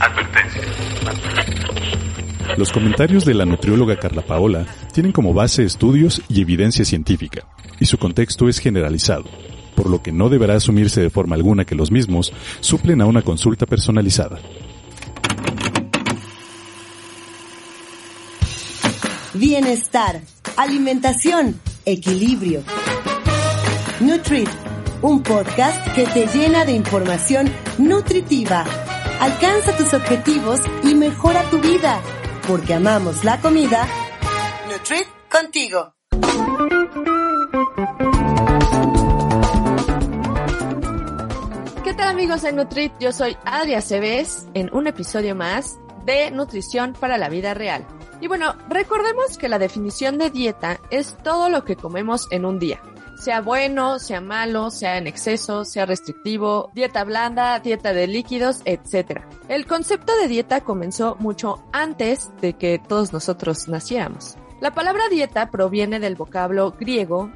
Advertencia. 0.00 0.62
Los 2.56 2.72
comentarios 2.72 3.24
de 3.24 3.34
la 3.34 3.44
nutrióloga 3.44 3.98
Carla 3.98 4.22
Paola 4.22 4.66
tienen 4.92 5.12
como 5.12 5.34
base 5.34 5.64
estudios 5.64 6.22
y 6.28 6.40
evidencia 6.40 6.84
científica, 6.84 7.46
y 7.78 7.86
su 7.86 7.98
contexto 7.98 8.48
es 8.48 8.58
generalizado, 8.58 9.24
por 9.74 9.88
lo 9.90 10.02
que 10.02 10.12
no 10.12 10.28
deberá 10.28 10.54
asumirse 10.56 11.00
de 11.00 11.10
forma 11.10 11.36
alguna 11.36 11.64
que 11.64 11.74
los 11.74 11.90
mismos 11.90 12.32
suplen 12.60 13.00
a 13.00 13.06
una 13.06 13.22
consulta 13.22 13.66
personalizada. 13.66 14.38
Bienestar, 19.34 20.20
alimentación, 20.56 21.60
equilibrio. 21.84 22.62
Nutrit, 24.00 24.48
un 25.02 25.22
podcast 25.22 25.94
que 25.94 26.06
te 26.06 26.26
llena 26.26 26.64
de 26.64 26.72
información 26.72 27.48
nutritiva. 27.78 28.64
Alcanza 29.20 29.76
tus 29.76 29.92
objetivos 29.94 30.60
y 30.84 30.94
mejora 30.94 31.42
tu 31.50 31.58
vida, 31.60 32.00
porque 32.46 32.74
amamos 32.74 33.24
la 33.24 33.40
comida. 33.40 33.84
Nutrit 34.70 35.08
contigo. 35.28 35.92
¿Qué 41.82 41.94
tal 41.94 42.08
amigos 42.08 42.42
de 42.42 42.52
Nutrit? 42.52 42.92
Yo 43.00 43.10
soy 43.10 43.36
Adria 43.44 43.80
Cebes 43.80 44.46
en 44.54 44.72
un 44.72 44.86
episodio 44.86 45.34
más 45.34 45.80
de 46.04 46.30
Nutrición 46.30 46.92
para 46.92 47.18
la 47.18 47.28
Vida 47.28 47.54
Real. 47.54 47.84
Y 48.20 48.28
bueno, 48.28 48.54
recordemos 48.68 49.36
que 49.36 49.48
la 49.48 49.58
definición 49.58 50.18
de 50.18 50.30
dieta 50.30 50.80
es 50.90 51.16
todo 51.24 51.48
lo 51.48 51.64
que 51.64 51.74
comemos 51.74 52.28
en 52.30 52.44
un 52.44 52.60
día. 52.60 52.80
Sea 53.18 53.40
bueno, 53.40 53.98
sea 53.98 54.20
malo, 54.20 54.70
sea 54.70 54.96
en 54.96 55.08
exceso, 55.08 55.64
sea 55.64 55.86
restrictivo, 55.86 56.70
dieta 56.72 57.02
blanda, 57.02 57.58
dieta 57.58 57.92
de 57.92 58.06
líquidos, 58.06 58.62
etc. 58.64 59.22
El 59.48 59.66
concepto 59.66 60.16
de 60.16 60.28
dieta 60.28 60.60
comenzó 60.60 61.16
mucho 61.18 61.64
antes 61.72 62.30
de 62.40 62.52
que 62.52 62.78
todos 62.78 63.12
nosotros 63.12 63.66
naciéramos. 63.68 64.36
La 64.60 64.72
palabra 64.72 65.08
dieta 65.10 65.50
proviene 65.50 65.98
del 65.98 66.14
vocablo 66.14 66.72
griego 66.78 67.30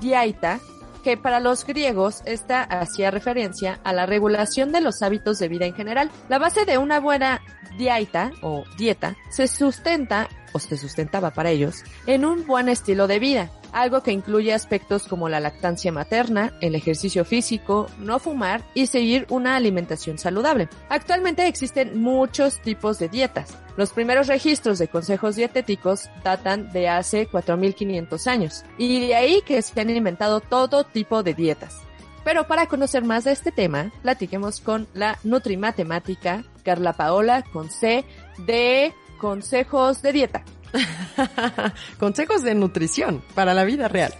diaita, 0.00 0.60
que 1.02 1.16
para 1.16 1.40
los 1.40 1.64
griegos 1.64 2.22
esta 2.24 2.62
hacía 2.62 3.10
referencia 3.10 3.80
a 3.84 3.92
la 3.92 4.06
regulación 4.06 4.72
de 4.72 4.80
los 4.80 5.02
hábitos 5.02 5.38
de 5.38 5.48
vida 5.48 5.66
en 5.66 5.74
general. 5.74 6.10
La 6.28 6.38
base 6.38 6.64
de 6.64 6.78
una 6.78 7.00
buena 7.00 7.40
dieta 7.76 8.32
o 8.42 8.64
dieta 8.76 9.16
se 9.30 9.46
sustenta 9.46 10.28
o 10.58 10.68
se 10.68 10.76
sustentaba 10.76 11.30
para 11.30 11.50
ellos 11.50 11.84
en 12.06 12.24
un 12.24 12.46
buen 12.46 12.68
estilo 12.68 13.06
de 13.06 13.18
vida, 13.18 13.50
algo 13.72 14.02
que 14.02 14.12
incluye 14.12 14.52
aspectos 14.52 15.06
como 15.06 15.28
la 15.28 15.40
lactancia 15.40 15.92
materna, 15.92 16.52
el 16.60 16.74
ejercicio 16.74 17.24
físico, 17.24 17.86
no 17.98 18.18
fumar 18.18 18.62
y 18.74 18.86
seguir 18.86 19.26
una 19.30 19.56
alimentación 19.56 20.18
saludable. 20.18 20.68
Actualmente 20.88 21.46
existen 21.46 22.00
muchos 22.00 22.60
tipos 22.60 22.98
de 22.98 23.08
dietas. 23.08 23.56
Los 23.76 23.90
primeros 23.90 24.26
registros 24.26 24.78
de 24.78 24.88
consejos 24.88 25.36
dietéticos 25.36 26.10
datan 26.24 26.72
de 26.72 26.88
hace 26.88 27.26
4500 27.26 28.26
años 28.26 28.64
y 28.76 29.06
de 29.06 29.14
ahí 29.14 29.42
que 29.46 29.62
se 29.62 29.80
han 29.80 29.90
inventado 29.90 30.40
todo 30.40 30.84
tipo 30.84 31.22
de 31.22 31.34
dietas. 31.34 31.76
Pero 32.24 32.46
para 32.46 32.66
conocer 32.66 33.04
más 33.04 33.24
de 33.24 33.32
este 33.32 33.52
tema, 33.52 33.90
platiquemos 34.02 34.60
con 34.60 34.86
la 34.92 35.18
nutrimatemática 35.22 36.44
Carla 36.62 36.92
Paola 36.92 37.42
con 37.52 37.70
C 37.70 38.04
de 38.38 38.92
consejos 39.18 40.02
de 40.02 40.12
dieta. 40.12 40.44
consejos 41.98 42.42
de 42.42 42.54
nutrición 42.54 43.22
para 43.34 43.54
la 43.54 43.64
vida 43.64 43.88
real. 43.88 44.14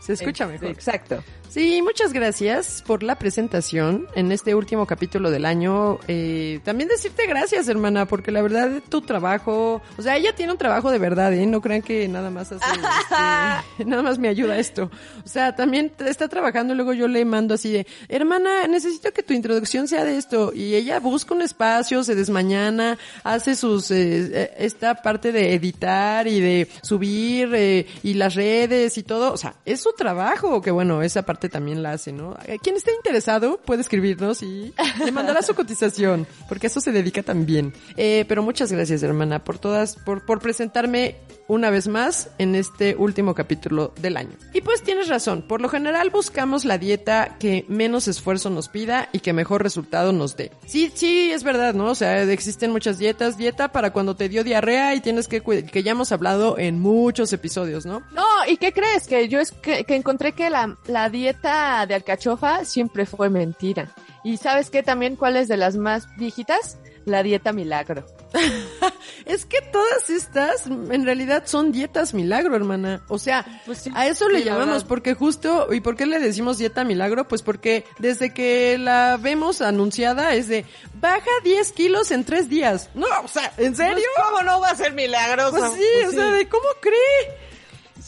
Se 0.00 0.14
escucha 0.14 0.46
mejor. 0.46 0.68
Exacto. 0.68 1.22
Sí, 1.50 1.82
muchas 1.82 2.12
gracias 2.12 2.84
por 2.86 3.02
la 3.02 3.16
presentación 3.16 4.06
en 4.14 4.30
este 4.30 4.54
último 4.54 4.86
capítulo 4.86 5.32
del 5.32 5.44
año. 5.44 5.98
Eh, 6.06 6.60
también 6.62 6.88
decirte 6.88 7.26
gracias, 7.26 7.66
hermana, 7.66 8.06
porque 8.06 8.30
la 8.30 8.40
verdad 8.40 8.80
tu 8.88 9.00
trabajo, 9.00 9.82
o 9.98 10.02
sea, 10.02 10.16
ella 10.16 10.32
tiene 10.32 10.52
un 10.52 10.58
trabajo 10.58 10.92
de 10.92 11.00
verdad, 11.00 11.32
¿eh? 11.32 11.46
No 11.46 11.60
crean 11.60 11.82
que 11.82 12.06
nada 12.06 12.30
más 12.30 12.52
hace, 12.52 12.64
este, 12.64 13.84
nada 13.84 14.00
más 14.00 14.20
me 14.20 14.28
ayuda 14.28 14.58
esto. 14.58 14.92
O 15.24 15.28
sea, 15.28 15.56
también 15.56 15.90
está 16.06 16.28
trabajando 16.28 16.72
y 16.72 16.76
luego 16.76 16.92
yo 16.92 17.08
le 17.08 17.24
mando 17.24 17.54
así 17.54 17.72
de, 17.72 17.86
hermana, 18.08 18.68
necesito 18.68 19.12
que 19.12 19.24
tu 19.24 19.34
introducción 19.34 19.88
sea 19.88 20.04
de 20.04 20.18
esto. 20.18 20.52
Y 20.54 20.76
ella 20.76 21.00
busca 21.00 21.34
un 21.34 21.42
espacio, 21.42 22.04
se 22.04 22.14
desmañana, 22.14 22.96
hace 23.24 23.56
sus, 23.56 23.90
eh, 23.90 24.52
esta 24.56 25.02
parte 25.02 25.32
de 25.32 25.52
editar 25.54 26.28
y 26.28 26.38
de 26.40 26.68
subir 26.82 27.50
eh, 27.56 27.88
y 28.04 28.14
las 28.14 28.36
redes 28.36 28.96
y 28.98 29.02
todo. 29.02 29.32
O 29.32 29.36
sea, 29.36 29.56
es 29.64 29.80
su 29.80 29.92
trabajo, 29.94 30.62
que 30.62 30.70
bueno, 30.70 31.02
esa 31.02 31.22
parte 31.22 31.39
también 31.48 31.82
la 31.82 31.92
hace, 31.92 32.12
¿no? 32.12 32.36
Quien 32.62 32.76
esté 32.76 32.92
interesado 32.94 33.60
puede 33.64 33.82
escribirnos 33.82 34.42
y 34.42 34.72
le 35.04 35.12
mandará 35.12 35.42
su 35.42 35.54
cotización, 35.54 36.26
porque 36.48 36.66
eso 36.66 36.80
se 36.80 36.92
dedica 36.92 37.22
también. 37.22 37.72
Eh, 37.96 38.24
pero 38.28 38.42
muchas 38.42 38.72
gracias, 38.72 39.02
hermana, 39.02 39.44
por 39.44 39.58
todas, 39.58 39.96
por, 39.96 40.24
por 40.24 40.40
presentarme 40.40 41.16
una 41.48 41.70
vez 41.70 41.88
más 41.88 42.30
en 42.38 42.54
este 42.54 42.94
último 42.94 43.34
capítulo 43.34 43.92
del 44.00 44.16
año. 44.16 44.36
Y 44.54 44.60
pues 44.60 44.82
tienes 44.82 45.08
razón, 45.08 45.42
por 45.42 45.60
lo 45.60 45.68
general 45.68 46.10
buscamos 46.10 46.64
la 46.64 46.78
dieta 46.78 47.36
que 47.40 47.64
menos 47.68 48.06
esfuerzo 48.06 48.50
nos 48.50 48.68
pida 48.68 49.08
y 49.12 49.18
que 49.18 49.32
mejor 49.32 49.62
resultado 49.62 50.12
nos 50.12 50.36
dé. 50.36 50.52
Sí, 50.66 50.92
sí, 50.94 51.32
es 51.32 51.42
verdad, 51.42 51.74
¿no? 51.74 51.86
O 51.86 51.94
sea, 51.96 52.22
existen 52.22 52.70
muchas 52.70 52.98
dietas, 52.98 53.36
dieta 53.36 53.72
para 53.72 53.92
cuando 53.92 54.14
te 54.14 54.28
dio 54.28 54.44
diarrea 54.44 54.94
y 54.94 55.00
tienes 55.00 55.26
que 55.26 55.40
que 55.42 55.82
ya 55.82 55.92
hemos 55.92 56.12
hablado 56.12 56.58
en 56.58 56.78
muchos 56.78 57.32
episodios, 57.32 57.84
¿no? 57.84 58.02
No, 58.12 58.24
¿y 58.46 58.56
qué 58.56 58.72
crees? 58.72 59.06
Que 59.06 59.28
yo 59.28 59.40
es 59.40 59.52
que, 59.52 59.84
que 59.84 59.96
encontré 59.96 60.32
que 60.32 60.50
la, 60.50 60.78
la 60.86 61.10
dieta 61.10 61.29
de 61.32 61.94
alcachofa 61.94 62.64
siempre 62.64 63.06
fue 63.06 63.30
mentira. 63.30 63.88
¿Y 64.24 64.36
sabes 64.36 64.70
qué 64.70 64.82
también 64.82 65.16
cuál 65.16 65.36
es 65.36 65.48
de 65.48 65.56
las 65.56 65.76
más 65.76 66.06
viejitas? 66.16 66.78
La 67.06 67.22
dieta 67.22 67.52
milagro. 67.52 68.04
es 69.24 69.46
que 69.46 69.62
todas 69.62 70.10
estas 70.10 70.66
en 70.66 71.04
realidad 71.06 71.44
son 71.46 71.72
dietas 71.72 72.12
milagro, 72.12 72.54
hermana. 72.54 73.02
O 73.08 73.18
sea, 73.18 73.44
Pues 73.64 73.78
sí, 73.78 73.90
a 73.94 74.06
eso 74.06 74.28
le 74.28 74.40
sí, 74.40 74.44
la 74.44 74.52
llamamos 74.52 74.74
verdad. 74.74 74.88
porque 74.88 75.14
justo, 75.14 75.72
¿y 75.72 75.80
por 75.80 75.96
qué 75.96 76.04
le 76.04 76.18
decimos 76.18 76.58
dieta 76.58 76.84
milagro? 76.84 77.26
Pues 77.26 77.40
porque 77.40 77.84
desde 77.98 78.34
que 78.34 78.76
la 78.78 79.18
vemos 79.20 79.62
anunciada 79.62 80.34
es 80.34 80.48
de 80.48 80.66
baja 81.00 81.24
10 81.42 81.72
kilos 81.72 82.10
en 82.10 82.24
3 82.24 82.50
días. 82.50 82.90
No, 82.94 83.06
o 83.24 83.28
sea, 83.28 83.50
¿en 83.56 83.74
serio? 83.74 84.04
¿Cómo 84.22 84.42
no 84.42 84.60
va 84.60 84.68
a 84.70 84.76
ser 84.76 84.92
milagroso? 84.92 85.56
Pues 85.56 85.72
sí, 85.72 86.06
o 86.06 86.10
sea, 86.10 86.32
de 86.32 86.48
cómo 86.48 86.68
cree. 86.82 87.49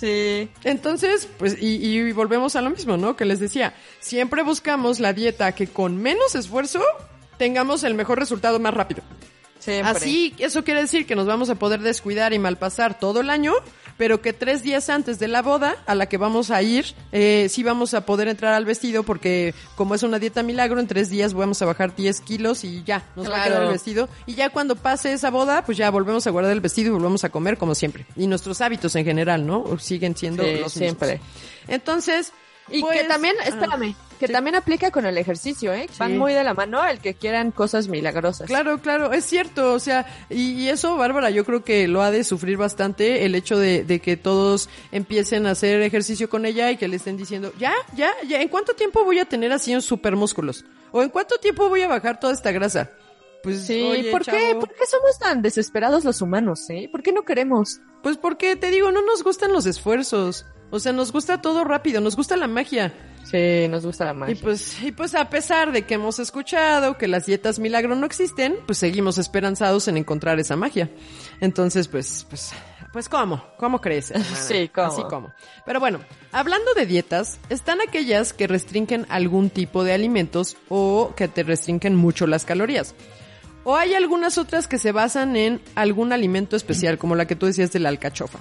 Sí. 0.02 0.48
Entonces, 0.64 1.28
pues, 1.38 1.56
y, 1.62 1.76
y 1.76 2.10
volvemos 2.10 2.56
a 2.56 2.60
lo 2.60 2.70
mismo, 2.70 2.96
¿no? 2.96 3.14
Que 3.14 3.24
les 3.24 3.38
decía, 3.38 3.72
siempre 4.00 4.42
buscamos 4.42 4.98
la 4.98 5.12
dieta 5.12 5.52
que 5.52 5.68
con 5.68 5.96
menos 5.96 6.34
esfuerzo 6.34 6.82
tengamos 7.38 7.84
el 7.84 7.94
mejor 7.94 8.18
resultado 8.18 8.58
más 8.58 8.74
rápido. 8.74 9.04
Siempre. 9.60 9.92
Así, 9.92 10.34
eso 10.38 10.64
quiere 10.64 10.80
decir 10.80 11.06
que 11.06 11.14
nos 11.14 11.28
vamos 11.28 11.50
a 11.50 11.54
poder 11.54 11.82
descuidar 11.82 12.32
y 12.32 12.40
malpasar 12.40 12.98
todo 12.98 13.20
el 13.20 13.30
año, 13.30 13.52
pero 13.96 14.20
que 14.20 14.32
tres 14.32 14.62
días 14.62 14.88
antes 14.88 15.18
de 15.18 15.28
la 15.28 15.42
boda 15.42 15.76
a 15.86 15.94
la 15.94 16.06
que 16.06 16.16
vamos 16.16 16.50
a 16.50 16.62
ir, 16.62 16.86
eh, 17.12 17.46
sí 17.50 17.62
vamos 17.62 17.94
a 17.94 18.06
poder 18.06 18.28
entrar 18.28 18.52
al 18.54 18.64
vestido 18.64 19.02
porque 19.02 19.54
como 19.76 19.94
es 19.94 20.02
una 20.02 20.18
dieta 20.18 20.42
milagro, 20.42 20.80
en 20.80 20.86
tres 20.86 21.10
días 21.10 21.34
vamos 21.34 21.60
a 21.62 21.66
bajar 21.66 21.94
10 21.94 22.20
kilos 22.22 22.64
y 22.64 22.82
ya, 22.84 23.04
nos 23.16 23.30
va 23.30 23.42
a 23.42 23.44
quedar 23.44 23.62
el 23.64 23.68
vestido. 23.70 24.08
Y 24.26 24.34
ya 24.34 24.50
cuando 24.50 24.76
pase 24.76 25.12
esa 25.12 25.30
boda, 25.30 25.64
pues 25.64 25.78
ya 25.78 25.90
volvemos 25.90 26.26
a 26.26 26.30
guardar 26.30 26.52
el 26.52 26.60
vestido 26.60 26.88
y 26.90 26.92
volvemos 26.92 27.24
a 27.24 27.28
comer 27.30 27.58
como 27.58 27.74
siempre. 27.74 28.06
Y 28.16 28.26
nuestros 28.26 28.60
hábitos 28.60 28.94
en 28.96 29.04
general, 29.04 29.46
¿no? 29.46 29.78
Siguen 29.78 30.16
siendo 30.16 30.42
Sí, 30.44 30.56
los 30.60 30.72
siempre. 30.72 31.12
mismos. 31.12 31.28
Entonces, 31.68 32.32
Y 32.70 32.80
pues, 32.80 33.00
que 33.02 33.08
también, 33.08 33.34
ah, 33.40 33.48
espérame, 33.48 33.94
que 34.22 34.28
sí. 34.28 34.32
también 34.32 34.54
aplica 34.54 34.90
con 34.92 35.04
el 35.04 35.18
ejercicio, 35.18 35.74
¿eh? 35.74 35.88
Van 35.98 36.16
muy 36.16 36.32
de 36.32 36.44
la 36.44 36.54
mano 36.54 36.84
el 36.86 37.00
que 37.00 37.14
quieran 37.14 37.50
cosas 37.50 37.88
milagrosas. 37.88 38.46
Claro, 38.46 38.78
claro, 38.78 39.12
es 39.12 39.24
cierto, 39.24 39.72
o 39.72 39.78
sea, 39.80 40.06
y, 40.30 40.52
y 40.52 40.68
eso, 40.68 40.96
Bárbara, 40.96 41.30
yo 41.30 41.44
creo 41.44 41.64
que 41.64 41.88
lo 41.88 42.02
ha 42.02 42.12
de 42.12 42.22
sufrir 42.22 42.56
bastante 42.56 43.24
el 43.24 43.34
hecho 43.34 43.58
de, 43.58 43.82
de 43.82 44.00
que 44.00 44.16
todos 44.16 44.68
empiecen 44.92 45.46
a 45.46 45.50
hacer 45.50 45.82
ejercicio 45.82 46.30
con 46.30 46.46
ella 46.46 46.70
y 46.70 46.76
que 46.76 46.86
le 46.86 46.96
estén 46.96 47.16
diciendo, 47.16 47.52
ya, 47.58 47.74
ya, 47.96 48.12
ya, 48.28 48.40
¿en 48.40 48.48
cuánto 48.48 48.74
tiempo 48.74 49.04
voy 49.04 49.18
a 49.18 49.24
tener 49.24 49.52
así 49.52 49.74
un 49.74 49.82
super 49.82 50.14
músculos? 50.14 50.64
¿O 50.92 51.02
en 51.02 51.08
cuánto 51.08 51.36
tiempo 51.38 51.68
voy 51.68 51.82
a 51.82 51.88
bajar 51.88 52.20
toda 52.20 52.32
esta 52.32 52.52
grasa? 52.52 52.90
Pues, 53.42 53.66
Sí, 53.66 53.82
oye, 53.82 54.12
¿por 54.12 54.24
qué? 54.24 54.54
¿Por 54.54 54.68
qué 54.68 54.86
somos 54.86 55.18
tan 55.18 55.42
desesperados 55.42 56.04
los 56.04 56.22
humanos, 56.22 56.70
eh? 56.70 56.88
¿Por 56.92 57.02
qué 57.02 57.12
no 57.12 57.24
queremos? 57.24 57.80
Pues 58.02 58.16
porque, 58.16 58.54
te 58.54 58.70
digo, 58.70 58.92
no 58.92 59.02
nos 59.02 59.24
gustan 59.24 59.52
los 59.52 59.66
esfuerzos. 59.66 60.46
O 60.70 60.78
sea, 60.78 60.92
nos 60.92 61.12
gusta 61.12 61.42
todo 61.42 61.64
rápido, 61.64 62.00
nos 62.00 62.16
gusta 62.16 62.36
la 62.36 62.46
magia. 62.46 62.94
Sí, 63.32 63.66
nos 63.68 63.86
gusta 63.86 64.04
la 64.04 64.12
magia. 64.12 64.34
Y 64.34 64.36
pues, 64.36 64.82
y 64.82 64.92
pues 64.92 65.14
a 65.14 65.30
pesar 65.30 65.72
de 65.72 65.86
que 65.86 65.94
hemos 65.94 66.18
escuchado 66.18 66.98
que 66.98 67.08
las 67.08 67.24
dietas 67.24 67.58
milagro 67.58 67.94
no 67.94 68.04
existen, 68.04 68.56
pues 68.66 68.76
seguimos 68.76 69.16
esperanzados 69.16 69.88
en 69.88 69.96
encontrar 69.96 70.38
esa 70.38 70.54
magia. 70.54 70.90
Entonces, 71.40 71.88
pues, 71.88 72.26
pues, 72.28 72.52
pues 72.92 73.08
¿cómo? 73.08 73.42
¿Cómo 73.56 73.80
crees? 73.80 74.10
hermana? 74.10 74.36
Sí, 74.36 74.68
¿cómo? 74.68 74.88
Así 74.88 75.02
como. 75.04 75.32
Pero 75.64 75.80
bueno, 75.80 76.00
hablando 76.30 76.74
de 76.74 76.84
dietas, 76.84 77.38
están 77.48 77.80
aquellas 77.80 78.34
que 78.34 78.46
restringen 78.46 79.06
algún 79.08 79.48
tipo 79.48 79.82
de 79.82 79.94
alimentos 79.94 80.58
o 80.68 81.14
que 81.16 81.26
te 81.26 81.42
restringen 81.42 81.96
mucho 81.96 82.26
las 82.26 82.44
calorías. 82.44 82.94
O 83.64 83.76
hay 83.76 83.94
algunas 83.94 84.36
otras 84.36 84.68
que 84.68 84.76
se 84.76 84.92
basan 84.92 85.36
en 85.36 85.62
algún 85.74 86.12
alimento 86.12 86.54
especial, 86.54 86.98
como 86.98 87.14
la 87.14 87.26
que 87.26 87.36
tú 87.36 87.46
decías 87.46 87.72
de 87.72 87.78
la 87.78 87.88
alcachofa. 87.88 88.40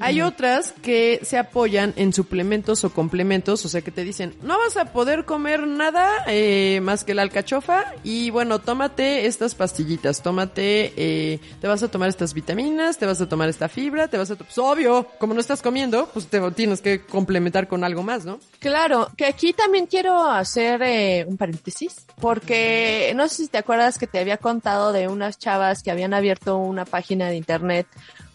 Hay 0.00 0.22
otras 0.22 0.72
que 0.82 1.20
se 1.22 1.38
apoyan 1.38 1.92
en 1.96 2.12
suplementos 2.12 2.84
o 2.84 2.90
complementos, 2.90 3.64
o 3.64 3.68
sea 3.68 3.82
que 3.82 3.90
te 3.90 4.04
dicen, 4.04 4.34
no 4.42 4.58
vas 4.58 4.76
a 4.76 4.86
poder 4.86 5.24
comer 5.24 5.66
nada 5.66 6.24
eh, 6.26 6.80
más 6.82 7.04
que 7.04 7.14
la 7.14 7.22
alcachofa 7.22 7.84
y 8.02 8.30
bueno, 8.30 8.60
tómate 8.60 9.26
estas 9.26 9.54
pastillitas, 9.54 10.22
tómate, 10.22 10.92
eh, 10.96 11.40
te 11.60 11.68
vas 11.68 11.82
a 11.82 11.88
tomar 11.88 12.08
estas 12.08 12.34
vitaminas, 12.34 12.98
te 12.98 13.06
vas 13.06 13.20
a 13.20 13.28
tomar 13.28 13.48
esta 13.48 13.68
fibra, 13.68 14.08
te 14.08 14.18
vas 14.18 14.30
a... 14.30 14.36
Pues 14.36 14.56
obvio, 14.58 15.06
como 15.18 15.34
no 15.34 15.40
estás 15.40 15.62
comiendo, 15.62 16.08
pues 16.12 16.26
te 16.26 16.40
tienes 16.52 16.80
que 16.80 17.04
complementar 17.04 17.68
con 17.68 17.84
algo 17.84 18.02
más, 18.02 18.24
¿no? 18.24 18.40
Claro, 18.58 19.08
que 19.16 19.26
aquí 19.26 19.52
también 19.52 19.86
quiero 19.86 20.24
hacer 20.24 20.82
eh, 20.82 21.24
un 21.28 21.36
paréntesis, 21.36 22.06
porque 22.20 23.12
no 23.14 23.28
sé 23.28 23.36
si 23.36 23.48
te 23.48 23.58
acuerdas 23.58 23.98
que 23.98 24.06
te 24.06 24.18
había 24.18 24.38
contado 24.38 24.92
de 24.92 25.08
unas 25.08 25.38
chavas 25.38 25.82
que 25.82 25.90
habían 25.90 26.14
abierto 26.14 26.56
una 26.56 26.84
página 26.84 27.28
de 27.28 27.36
internet, 27.36 27.86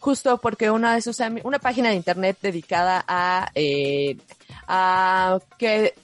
justo 0.05 0.37
porque 0.37 0.69
una 0.69 0.93
de 0.93 1.01
sus 1.01 1.19
una 1.43 1.57
página 1.57 1.89
de 1.89 1.95
internet 1.95 2.37
dedicada 2.39 3.03
a 3.07 3.49
eh, 3.55 4.15
a 4.67 5.39
que 5.57 5.95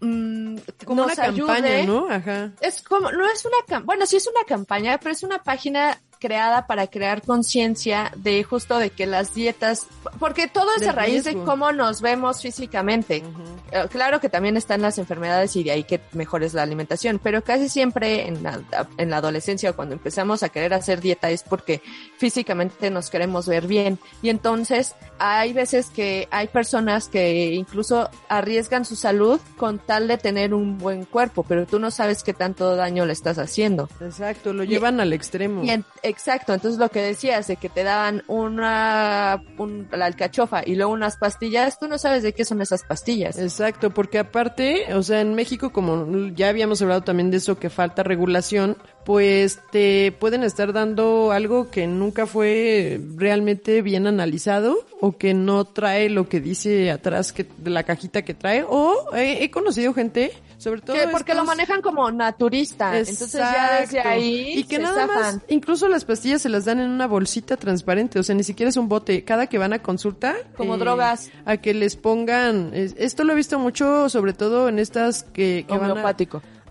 mm, 0.00 0.56
Como 0.84 1.06
nos 1.06 1.12
una 1.12 1.26
campaña. 1.26 1.84
¿no? 1.84 2.10
Ajá. 2.10 2.50
Es 2.60 2.82
como, 2.82 3.12
no 3.12 3.30
es 3.30 3.44
una, 3.44 3.78
bueno, 3.80 4.06
sí 4.06 4.16
es 4.16 4.26
una 4.26 4.44
campaña, 4.44 4.98
pero 4.98 5.12
es 5.12 5.22
una 5.22 5.40
página 5.40 5.96
creada 6.22 6.68
para 6.68 6.86
crear 6.86 7.20
conciencia 7.22 8.12
de 8.16 8.44
justo 8.44 8.78
de 8.78 8.90
que 8.90 9.06
las 9.06 9.34
dietas, 9.34 9.86
porque 10.20 10.46
todo 10.46 10.68
es 10.80 10.86
a 10.86 10.92
raíz 10.92 11.24
de 11.24 11.32
riesgo. 11.32 11.44
cómo 11.44 11.72
nos 11.72 12.00
vemos 12.00 12.40
físicamente. 12.40 13.24
Eh, 13.72 13.86
Claro 13.90 14.20
que 14.20 14.28
también 14.28 14.56
están 14.56 14.80
las 14.82 14.98
enfermedades 14.98 15.56
y 15.56 15.64
de 15.64 15.72
ahí 15.72 15.82
que 15.84 16.00
mejor 16.12 16.44
es 16.44 16.54
la 16.54 16.62
alimentación, 16.62 17.18
pero 17.20 17.42
casi 17.42 17.68
siempre 17.68 18.28
en 18.28 18.42
la, 18.44 18.60
en 18.96 19.10
la 19.10 19.16
adolescencia 19.16 19.72
cuando 19.72 19.94
empezamos 19.94 20.42
a 20.44 20.48
querer 20.50 20.72
hacer 20.74 21.00
dieta 21.00 21.28
es 21.30 21.42
porque 21.42 21.82
físicamente 22.18 22.90
nos 22.90 23.10
queremos 23.10 23.48
ver 23.48 23.66
bien. 23.66 23.98
Y 24.22 24.28
entonces 24.28 24.94
hay 25.18 25.52
veces 25.52 25.90
que 25.90 26.28
hay 26.30 26.46
personas 26.48 27.08
que 27.08 27.52
incluso 27.54 28.08
arriesgan 28.28 28.84
su 28.84 28.94
salud 28.94 29.40
con 29.56 29.78
tal 29.80 30.06
de 30.06 30.18
tener 30.18 30.54
un 30.54 30.78
buen 30.78 31.04
cuerpo, 31.04 31.42
pero 31.42 31.66
tú 31.66 31.78
no 31.80 31.90
sabes 31.90 32.22
qué 32.22 32.32
tanto 32.32 32.76
daño 32.76 33.04
le 33.06 33.12
estás 33.12 33.38
haciendo. 33.38 33.88
Exacto, 34.00 34.52
lo 34.52 34.62
llevan 34.64 35.00
al 35.00 35.12
extremo. 35.12 35.64
Y 35.64 35.70
en- 35.70 35.84
exacto, 36.12 36.52
entonces 36.54 36.78
lo 36.78 36.88
que 36.90 37.00
decías 37.00 37.46
de 37.48 37.56
que 37.56 37.68
te 37.68 37.82
daban 37.82 38.22
una 38.28 39.42
un- 39.58 39.88
la 39.90 40.06
alcachofa 40.06 40.62
y 40.64 40.74
luego 40.76 40.92
unas 40.92 41.16
pastillas, 41.16 41.78
tú 41.78 41.88
no 41.88 41.98
sabes 41.98 42.22
de 42.22 42.32
qué 42.32 42.44
son 42.44 42.60
esas 42.62 42.84
pastillas. 42.84 43.38
Exacto, 43.38 43.90
porque 43.90 44.18
aparte, 44.18 44.94
o 44.94 45.02
sea, 45.02 45.20
en 45.20 45.34
México, 45.34 45.70
como 45.72 46.06
ya 46.34 46.48
habíamos 46.48 46.80
hablado 46.82 47.00
también 47.02 47.30
de 47.30 47.38
eso, 47.38 47.58
que 47.58 47.70
falta 47.70 48.02
regulación, 48.02 48.76
pues 49.04 49.58
te 49.72 50.12
pueden 50.12 50.42
estar 50.44 50.72
dando 50.72 51.32
algo 51.32 51.70
que 51.70 51.86
nunca 51.86 52.26
fue 52.26 53.00
realmente 53.16 53.82
bien 53.82 54.06
analizado 54.06 54.78
o 55.00 55.16
que 55.18 55.34
no 55.34 55.64
trae 55.64 56.08
lo 56.08 56.28
que 56.28 56.40
dice 56.40 56.90
atrás 56.90 57.32
que, 57.32 57.46
de 57.58 57.70
la 57.70 57.82
cajita 57.82 58.22
que 58.22 58.34
trae. 58.34 58.64
O 58.68 59.12
he, 59.14 59.42
he 59.42 59.50
conocido 59.50 59.92
gente, 59.92 60.32
sobre 60.58 60.80
todo... 60.82 60.96
Que 60.96 61.08
porque 61.08 61.34
lo 61.34 61.44
manejan 61.44 61.82
como 61.82 62.10
naturista, 62.12 62.96
entonces 62.96 63.32
ya 63.32 63.80
desde 63.80 64.00
ahí 64.00 64.58
y 64.58 64.64
que 64.64 64.76
se 64.76 64.82
nada 64.82 65.06
más 65.06 65.38
incluso 65.48 65.88
las 65.88 66.04
pastillas 66.04 66.40
se 66.42 66.48
las 66.48 66.64
dan 66.64 66.78
en 66.80 66.88
una 66.90 67.06
bolsita 67.06 67.56
transparente 67.56 68.18
o 68.18 68.22
sea 68.22 68.34
ni 68.34 68.44
siquiera 68.44 68.70
es 68.70 68.76
un 68.76 68.88
bote 68.88 69.24
cada 69.24 69.46
que 69.48 69.58
van 69.58 69.72
a 69.72 69.80
consulta 69.82 70.32
eh, 70.38 70.44
Como 70.56 70.76
drogas. 70.78 71.30
a 71.44 71.56
que 71.56 71.74
les 71.74 71.96
pongan 71.96 72.70
es- 72.74 72.94
esto 72.98 73.24
lo 73.24 73.32
he 73.32 73.36
visto 73.36 73.58
mucho 73.58 74.08
sobre 74.08 74.32
todo 74.32 74.68
en 74.68 74.78
estas 74.78 75.24
que, 75.24 75.64
que 75.66 75.76
van 75.76 75.90
a-. 75.98 76.14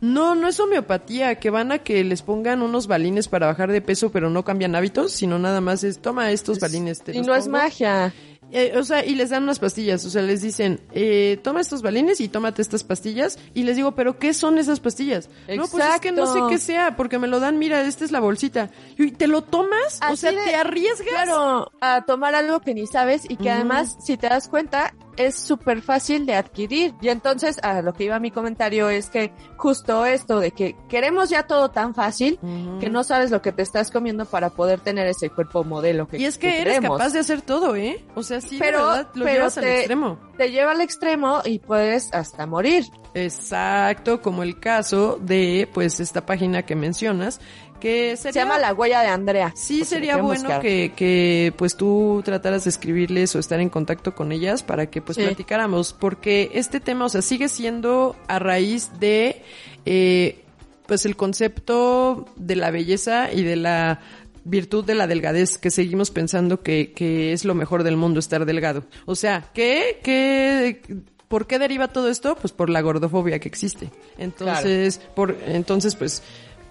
no, 0.01 0.35
no 0.35 0.47
es 0.47 0.59
homeopatía, 0.59 1.35
que 1.35 1.49
van 1.49 1.71
a 1.71 1.79
que 1.79 2.03
les 2.03 2.21
pongan 2.23 2.61
unos 2.61 2.87
balines 2.87 3.27
para 3.27 3.47
bajar 3.47 3.71
de 3.71 3.81
peso, 3.81 4.11
pero 4.11 4.29
no 4.29 4.43
cambian 4.43 4.75
hábitos, 4.75 5.11
sino 5.13 5.39
nada 5.39 5.61
más 5.61 5.83
es, 5.83 5.99
toma 6.01 6.31
estos 6.31 6.59
balines. 6.59 7.01
te 7.01 7.11
Y 7.13 7.19
los 7.19 7.27
no 7.27 7.35
es 7.35 7.47
magia. 7.47 8.13
Eh, 8.53 8.73
o 8.77 8.83
sea, 8.83 9.05
y 9.05 9.15
les 9.15 9.29
dan 9.29 9.43
unas 9.43 9.59
pastillas, 9.59 10.03
o 10.03 10.09
sea, 10.09 10.21
les 10.23 10.41
dicen, 10.41 10.81
eh, 10.91 11.39
toma 11.41 11.61
estos 11.61 11.81
balines 11.81 12.19
y 12.19 12.27
tómate 12.27 12.61
estas 12.61 12.83
pastillas. 12.83 13.39
Y 13.53 13.63
les 13.63 13.77
digo, 13.77 13.93
¿pero 13.93 14.19
qué 14.19 14.33
son 14.33 14.57
esas 14.57 14.81
pastillas? 14.81 15.29
No, 15.47 15.67
pues 15.67 15.85
es 15.85 16.01
que 16.01 16.11
no 16.11 16.25
sé 16.25 16.31
Exacto. 16.33 16.47
qué 16.49 16.57
sea, 16.57 16.97
porque 16.97 17.17
me 17.17 17.27
lo 17.29 17.39
dan, 17.39 17.59
mira, 17.59 17.81
esta 17.83 18.03
es 18.03 18.11
la 18.11 18.19
bolsita. 18.19 18.69
Y 18.97 19.11
¿te 19.11 19.27
lo 19.27 19.43
tomas? 19.43 20.01
o 20.11 20.15
sea, 20.17 20.31
de- 20.31 20.43
¿te 20.43 20.55
arriesgas? 20.55 21.07
Claro, 21.07 21.71
a 21.79 22.01
tomar 22.05 22.35
algo 22.35 22.59
que 22.59 22.73
ni 22.73 22.87
sabes 22.87 23.21
y 23.29 23.37
que 23.37 23.49
además, 23.49 23.95
si 24.03 24.17
te 24.17 24.27
das 24.27 24.49
cuenta, 24.49 24.93
es 25.17 25.35
súper 25.35 25.81
fácil 25.81 26.25
de 26.25 26.35
adquirir. 26.35 26.93
Y 27.01 27.09
entonces, 27.09 27.57
a 27.63 27.81
lo 27.81 27.93
que 27.93 28.05
iba 28.05 28.19
mi 28.19 28.31
comentario 28.31 28.89
es 28.89 29.09
que 29.09 29.31
justo 29.57 30.05
esto 30.05 30.39
de 30.39 30.51
que 30.51 30.75
queremos 30.89 31.29
ya 31.29 31.43
todo 31.43 31.69
tan 31.71 31.93
fácil 31.95 32.39
que 32.79 32.89
no 32.89 33.03
sabes 33.03 33.31
lo 33.31 33.41
que 33.41 33.51
te 33.51 33.61
estás 33.61 33.91
comiendo 33.91 34.25
para 34.25 34.49
poder 34.49 34.79
tener 34.79 35.07
ese 35.07 35.29
cuerpo 35.29 35.63
modelo 35.63 36.07
que 36.07 36.17
Y 36.17 36.25
es 36.25 36.37
que 36.37 36.61
eres 36.61 36.75
queremos. 36.75 36.97
capaz 36.97 37.13
de 37.13 37.19
hacer 37.19 37.41
todo, 37.41 37.75
¿eh? 37.75 38.03
O 38.15 38.23
sea, 38.23 38.41
sí, 38.41 38.57
Pero- 38.59 38.79
de 38.79 38.85
verdad, 38.97 39.07
lo 39.15 39.23
pero 39.25 39.35
llevas 39.37 39.57
al 39.57 39.63
extremo. 39.65 40.19
Te 40.37 40.51
lleva 40.51 40.71
al 40.71 40.81
extremo 40.81 41.41
y 41.45 41.59
puedes 41.59 42.13
hasta 42.13 42.45
morir. 42.45 42.85
Exacto, 43.13 44.21
como 44.21 44.43
el 44.43 44.59
caso 44.59 45.17
de, 45.21 45.69
pues, 45.73 45.99
esta 45.99 46.25
página 46.25 46.63
que 46.63 46.75
mencionas, 46.75 47.39
que 47.81 48.15
sería... 48.15 48.31
Se 48.31 48.39
llama 48.39 48.57
La 48.57 48.73
Huella 48.73 49.01
de 49.01 49.07
Andrea. 49.07 49.51
Sí, 49.55 49.83
sería 49.83 50.15
bueno 50.17 50.39
buscar. 50.43 50.61
que, 50.61 50.93
que 50.95 51.53
pues 51.57 51.75
tú 51.75 52.21
trataras 52.23 52.63
de 52.63 52.69
escribirles 52.69 53.35
o 53.35 53.39
estar 53.39 53.59
en 53.59 53.67
contacto 53.69 54.15
con 54.15 54.31
ellas 54.31 54.63
para 54.63 54.85
que 54.89 55.01
pues 55.01 55.17
Sí. 55.17 55.23
platicáramos, 55.23 55.91
porque 55.91 56.51
este 56.53 56.79
tema, 56.79 57.05
o 57.05 57.09
sea, 57.09 57.21
sigue 57.21 57.49
siendo 57.49 58.15
a 58.29 58.39
raíz 58.39 58.91
de 58.99 59.41
eh, 59.85 60.45
pues 60.85 61.05
el 61.05 61.15
concepto 61.17 62.25
de 62.37 62.55
la 62.55 62.71
belleza 62.71 63.33
y 63.33 63.43
de 63.43 63.55
la 63.57 63.99
virtud 64.43 64.83
de 64.85 64.95
la 64.95 65.05
delgadez, 65.07 65.57
que 65.57 65.69
seguimos 65.69 66.09
pensando 66.11 66.61
que, 66.61 66.93
que 66.93 67.31
es 67.33 67.45
lo 67.45 67.53
mejor 67.55 67.83
del 67.83 67.97
mundo 67.97 68.19
estar 68.19 68.45
delgado. 68.45 68.83
O 69.05 69.15
sea, 69.15 69.45
¿qué, 69.53 69.99
qué, 70.03 70.81
¿por 71.27 71.45
qué 71.45 71.59
deriva 71.59 71.87
todo 71.89 72.09
esto? 72.09 72.35
Pues 72.35 72.51
por 72.51 72.69
la 72.71 72.81
gordofobia 72.81 73.37
que 73.39 73.47
existe. 73.47 73.89
Entonces, 74.17 74.99
por, 75.15 75.37
entonces 75.45 75.95
pues, 75.95 76.23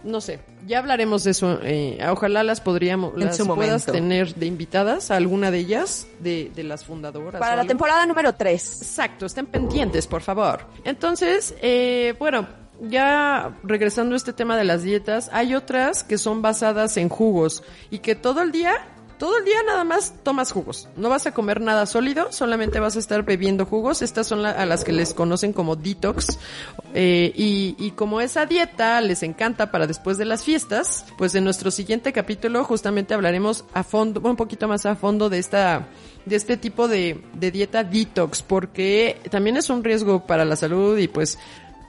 no 0.05 0.21
sé, 0.21 0.41
ya 0.67 0.79
hablaremos 0.79 1.25
de 1.25 1.31
eso. 1.33 1.59
eh, 1.63 1.99
ojalá 2.11 2.43
las 2.43 2.61
podríamos, 2.61 3.13
las 3.17 3.37
puedas 3.39 3.47
momento. 3.87 3.93
tener 3.93 4.35
de 4.35 4.47
invitadas 4.47 5.11
a 5.11 5.17
alguna 5.17 5.51
de 5.51 5.59
ellas, 5.59 6.07
de, 6.21 6.51
de 6.55 6.65
las 6.65 6.85
fundadoras. 6.85 7.39
Para 7.41 7.55
la 7.55 7.63
algo. 7.63 7.69
temporada 7.69 8.07
número 8.07 8.35
3. 8.35 8.83
Exacto, 8.83 9.27
estén 9.27 9.47
pendientes, 9.47 10.07
por 10.07 10.23
favor. 10.23 10.67
Entonces, 10.85 11.55
eh, 11.63 12.15
bueno, 12.19 12.47
ya 12.83 13.57
regresando 13.63 14.15
a 14.15 14.17
este 14.17 14.33
tema 14.33 14.57
de 14.57 14.65
las 14.65 14.83
dietas, 14.83 15.29
hay 15.33 15.55
otras 15.55 16.03
que 16.03 16.17
son 16.19 16.41
basadas 16.43 16.97
en 16.97 17.09
jugos 17.09 17.63
y 17.91 17.99
que 17.99 18.15
todo 18.15 18.41
el 18.43 18.53
día, 18.53 18.73
todo 19.21 19.37
el 19.37 19.45
día 19.45 19.63
nada 19.67 19.85
más 19.85 20.15
tomas 20.23 20.51
jugos. 20.51 20.89
No 20.97 21.11
vas 21.11 21.27
a 21.27 21.35
comer 21.35 21.61
nada 21.61 21.85
sólido, 21.85 22.33
solamente 22.33 22.81
vas 22.81 22.97
a 22.97 22.99
estar 22.99 23.23
bebiendo 23.23 23.67
jugos. 23.67 24.01
Estas 24.01 24.27
son 24.27 24.47
a 24.47 24.65
las 24.65 24.83
que 24.83 24.93
les 24.93 25.13
conocen 25.13 25.53
como 25.53 25.77
detox. 25.77 26.39
Eh, 26.95 27.31
y, 27.37 27.77
y 27.79 27.91
como 27.91 28.23
esa 28.23 28.47
dieta 28.47 28.99
les 29.03 29.23
encanta 29.23 29.71
para 29.71 29.87
después 29.87 30.17
de 30.17 30.25
las 30.25 30.43
fiestas, 30.43 31.05
pues 31.19 31.35
en 31.35 31.45
nuestro 31.45 31.71
siguiente 31.71 32.15
capítulo 32.15 32.65
justamente 32.65 33.13
hablaremos 33.13 33.67
a 33.75 33.85
fondo, 33.85 34.23
un 34.25 34.37
poquito 34.37 34.67
más 34.69 34.87
a 34.87 34.97
fondo 34.97 35.29
de 35.29 35.39
esta 35.39 35.87
de 36.25 36.37
este 36.37 36.57
tipo 36.57 36.89
de, 36.89 37.23
de 37.35 37.51
dieta 37.51 37.85
detox, 37.85 38.43
porque 38.43 39.21
también 39.31 39.57
es 39.57 39.71
un 39.71 39.85
riesgo 39.85 40.27
para 40.27 40.45
la 40.45 40.57
salud 40.57 40.99
y 40.99 41.09
pues, 41.09 41.39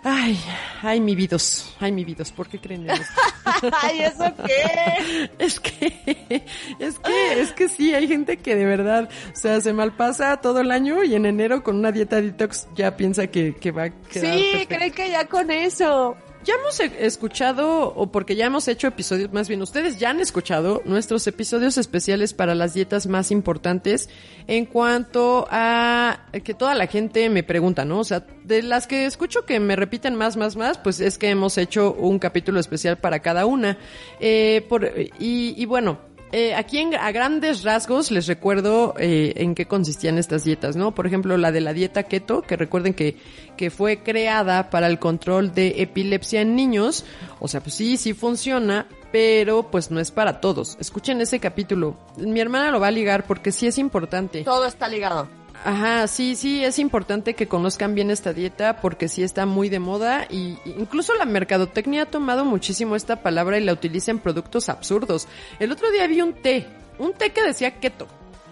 ay, 0.04 0.40
ay 0.82 1.00
mi 1.00 1.16
vidos, 1.16 1.76
ay 1.80 1.92
mi 1.92 2.04
vidos, 2.04 2.32
¿por 2.32 2.48
qué 2.48 2.60
creen 2.60 2.90
en 2.90 2.92
esto? 3.02 3.22
Ay, 3.82 4.02
¿eso 4.02 4.34
qué? 4.46 5.30
Es 5.40 5.60
que, 5.60 6.46
es 6.80 7.00
que, 7.00 7.42
es 7.42 7.52
que 7.54 7.70
sí, 7.70 7.94
hay 7.94 8.08
gente 8.08 8.38
que 8.38 8.56
de 8.56 8.66
verdad, 8.66 9.10
o 9.34 9.36
sea, 9.36 9.60
se 9.62 9.74
malpasa 9.74 10.38
todo 10.38 10.60
el 10.62 10.72
año 10.72 11.04
y 11.04 11.16
en 11.16 11.26
enero 11.26 11.64
con 11.64 11.76
una 11.78 11.92
dieta 11.92 12.22
detox 12.22 12.68
ya 12.76 12.96
piensa 12.98 13.28
que, 13.28 13.56
que 13.56 13.72
va 13.72 13.84
a 13.86 13.90
quedar 13.90 14.34
Sí, 14.36 14.44
perfecto. 14.52 14.76
creen 14.76 14.92
que 14.94 15.10
ya 15.12 15.26
con 15.28 15.52
eso. 15.52 16.16
Ya 16.44 16.56
hemos 16.56 16.80
e- 16.80 17.06
escuchado, 17.06 17.94
o 17.96 18.12
porque 18.12 18.36
ya 18.36 18.48
hemos 18.48 18.68
hecho 18.68 18.88
episodios, 18.88 19.32
más 19.32 19.48
bien 19.48 19.62
ustedes 19.62 20.00
ya 20.00 20.10
han 20.10 20.20
escuchado 20.20 20.82
nuestros 20.86 21.28
episodios 21.28 21.78
especiales 21.78 22.34
para 22.34 22.56
las 22.56 22.74
dietas 22.74 23.06
más 23.06 23.30
importantes 23.30 24.10
en 24.48 24.66
cuanto 24.66 25.48
a 25.52 26.26
que 26.44 26.54
toda 26.56 26.74
la 26.74 26.88
gente 26.88 27.30
me 27.30 27.44
pregunta, 27.44 27.86
¿no? 27.86 28.00
O 28.00 28.04
sea, 28.04 28.26
de 28.44 28.64
las 28.64 28.88
que 28.88 29.06
escucho 29.06 29.46
que 29.46 29.60
me 29.60 29.76
repiten 29.76 30.16
más, 30.16 30.36
más, 30.36 30.56
más, 30.56 30.80
pues 30.80 31.00
es 31.00 31.20
que 31.20 31.30
hemos 31.30 31.60
hecho 31.60 31.94
un 31.94 32.18
capítulo 32.18 32.60
especial 32.60 32.98
para 32.98 33.20
cada 33.20 33.46
una. 33.46 33.78
Eh, 34.20 34.66
por, 34.68 34.92
y, 35.20 35.54
y 35.62 35.66
bueno, 35.66 36.00
eh, 36.32 36.56
aquí 36.56 36.78
en, 36.78 36.96
a 36.96 37.12
grandes 37.12 37.64
rasgos 37.64 38.12
les 38.12 38.28
recuerdo 38.28 38.94
eh, 38.98 39.34
en 39.38 39.56
qué 39.56 39.66
consistían 39.66 40.18
estas 40.18 40.44
dietas, 40.44 40.76
¿no? 40.76 40.94
Por 40.94 41.06
ejemplo, 41.08 41.36
la 41.38 41.52
de 41.52 41.62
la 41.62 41.74
dieta 41.74 42.04
keto, 42.04 42.42
que 42.42 42.56
recuerden 42.56 42.94
que, 42.94 43.18
que 43.58 43.70
fue 43.70 44.02
creada 44.02 44.70
para 44.70 44.88
el 44.88 45.00
control 45.00 45.54
de 45.54 45.82
epilepsia 45.82 46.42
en 46.42 46.56
niños. 46.56 47.06
O 47.40 47.48
sea, 47.48 47.62
pues 47.62 47.76
sí, 47.76 47.98
sí 47.98 48.14
funciona, 48.14 48.88
pero 49.12 49.70
pues 49.70 49.92
no 49.92 50.00
es 50.00 50.12
para 50.12 50.40
todos. 50.40 50.78
Escuchen 50.80 51.20
ese 51.22 51.40
capítulo. 51.40 51.98
Mi 52.18 52.40
hermana 52.40 52.72
lo 52.72 52.80
va 52.80 52.88
a 52.88 52.92
ligar 52.92 53.26
porque 53.26 53.52
sí 53.52 53.68
es 53.68 53.78
importante. 53.78 54.44
Todo 54.44 54.66
está 54.66 54.88
ligado. 54.88 55.28
Ajá, 55.64 56.08
sí, 56.08 56.36
sí, 56.36 56.64
es 56.64 56.80
importante 56.80 57.36
que 57.36 57.48
conozcan 57.48 57.94
bien 57.94 58.10
esta 58.10 58.34
dieta 58.34 58.78
porque 58.82 59.08
sí 59.08 59.22
está 59.22 59.46
muy 59.46 59.70
de 59.70 59.80
moda 59.80 60.26
y 60.30 60.58
incluso 60.66 61.14
la 61.16 61.26
mercadotecnia 61.26 62.04
ha 62.04 62.06
tomado 62.08 62.46
muchísimo 62.46 62.96
esta 62.96 63.18
palabra 63.18 63.60
y 63.60 63.64
la 63.64 63.74
utiliza 63.74 64.10
en 64.12 64.20
productos 64.20 64.70
absurdos. 64.70 65.28
El 65.60 65.72
otro 65.72 65.92
día 65.92 66.08
vi 66.08 66.22
un 66.22 66.34
té, 66.34 66.66
un 66.98 67.14
té 67.14 67.32
que 67.32 67.44
decía 67.44 67.80
keto. 67.80 68.08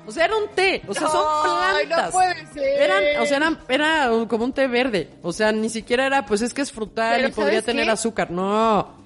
O 0.06 0.12
sea, 0.12 0.25
era 0.25 0.36
un 0.38 0.50
té, 0.50 0.82
o 0.88 0.94
sea, 0.94 1.08
son 1.08 1.24
plantas. 1.44 2.06
no 2.06 2.12
puede 2.12 2.48
ser. 2.54 2.82
Eran, 2.82 3.04
o 3.22 3.25
sea, 3.25 3.38
eran, 3.38 3.60
era 3.70 4.10
como 4.28 4.46
un 4.46 4.54
té 4.54 4.68
verde. 4.68 5.10
O 5.22 5.32
sea, 5.32 5.51
ni 5.51 5.70
siquiera 5.70 6.06
era, 6.06 6.25
pues 6.25 6.42
es 6.42 6.54
que 6.54 6.62
es 6.62 6.72
frutal 6.72 7.25
y 7.25 7.32
podría 7.32 7.54
¿sabes 7.62 7.66
tener 7.66 7.86
qué? 7.86 7.92
azúcar. 7.92 8.32
No. 8.32 8.98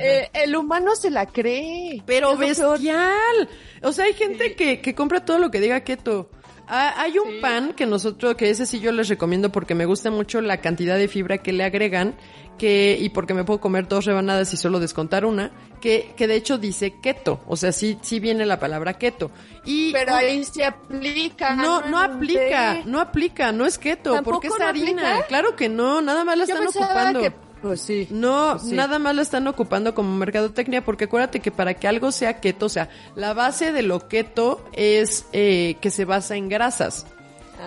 Eh, 0.00 0.28
el 0.32 0.54
humano 0.56 0.94
se 0.96 1.10
la 1.10 1.26
cree. 1.26 2.02
Pero 2.06 2.36
bestial. 2.36 3.48
O 3.82 3.92
sea, 3.92 4.06
hay 4.06 4.14
gente 4.14 4.54
que, 4.54 4.80
que 4.80 4.94
compra 4.94 5.24
todo 5.24 5.38
lo 5.38 5.50
que 5.50 5.60
diga 5.60 5.80
keto. 5.80 6.30
Ah, 6.68 6.94
hay 7.00 7.18
un 7.18 7.30
Sí. 7.30 7.38
pan 7.40 7.72
que 7.74 7.86
nosotros, 7.86 8.34
que 8.34 8.50
ese 8.50 8.66
sí 8.66 8.80
yo 8.80 8.90
les 8.92 9.08
recomiendo 9.08 9.50
porque 9.52 9.74
me 9.74 9.84
gusta 9.86 10.10
mucho 10.10 10.40
la 10.40 10.56
cantidad 10.60 10.96
de 10.96 11.06
fibra 11.08 11.38
que 11.38 11.52
le 11.52 11.62
agregan, 11.64 12.16
que, 12.58 12.96
y 13.00 13.10
porque 13.10 13.34
me 13.34 13.44
puedo 13.44 13.60
comer 13.60 13.86
dos 13.86 14.04
rebanadas 14.04 14.52
y 14.52 14.56
solo 14.56 14.80
descontar 14.80 15.24
una, 15.24 15.52
que, 15.80 16.12
que 16.16 16.26
de 16.26 16.34
hecho 16.36 16.58
dice 16.58 16.94
keto. 17.00 17.40
O 17.46 17.56
sea, 17.56 17.70
sí, 17.70 17.98
sí 18.02 18.18
viene 18.18 18.46
la 18.46 18.58
palabra 18.58 18.94
keto. 18.94 19.30
Y 19.64 19.92
Pero 19.92 20.14
ahí 20.14 20.42
se 20.44 20.64
aplica. 20.64 21.54
no, 21.54 21.82
no 21.82 21.98
aplica, 22.00 22.80
no 22.84 23.00
aplica, 23.00 23.52
no 23.52 23.64
es 23.66 23.78
keto, 23.78 24.14
¿Tampoco 24.14 24.36
porque 24.40 24.48
es 24.48 24.60
harina. 24.60 25.10
aplica? 25.12 25.26
Claro 25.28 25.54
que 25.54 25.68
no, 25.68 26.00
nada 26.00 26.24
más 26.24 26.36
la 26.38 26.46
Yo 26.46 26.54
están 26.54 26.66
ocupando. 26.68 27.20
que, 27.20 27.32
pues 27.66 27.80
sí. 27.80 28.08
No, 28.10 28.52
Pues 28.58 28.70
sí. 28.70 28.74
nada 28.74 28.98
más 28.98 29.14
la 29.14 29.22
están 29.22 29.46
ocupando 29.46 29.94
como 29.94 30.16
mercadotecnia 30.16 30.84
porque 30.84 31.04
acuérdate 31.04 31.40
que 31.40 31.50
para 31.50 31.74
que 31.74 31.88
algo 31.88 32.12
sea 32.12 32.40
keto, 32.40 32.66
o 32.66 32.70
sea, 32.70 32.88
la 33.14 33.34
base 33.34 33.72
de 33.72 33.82
lo 33.82 34.08
keto 34.08 34.64
es 34.72 35.26
eh, 35.32 35.76
que 35.80 35.90
se 35.90 36.04
basa 36.04 36.36
en 36.36 36.48
grasas. 36.48 37.06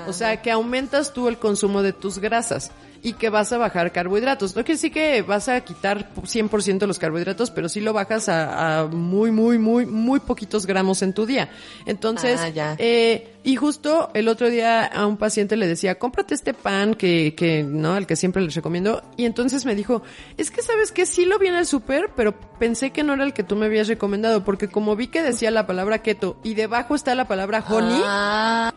O 0.07 0.13
sea, 0.13 0.41
que 0.41 0.51
aumentas 0.51 1.13
tú 1.13 1.27
el 1.27 1.39
consumo 1.39 1.81
de 1.81 1.93
tus 1.93 2.19
grasas 2.19 2.71
y 3.01 3.13
que 3.13 3.29
vas 3.29 3.51
a 3.53 3.57
bajar 3.57 3.91
carbohidratos. 3.91 4.55
No 4.55 4.63
quiere 4.63 4.75
decir 4.75 4.91
que 4.91 5.21
vas 5.21 5.47
a 5.49 5.61
quitar 5.61 6.09
100% 6.15 6.85
los 6.87 6.99
carbohidratos, 6.99 7.51
pero 7.51 7.69
sí 7.69 7.79
lo 7.81 7.93
bajas 7.93 8.29
a, 8.29 8.81
a 8.81 8.87
muy, 8.87 9.31
muy, 9.31 9.57
muy, 9.57 9.85
muy 9.85 10.19
poquitos 10.19 10.65
gramos 10.65 11.01
en 11.01 11.13
tu 11.13 11.25
día. 11.25 11.49
Entonces, 11.85 12.39
Ah, 12.41 12.49
ya. 12.49 12.75
eh, 12.77 13.35
y 13.43 13.55
justo 13.55 14.09
el 14.13 14.27
otro 14.27 14.49
día 14.49 14.85
a 14.85 15.05
un 15.07 15.17
paciente 15.17 15.55
le 15.55 15.65
decía, 15.67 15.97
cómprate 15.97 16.33
este 16.35 16.53
pan 16.53 16.93
que, 16.93 17.33
que, 17.35 17.63
no, 17.63 17.95
el 17.97 18.05
que 18.05 18.15
siempre 18.15 18.41
les 18.41 18.53
recomiendo. 18.55 19.01
Y 19.17 19.25
entonces 19.25 19.65
me 19.65 19.75
dijo, 19.75 20.01
es 20.37 20.51
que 20.51 20.61
sabes 20.61 20.91
que 20.91 21.05
sí 21.05 21.25
lo 21.25 21.39
vi 21.39 21.47
en 21.47 21.55
el 21.55 21.65
súper, 21.65 22.11
pero 22.15 22.33
pensé 22.59 22.91
que 22.91 23.03
no 23.03 23.13
era 23.13 23.23
el 23.23 23.33
que 23.33 23.43
tú 23.43 23.55
me 23.55 23.67
habías 23.67 23.87
recomendado, 23.87 24.43
porque 24.43 24.67
como 24.67 24.95
vi 24.95 25.07
que 25.07 25.21
decía 25.21 25.51
la 25.51 25.65
palabra 25.67 25.99
keto 26.03 26.37
y 26.43 26.53
debajo 26.53 26.95
está 26.95 27.15
la 27.15 27.27
palabra 27.27 27.63
honey, 27.67 28.01
Ah, 28.03 28.73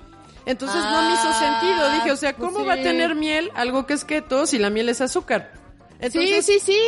entonces 0.46 0.80
no 0.82 1.02
me 1.02 1.14
hizo 1.14 1.32
sentido. 1.32 1.92
Dije, 1.94 2.12
o 2.12 2.16
sea, 2.16 2.36
pues 2.36 2.48
¿cómo 2.48 2.60
sí. 2.60 2.66
va 2.66 2.74
a 2.74 2.82
tener 2.82 3.14
miel 3.14 3.50
algo 3.54 3.86
que 3.86 3.94
es 3.94 4.04
keto 4.04 4.46
si 4.46 4.58
la 4.58 4.70
miel 4.70 4.88
es 4.88 5.00
azúcar? 5.00 5.52
Entonces, 6.00 6.44
sí, 6.44 6.58
sí, 6.58 6.72
sí. 6.72 6.78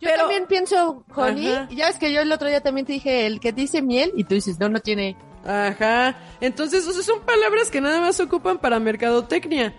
Yo 0.00 0.08
pero- 0.08 0.22
también 0.22 0.46
pienso 0.46 1.04
honey. 1.14 1.52
Ajá. 1.52 1.68
Ya 1.70 1.86
ves 1.86 1.98
que 1.98 2.12
yo 2.12 2.20
el 2.20 2.32
otro 2.32 2.48
día 2.48 2.60
también 2.60 2.86
te 2.86 2.92
dije 2.92 3.26
el 3.26 3.38
que 3.38 3.52
dice 3.52 3.82
miel 3.82 4.12
y 4.16 4.24
tú 4.24 4.34
dices, 4.34 4.58
no, 4.58 4.68
no 4.68 4.80
tiene. 4.80 5.16
Ajá. 5.46 6.16
Entonces, 6.40 6.86
o 6.86 6.92
sea, 6.92 7.02
son 7.02 7.20
palabras 7.20 7.70
que 7.70 7.80
nada 7.80 8.00
más 8.00 8.18
ocupan 8.18 8.58
para 8.58 8.80
mercadotecnia. 8.80 9.74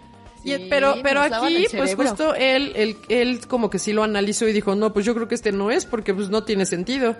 Y, 0.46 0.70
pero, 0.70 0.96
pero 1.02 1.22
aquí, 1.22 1.66
pues 1.76 1.96
justo 1.96 2.36
él, 2.36 2.72
él, 2.76 2.98
él 3.10 3.48
como 3.48 3.72
que 3.72 3.80
sí 3.80 3.94
lo 3.94 4.04
analizó 4.04 4.48
y 4.48 4.54
dijo, 4.54 4.76
no, 4.76 4.94
pues 4.94 5.04
yo 5.04 5.16
creo 5.16 5.28
que 5.28 5.34
este 5.34 5.52
no 5.52 5.72
es 5.72 5.86
porque 5.86 6.14
pues 6.14 6.30
no 6.30 6.44
tiene 6.44 6.66
sentido. 6.68 7.16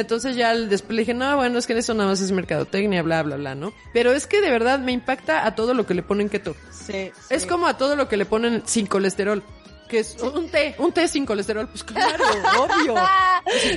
Entonces 0.00 0.36
ya 0.36 0.54
después 0.54 0.94
le 0.94 1.02
dije, 1.02 1.14
no, 1.14 1.36
bueno, 1.36 1.58
es 1.58 1.66
que 1.66 1.72
eso 1.76 1.94
nada 1.94 2.10
más 2.10 2.20
es 2.20 2.32
mercadotecnia, 2.32 3.02
bla, 3.02 3.22
bla, 3.22 3.36
bla, 3.36 3.54
¿no? 3.54 3.72
Pero 3.92 4.12
es 4.12 4.26
que 4.26 4.40
de 4.40 4.50
verdad 4.50 4.78
me 4.78 4.92
impacta 4.92 5.46
a 5.46 5.54
todo 5.54 5.74
lo 5.74 5.86
que 5.86 5.94
le 5.94 6.02
ponen 6.02 6.28
keto. 6.28 6.56
Sí. 6.70 7.10
Es 7.30 7.46
como 7.46 7.66
a 7.66 7.76
todo 7.76 7.96
lo 7.96 8.08
que 8.08 8.16
le 8.16 8.24
ponen 8.24 8.62
sin 8.66 8.86
colesterol. 8.86 9.42
Que 9.88 10.00
es 10.00 10.16
un 10.20 10.50
té, 10.50 10.74
un 10.78 10.92
té 10.92 11.08
sin 11.08 11.24
colesterol. 11.24 11.66
Pues 11.66 11.82
claro, 11.82 12.22
obvio. 12.58 12.94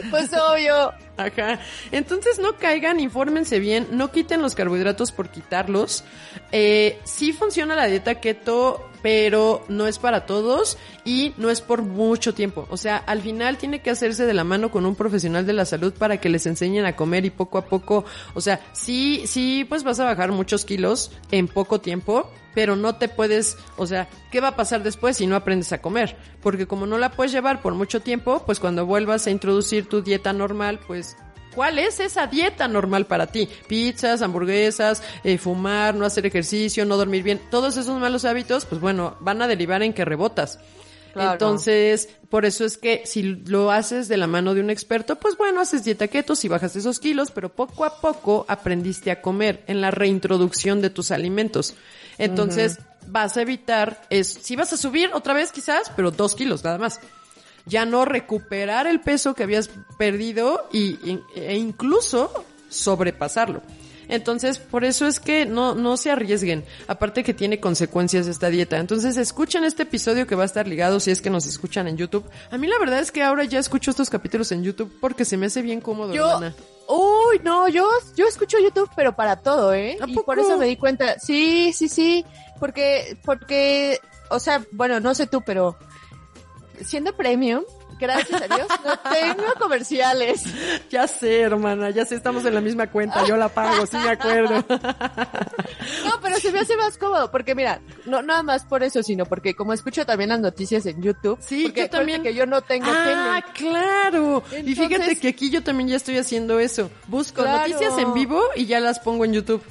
Pues 0.09 0.29
obvio. 0.33 0.91
Ajá. 1.15 1.59
Entonces 1.91 2.37
no 2.39 2.57
caigan, 2.57 2.99
infórmense 2.99 3.59
bien, 3.59 3.87
no 3.91 4.11
quiten 4.11 4.41
los 4.41 4.53
carbohidratos 4.53 5.13
por 5.13 5.29
quitarlos. 5.29 6.03
Eh, 6.51 6.99
sí 7.05 7.31
funciona 7.31 7.75
la 7.75 7.85
dieta 7.85 8.19
keto, 8.19 8.90
pero 9.01 9.63
no 9.67 9.88
es 9.88 10.00
para 10.00 10.25
todos 10.25 10.77
y 11.05 11.34
no 11.38 11.50
es 11.50 11.62
por 11.62 11.81
mucho 11.81 12.34
tiempo. 12.34 12.67
O 12.70 12.77
sea, 12.77 12.98
al 12.98 13.22
final 13.22 13.58
tiene 13.58 13.81
que 13.81 13.89
hacerse 13.89 14.25
de 14.25 14.34
la 14.34 14.43
mano 14.43 14.72
con 14.72 14.86
un 14.86 14.96
profesional 14.96 15.46
de 15.46 15.53
la 15.53 15.65
salud 15.65 15.93
para 15.93 16.20
que 16.20 16.29
les 16.29 16.46
enseñen 16.46 16.86
a 16.86 16.96
comer 16.96 17.25
y 17.25 17.29
poco 17.29 17.58
a 17.58 17.65
poco, 17.65 18.05
o 18.34 18.41
sea, 18.41 18.60
sí, 18.74 19.24
sí, 19.25 19.65
pues 19.67 19.84
vas 19.84 20.00
a 20.00 20.05
bajar 20.05 20.31
muchos 20.31 20.65
kilos 20.65 21.12
en 21.31 21.48
poco 21.48 21.81
tiempo, 21.81 22.29
pero 22.53 22.75
no 22.75 22.96
te 22.96 23.08
puedes, 23.08 23.58
o 23.77 23.88
sea, 23.88 24.10
¿qué 24.31 24.41
va 24.41 24.50
a 24.50 24.55
pasar 24.55 24.84
después 24.84 25.17
si 25.17 25.27
no 25.27 25.36
aprendes 25.36 25.72
a 25.72 25.81
comer? 25.81 26.17
Porque 26.41 26.67
como 26.67 26.86
no 26.86 26.98
la 26.98 27.12
puedes 27.12 27.31
llevar 27.31 27.62
por 27.62 27.74
mucho 27.74 28.01
tiempo, 28.01 28.43
pues 28.46 28.60
cuando 28.60 28.86
vuelvas 28.86 29.27
a 29.27 29.31
introducir 29.31 29.88
tu 29.88 30.01
dieta 30.01 30.34
normal, 30.34 30.79
pues 30.86 31.15
¿Cuál 31.55 31.79
es 31.79 32.00
esa 32.00 32.27
dieta 32.27 32.67
normal 32.67 33.05
para 33.05 33.27
ti? 33.27 33.48
Pizzas, 33.67 34.22
hamburguesas, 34.22 35.03
eh, 35.24 35.38
fumar, 35.38 35.96
no 35.96 36.05
hacer 36.05 36.25
ejercicio, 36.25 36.86
no 36.86 36.98
dormir 36.98 37.24
bien. 37.24 37.41
Todos 37.50 37.77
esos 37.77 38.00
malos 38.00 38.25
hábitos, 38.25 38.65
pues 38.65 38.79
bueno, 38.79 39.17
van 39.20 39.41
a 39.41 39.48
derivar 39.48 39.84
en 39.84 39.93
que 39.93 40.05
rebotas. 40.05 40.60
Claro. 41.13 41.34
Entonces, 41.34 42.08
por 42.29 42.46
eso 42.46 42.63
es 42.63 42.77
que 42.77 43.03
si 43.05 43.22
lo 43.24 43.70
haces 43.72 44.08
de 44.08 44.15
la 44.15 44.27
mano 44.27 44.53
de 44.53 44.62
un 44.62 44.70
experto, 44.70 45.17
pues 45.17 45.36
bueno, 45.38 45.60
haces 45.60 45.84
dieta 45.84 46.08
keto, 46.08 46.36
si 46.36 46.48
bajas 46.48 46.75
esos 46.77 47.00
kilos, 47.00 47.31
pero 47.31 47.50
poco 47.50 47.84
a 47.84 48.00
poco 48.00 48.46
aprendiste 48.48 49.12
a 49.12 49.22
comer 49.22 49.63
en 49.67 49.81
la 49.81 49.91
reintroducción 49.91 50.81
de 50.81 50.89
tus 50.89 51.12
alimentos. 51.12 51.75
Entonces, 52.17 52.79
vas 53.08 53.36
a 53.36 53.41
evitar, 53.41 54.01
es, 54.10 54.27
si 54.27 54.55
vas 54.55 54.72
a 54.72 54.77
subir 54.77 55.10
otra 55.13 55.34
vez 55.34 55.51
quizás, 55.51 55.91
pero 55.96 56.12
dos 56.12 56.36
kilos 56.36 56.63
nada 56.63 56.77
más. 56.77 57.01
Ya 57.65 57.85
no 57.85 58.05
recuperar 58.05 58.87
el 58.87 59.01
peso 59.01 59.33
que 59.33 59.43
habías 59.43 59.69
perdido 59.97 60.67
y, 60.71 60.97
e 61.35 61.57
incluso 61.57 62.45
sobrepasarlo. 62.69 63.61
Entonces, 64.11 64.59
por 64.59 64.83
eso 64.83 65.07
es 65.07 65.21
que 65.21 65.45
no, 65.45 65.73
no 65.73 65.95
se 65.95 66.11
arriesguen. 66.11 66.65
Aparte 66.87 67.23
que 67.23 67.33
tiene 67.33 67.61
consecuencias 67.61 68.27
esta 68.27 68.49
dieta. 68.49 68.77
Entonces, 68.77 69.15
escuchen 69.15 69.63
este 69.63 69.83
episodio 69.83 70.27
que 70.27 70.35
va 70.35 70.43
a 70.43 70.47
estar 70.47 70.67
ligado 70.67 70.99
si 70.99 71.11
es 71.11 71.21
que 71.21 71.29
nos 71.29 71.45
escuchan 71.45 71.87
en 71.87 71.95
YouTube. 71.95 72.29
A 72.51 72.57
mí 72.57 72.67
la 72.67 72.77
verdad 72.77 72.99
es 72.99 73.11
que 73.13 73.23
ahora 73.23 73.45
ya 73.45 73.59
escucho 73.59 73.89
estos 73.91 74.09
capítulos 74.09 74.51
en 74.51 74.63
YouTube 74.63 74.93
porque 74.99 75.23
se 75.23 75.37
me 75.37 75.45
hace 75.45 75.61
bien 75.61 75.79
cómodo, 75.79 76.13
Yo, 76.13 76.27
hermana. 76.27 76.53
uy, 76.89 77.39
no, 77.43 77.69
yo, 77.69 77.87
yo 78.17 78.27
escucho 78.27 78.57
YouTube, 78.59 78.89
pero 78.97 79.15
para 79.15 79.37
todo, 79.37 79.73
¿eh? 79.73 79.97
¿A 80.01 80.09
Y 80.09 80.13
por 80.15 80.37
eso 80.39 80.57
me 80.57 80.65
di 80.65 80.75
cuenta. 80.75 81.17
Sí, 81.17 81.71
sí, 81.71 81.87
sí, 81.87 82.25
porque, 82.59 83.17
porque, 83.23 83.97
o 84.29 84.39
sea, 84.39 84.61
bueno, 84.73 84.99
no 84.99 85.15
sé 85.15 85.25
tú, 85.25 85.41
pero 85.41 85.77
siendo 86.85 87.15
premium, 87.15 87.63
gracias 88.00 88.41
a 88.41 88.47
Dios, 88.47 88.67
no 88.85 88.97
tengo 89.11 89.53
comerciales. 89.59 90.43
Ya 90.89 91.07
sé, 91.07 91.39
hermana, 91.41 91.89
ya 91.91 92.05
sé, 92.05 92.15
estamos 92.15 92.43
en 92.45 92.53
la 92.53 92.59
misma 92.61 92.88
cuenta. 92.88 93.25
Yo 93.25 93.38
la 93.38 93.47
pago, 93.50 93.85
sí 93.85 93.95
me 93.97 94.09
acuerdo. 94.09 94.63
No, 96.05 96.19
pero 96.21 96.38
se 96.39 96.51
me 96.51 96.59
hace 96.59 96.75
más 96.77 96.97
cómodo, 96.97 97.31
porque 97.31 97.55
mira, 97.55 97.81
no 98.05 98.21
nada 98.21 98.43
más 98.43 98.65
por 98.65 98.83
eso, 98.83 99.01
sino 99.03 99.25
porque 99.25 99.55
como 99.55 99.73
escucho 99.73 100.05
también 100.05 100.29
las 100.29 100.39
noticias 100.39 100.85
en 100.85 101.01
YouTube, 101.01 101.38
Sí, 101.41 101.63
porque 101.63 101.81
yo 101.83 101.89
también. 101.89 102.23
que 102.23 102.33
yo 102.33 102.45
no 102.45 102.61
tengo 102.61 102.88
Ah, 102.89 103.41
tele. 103.53 103.53
claro. 103.69 104.43
y 104.63 104.75
fíjate 104.75 105.15
que 105.17 105.29
aquí 105.29 105.50
yo 105.50 105.63
también 105.63 105.89
ya 105.89 105.95
estoy 105.95 106.17
haciendo 106.17 106.59
eso. 106.59 106.89
Busco 107.07 107.41
Claro. 107.43 107.59
noticias 107.67 107.97
en 107.97 108.13
vivo 108.13 108.41
y 108.55 108.65
ya 108.65 108.79
las 108.79 109.00
pongo 109.00 109.25
en 109.25 109.33
YouTube. 109.33 109.63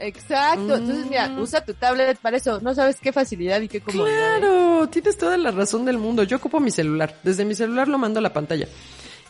Exacto, 0.00 0.76
entonces 0.76 1.06
mira, 1.06 1.28
Mm. 1.28 1.38
usa 1.40 1.64
tu 1.64 1.74
tablet 1.74 2.18
para 2.18 2.36
eso, 2.38 2.60
no 2.60 2.74
sabes 2.74 2.96
qué 3.00 3.12
facilidad 3.12 3.60
y 3.60 3.68
qué 3.68 3.80
comodidad. 3.80 4.36
¿eh? 4.36 4.40
Claro, 4.40 4.88
tienes 4.88 5.16
toda 5.18 5.36
la 5.36 5.50
razón 5.50 5.84
del 5.84 5.98
mundo. 5.98 6.22
Yo 6.24 6.38
ocupo 6.38 6.58
mi 6.60 6.70
celular. 6.70 7.14
Desde 7.22 7.44
mi 7.44 7.54
celular 7.54 7.86
lo 7.88 7.98
mando 7.98 8.18
a 8.18 8.22
la 8.22 8.32
pantalla. 8.32 8.66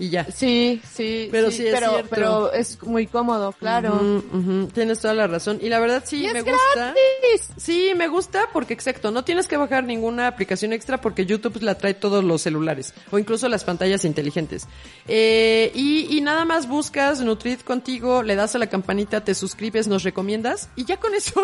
Y 0.00 0.09
ya. 0.09 0.25
Sí, 0.25 0.80
sí, 0.90 1.28
Pero 1.30 1.50
sí 1.50 1.66
es 1.66 1.75
pero, 1.75 1.90
cierto. 1.90 2.09
pero 2.11 2.52
es 2.54 2.83
muy 2.83 3.07
cómodo, 3.07 3.52
claro. 3.52 4.23
Tienes 4.73 4.99
toda 5.00 5.12
la 5.12 5.26
razón. 5.26 5.59
Y 5.61 5.69
la 5.69 5.78
verdad 5.78 6.02
sí, 6.07 6.25
Y 6.26 6.33
me 6.33 6.38
es 6.38 6.45
gusta. 6.47 6.59
gratis. 6.75 7.50
Sí, 7.59 7.92
me 7.95 8.09
gusta 8.09 8.49
porque 8.52 8.73
exacto, 8.73 9.11
no 9.11 9.25
tienes 9.25 9.47
que 9.47 9.59
bajar 9.59 9.85
ninguna 9.85 10.26
aplicación 10.26 10.73
extra 10.73 11.00
porque 11.02 11.26
YouTube 11.26 11.61
la 11.62 11.76
trae 11.76 11.92
todos 11.92 12.25
los 12.25 12.40
celulares 12.40 12.95
o 13.11 13.19
incluso 13.19 13.47
las 13.50 13.62
pantallas 13.64 14.07
inteligentes. 14.07 14.66
Eh, 15.07 15.71
y, 15.75 16.16
y 16.16 16.21
nada 16.23 16.47
más 16.47 16.66
buscas 16.66 17.21
Nutrit 17.21 17.62
contigo, 17.62 18.23
le 18.23 18.37
das 18.37 18.54
a 18.54 18.59
la 18.59 18.69
campanita, 18.69 19.23
te 19.23 19.35
suscribes, 19.35 19.87
nos 19.87 20.02
recomiendas 20.02 20.71
y 20.76 20.87
ya 20.87 20.97
con 20.99 21.14
eso 21.14 21.42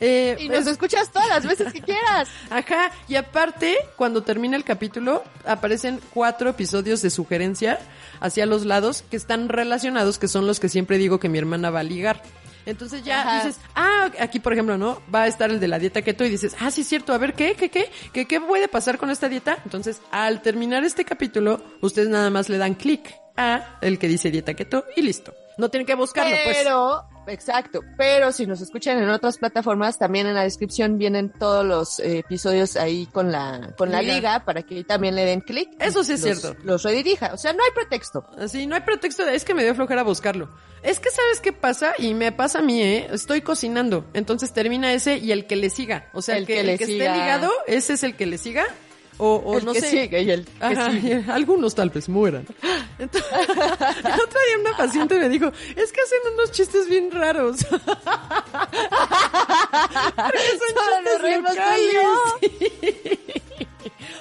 Eh, 0.00 0.36
Y 0.40 0.48
nos 0.48 0.66
escuchas 0.66 1.10
todas 1.10 1.28
las 1.28 1.46
veces 1.46 1.72
que 1.72 1.80
quieras. 1.80 2.28
Ajá, 2.50 2.90
y 3.08 3.16
aparte, 3.16 3.76
cuando 3.96 4.22
termina 4.22 4.56
el 4.56 4.64
capítulo, 4.64 5.22
aparecen 5.46 6.00
cuatro 6.12 6.50
episodios 6.50 7.02
de 7.02 7.10
sugerencia 7.10 7.78
hacia 8.20 8.46
los 8.46 8.64
lados 8.64 9.04
que 9.10 9.16
están 9.16 9.48
relacionados, 9.48 10.18
que 10.18 10.28
son 10.28 10.46
los 10.46 10.60
que 10.60 10.68
siempre 10.68 10.98
digo 10.98 11.18
que 11.20 11.28
mi 11.28 11.38
hermana 11.38 11.70
va 11.70 11.80
a 11.80 11.84
ligar. 11.84 12.22
Entonces 12.66 13.04
ya 13.04 13.20
Ajá. 13.20 13.44
dices, 13.44 13.60
ah, 13.74 14.08
aquí 14.20 14.40
por 14.40 14.54
ejemplo, 14.54 14.78
¿no? 14.78 15.02
Va 15.14 15.24
a 15.24 15.26
estar 15.26 15.50
el 15.50 15.60
de 15.60 15.68
la 15.68 15.78
dieta 15.78 16.00
keto 16.00 16.24
y 16.24 16.30
dices, 16.30 16.56
ah, 16.60 16.70
sí 16.70 16.80
es 16.80 16.88
cierto, 16.88 17.12
a 17.12 17.18
ver, 17.18 17.34
¿qué? 17.34 17.54
¿Qué? 17.54 17.68
¿Qué? 17.70 17.90
¿Qué, 18.12 18.26
qué 18.26 18.40
puede 18.40 18.68
pasar 18.68 18.96
con 18.96 19.10
esta 19.10 19.28
dieta? 19.28 19.58
Entonces, 19.64 20.00
al 20.10 20.40
terminar 20.40 20.82
este 20.82 21.04
capítulo, 21.04 21.62
ustedes 21.82 22.08
nada 22.08 22.30
más 22.30 22.48
le 22.48 22.56
dan 22.56 22.74
clic 22.74 23.14
a 23.36 23.78
el 23.80 23.98
que 23.98 24.08
dice 24.08 24.30
dieta 24.30 24.54
keto 24.54 24.84
y 24.96 25.02
listo. 25.02 25.34
No 25.56 25.68
tienen 25.68 25.86
que 25.86 25.94
buscarlo, 25.94 26.34
pues. 26.44 26.56
Pero, 26.56 27.04
exacto. 27.28 27.80
Pero 27.96 28.32
si 28.32 28.44
nos 28.44 28.60
escuchan 28.60 29.00
en 29.00 29.08
otras 29.08 29.38
plataformas, 29.38 29.98
también 29.98 30.26
en 30.26 30.34
la 30.34 30.42
descripción 30.42 30.98
vienen 30.98 31.30
todos 31.30 31.64
los 31.64 32.00
eh, 32.00 32.18
episodios 32.18 32.74
ahí 32.74 33.06
con 33.06 33.30
la, 33.30 33.72
con 33.78 33.92
la 33.92 34.02
Liga. 34.02 34.14
liga 34.16 34.44
para 34.44 34.64
que 34.64 34.82
también 34.82 35.14
le 35.14 35.24
den 35.24 35.40
clic. 35.42 35.68
Eso 35.78 36.02
sí 36.02 36.14
es 36.14 36.22
Los- 36.24 36.40
cierto. 36.40 36.60
Los 36.64 36.82
redirija. 36.82 37.32
O 37.32 37.36
sea, 37.36 37.52
no 37.52 37.62
hay 37.62 37.70
pretexto. 37.72 38.26
Así, 38.36 38.66
no 38.66 38.74
hay 38.74 38.80
pretexto 38.80 39.24
de, 39.24 39.36
es 39.36 39.44
que 39.44 39.54
me 39.54 39.62
dio 39.62 39.76
flojera 39.76 40.02
buscarlo. 40.02 40.50
Es 40.82 40.98
que 40.98 41.10
sabes 41.10 41.38
qué 41.40 41.52
pasa 41.52 41.94
y 41.98 42.14
me 42.14 42.32
pasa 42.32 42.58
a 42.58 42.62
mí, 42.62 42.82
¿eh? 42.82 43.06
Estoy 43.12 43.40
cocinando, 43.42 44.06
entonces 44.12 44.52
termina 44.52 44.92
ese 44.92 45.18
y 45.18 45.30
el 45.30 45.46
que 45.46 45.54
le 45.54 45.70
siga. 45.70 46.10
O 46.14 46.20
sea, 46.20 46.36
el, 46.36 46.42
El 46.42 46.46
que, 46.48 46.54
que 46.54 46.60
el 46.72 46.78
que 46.78 46.84
esté 46.84 46.94
ligado, 46.98 47.50
ese 47.68 47.92
es 47.92 48.02
el 48.02 48.16
que 48.16 48.26
le 48.26 48.38
siga. 48.38 48.64
O, 49.18 49.36
o 49.36 49.58
el 49.58 49.64
no 49.64 49.72
que 49.72 49.80
sé. 49.80 49.90
sigue 49.90 50.22
y 50.22 50.30
el 50.30 50.44
que 50.44 50.52
Ajá, 50.60 50.90
sigue. 50.90 51.24
algunos 51.28 51.74
tal 51.74 51.90
vez 51.90 52.08
mueran. 52.08 52.46
Entonces, 52.98 53.30
el 53.32 54.12
otro 54.20 54.40
día 54.46 54.58
una 54.60 54.76
paciente 54.76 55.18
me 55.18 55.28
dijo, 55.28 55.52
es 55.76 55.92
que 55.92 56.00
hacen 56.00 56.18
unos 56.34 56.50
chistes 56.52 56.88
bien 56.88 57.10
raros. 57.12 57.64
Porque 57.70 57.78
son 60.58 60.74
Solo 60.74 60.96
chistes 61.04 61.42
locales. 61.42 61.94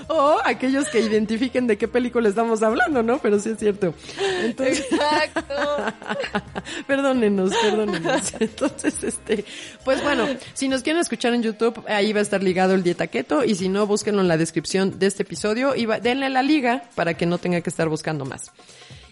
O 0.08 0.38
aquellos 0.44 0.88
que 0.90 1.00
identifiquen 1.00 1.68
de 1.68 1.78
qué 1.78 1.88
película 1.88 2.30
estamos 2.30 2.62
hablando, 2.64 3.04
¿no? 3.04 3.20
Pero 3.20 3.40
sí 3.40 3.50
es 3.50 3.60
cierto. 3.60 3.94
Entonces, 4.42 4.86
Exacto. 4.92 5.44
perdónenos, 6.88 7.52
perdónenos. 7.62 8.34
Entonces, 8.40 9.04
este, 9.04 9.46
pues 9.84 10.02
bueno, 10.04 10.28
si 10.54 10.68
nos 10.68 10.82
quieren 10.84 11.02
escuchar 11.02 11.34
en 11.34 11.44
YouTube, 11.44 11.84
ahí 11.88 12.14
va 12.14 12.20
a 12.20 12.24
estar 12.24 12.44
ligado 12.44 12.74
el 12.74 12.84
dieta 12.84 13.08
keto 13.08 13.44
y 13.44 13.56
si 13.56 13.70
no, 13.70 13.88
búsquenlo 13.88 14.22
en 14.22 14.28
la 14.28 14.38
descripción 14.38 15.00
de 15.00 15.08
este 15.08 15.24
episodio 15.24 15.76
y 15.76 15.86
va- 15.86 16.00
denle 16.00 16.30
la 16.30 16.42
liga 16.44 16.84
para 16.96 17.16
que 17.16 17.26
no 17.26 17.38
tenga 17.38 17.62
que 17.62 17.70
estar 17.70 17.90
buscando 17.90 18.26
más. 18.26 18.52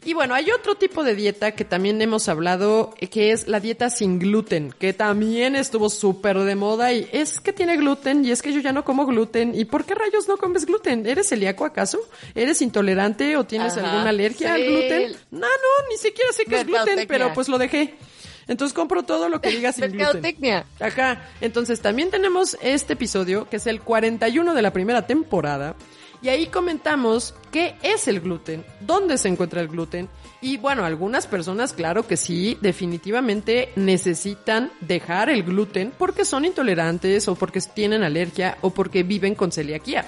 Y 0.04 0.14
bueno, 0.14 0.34
hay 0.34 0.50
otro 0.50 0.76
tipo 0.76 1.04
de 1.04 1.16
dieta 1.16 1.52
que 1.52 1.64
también 1.64 2.02
hemos 2.02 2.28
hablado, 2.28 2.92
eh, 3.00 3.08
que 3.08 3.32
es 3.32 3.48
la 3.48 3.60
dieta 3.60 3.92
sin 3.92 4.18
gluten, 4.18 4.74
que 4.80 4.94
también 4.94 5.56
estuvo 5.56 5.92
súper 5.92 6.40
de 6.40 6.56
moda 6.56 6.92
y 6.92 7.08
es 7.12 7.40
que 7.40 7.54
tiene 7.54 7.78
gluten 7.78 8.26
y 8.26 8.32
es 8.32 8.42
que 8.42 8.52
yo 8.52 8.62
ya 8.62 8.74
no 8.74 8.84
como 8.84 9.06
gluten. 9.06 9.54
¿Y 9.54 9.66
por 9.66 9.86
qué 9.86 9.94
rayos 9.94 10.28
no 10.28 10.38
comes 10.38 10.66
gluten? 10.66 11.06
¿Eres 11.06 11.30
celíaco 11.30 11.66
acaso? 11.66 12.00
¿Eres 12.34 12.64
intolerante 12.64 13.38
o 13.38 13.44
tienes 13.44 13.78
Ajá, 13.78 13.92
alguna 13.92 14.10
alergia 14.10 14.56
al 14.56 14.64
gluten? 14.64 15.12
No, 15.30 15.42
no, 15.42 15.88
ni 15.92 15.98
siquiera 15.98 16.32
sé 16.34 16.46
qué 16.46 16.62
es 16.62 16.66
gluten, 16.66 17.06
pero 17.08 17.32
pues 17.34 17.48
lo 17.48 17.60
dejé. 17.60 17.94
Entonces 18.48 18.74
compro 18.74 19.04
todo 19.04 19.30
lo 19.30 19.40
que 19.40 19.52
diga 19.52 19.72
sin 19.72 19.92
gluten. 19.92 20.66
Ajá. 20.80 21.30
Entonces 21.42 21.80
también 21.80 22.10
tenemos 22.10 22.58
este 22.62 22.94
episodio, 22.94 23.48
que 23.50 23.58
es 23.58 23.68
el 23.68 23.82
41 23.82 24.56
de 24.56 24.62
la 24.64 24.74
primera 24.74 25.06
temporada. 25.06 25.76
Y 26.22 26.30
ahí 26.30 26.48
comentamos 26.48 27.34
qué 27.52 27.76
es 27.82 28.08
el 28.08 28.20
gluten, 28.20 28.64
dónde 28.80 29.18
se 29.18 29.28
encuentra 29.28 29.62
el 29.62 29.68
gluten. 29.68 30.08
Y 30.40 30.58
bueno, 30.58 30.86
algunas 30.86 31.26
personas, 31.26 31.74
claro 31.74 32.06
que 32.06 32.18
sí, 32.18 32.58
definitivamente 32.62 33.72
necesitan 33.76 34.72
dejar 34.82 35.30
el 35.30 35.44
gluten 35.44 35.92
porque 35.98 36.26
son 36.26 36.46
intolerantes 36.46 37.28
o 37.28 37.36
porque 37.36 37.60
tienen 37.62 38.04
alergia 38.04 38.58
o 38.62 38.70
porque 38.70 39.04
viven 39.04 39.36
con 39.36 39.52
celiaquía 39.52 40.06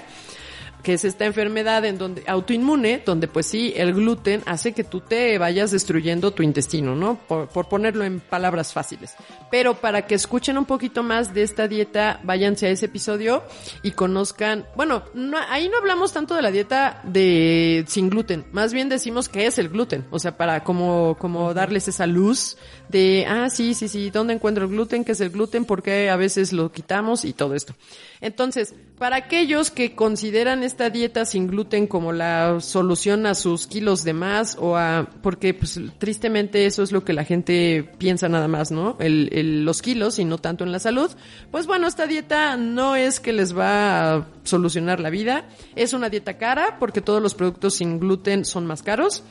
que 0.84 0.94
es 0.94 1.04
esta 1.04 1.24
enfermedad 1.24 1.84
en 1.84 1.98
donde 1.98 2.22
autoinmune, 2.28 3.02
donde 3.04 3.26
pues 3.26 3.46
sí, 3.46 3.72
el 3.74 3.94
gluten 3.94 4.42
hace 4.46 4.72
que 4.72 4.84
tú 4.84 5.00
te 5.00 5.36
vayas 5.38 5.72
destruyendo 5.72 6.30
tu 6.30 6.44
intestino, 6.44 6.94
¿no? 6.94 7.18
Por, 7.26 7.48
por 7.48 7.68
ponerlo 7.68 8.04
en 8.04 8.20
palabras 8.20 8.72
fáciles. 8.72 9.14
Pero 9.50 9.74
para 9.80 10.06
que 10.06 10.14
escuchen 10.14 10.56
un 10.56 10.66
poquito 10.66 11.02
más 11.02 11.34
de 11.34 11.42
esta 11.42 11.66
dieta, 11.66 12.20
váyanse 12.22 12.66
a 12.66 12.70
ese 12.70 12.86
episodio 12.86 13.42
y 13.82 13.90
conozcan, 13.90 14.66
bueno, 14.76 15.02
no, 15.14 15.38
ahí 15.48 15.68
no 15.68 15.78
hablamos 15.78 16.12
tanto 16.12 16.36
de 16.36 16.42
la 16.42 16.52
dieta 16.52 17.00
de 17.02 17.84
sin 17.88 18.10
gluten, 18.10 18.44
más 18.52 18.72
bien 18.72 18.88
decimos 18.88 19.28
qué 19.28 19.46
es 19.46 19.58
el 19.58 19.70
gluten, 19.70 20.04
o 20.10 20.18
sea, 20.18 20.36
para 20.36 20.62
como, 20.62 21.16
como 21.18 21.54
darles 21.54 21.88
esa 21.88 22.06
luz 22.06 22.56
de, 22.88 23.24
ah, 23.28 23.48
sí, 23.50 23.74
sí, 23.74 23.88
sí, 23.88 24.10
¿dónde 24.10 24.34
encuentro 24.34 24.64
el 24.64 24.70
gluten? 24.70 25.04
¿Qué 25.04 25.12
es 25.12 25.20
el 25.20 25.30
gluten? 25.30 25.64
¿Por 25.64 25.82
qué 25.82 26.10
a 26.10 26.16
veces 26.16 26.52
lo 26.52 26.70
quitamos? 26.70 27.24
Y 27.24 27.32
todo 27.32 27.54
esto. 27.54 27.74
Entonces, 28.20 28.74
para 28.98 29.16
aquellos 29.16 29.70
que 29.70 29.94
consideran 29.94 30.62
esta 30.74 30.90
dieta 30.90 31.24
sin 31.24 31.46
gluten 31.46 31.86
como 31.86 32.10
la 32.12 32.58
solución 32.60 33.26
a 33.26 33.36
sus 33.36 33.68
kilos 33.68 34.02
de 34.02 34.12
más 34.12 34.56
o 34.58 34.76
a, 34.76 35.08
porque 35.22 35.54
pues 35.54 35.78
tristemente 35.98 36.66
eso 36.66 36.82
es 36.82 36.90
lo 36.90 37.04
que 37.04 37.12
la 37.12 37.22
gente 37.24 37.88
piensa 37.98 38.28
nada 38.28 38.48
más, 38.48 38.72
¿no? 38.72 38.96
El, 38.98 39.28
el- 39.32 39.64
los 39.64 39.82
kilos 39.82 40.18
y 40.18 40.24
no 40.24 40.38
tanto 40.38 40.64
en 40.64 40.72
la 40.72 40.80
salud. 40.80 41.12
Pues 41.52 41.68
bueno, 41.68 41.86
esta 41.86 42.08
dieta 42.08 42.56
no 42.56 42.96
es 42.96 43.20
que 43.20 43.32
les 43.32 43.56
va 43.56 44.14
a 44.16 44.26
solucionar 44.42 44.98
la 44.98 45.10
vida. 45.10 45.44
Es 45.76 45.92
una 45.92 46.08
dieta 46.10 46.38
cara 46.38 46.76
porque 46.80 47.00
todos 47.00 47.22
los 47.22 47.34
productos 47.34 47.74
sin 47.74 48.00
gluten 48.00 48.44
son 48.44 48.66
más 48.66 48.82
caros. 48.82 49.22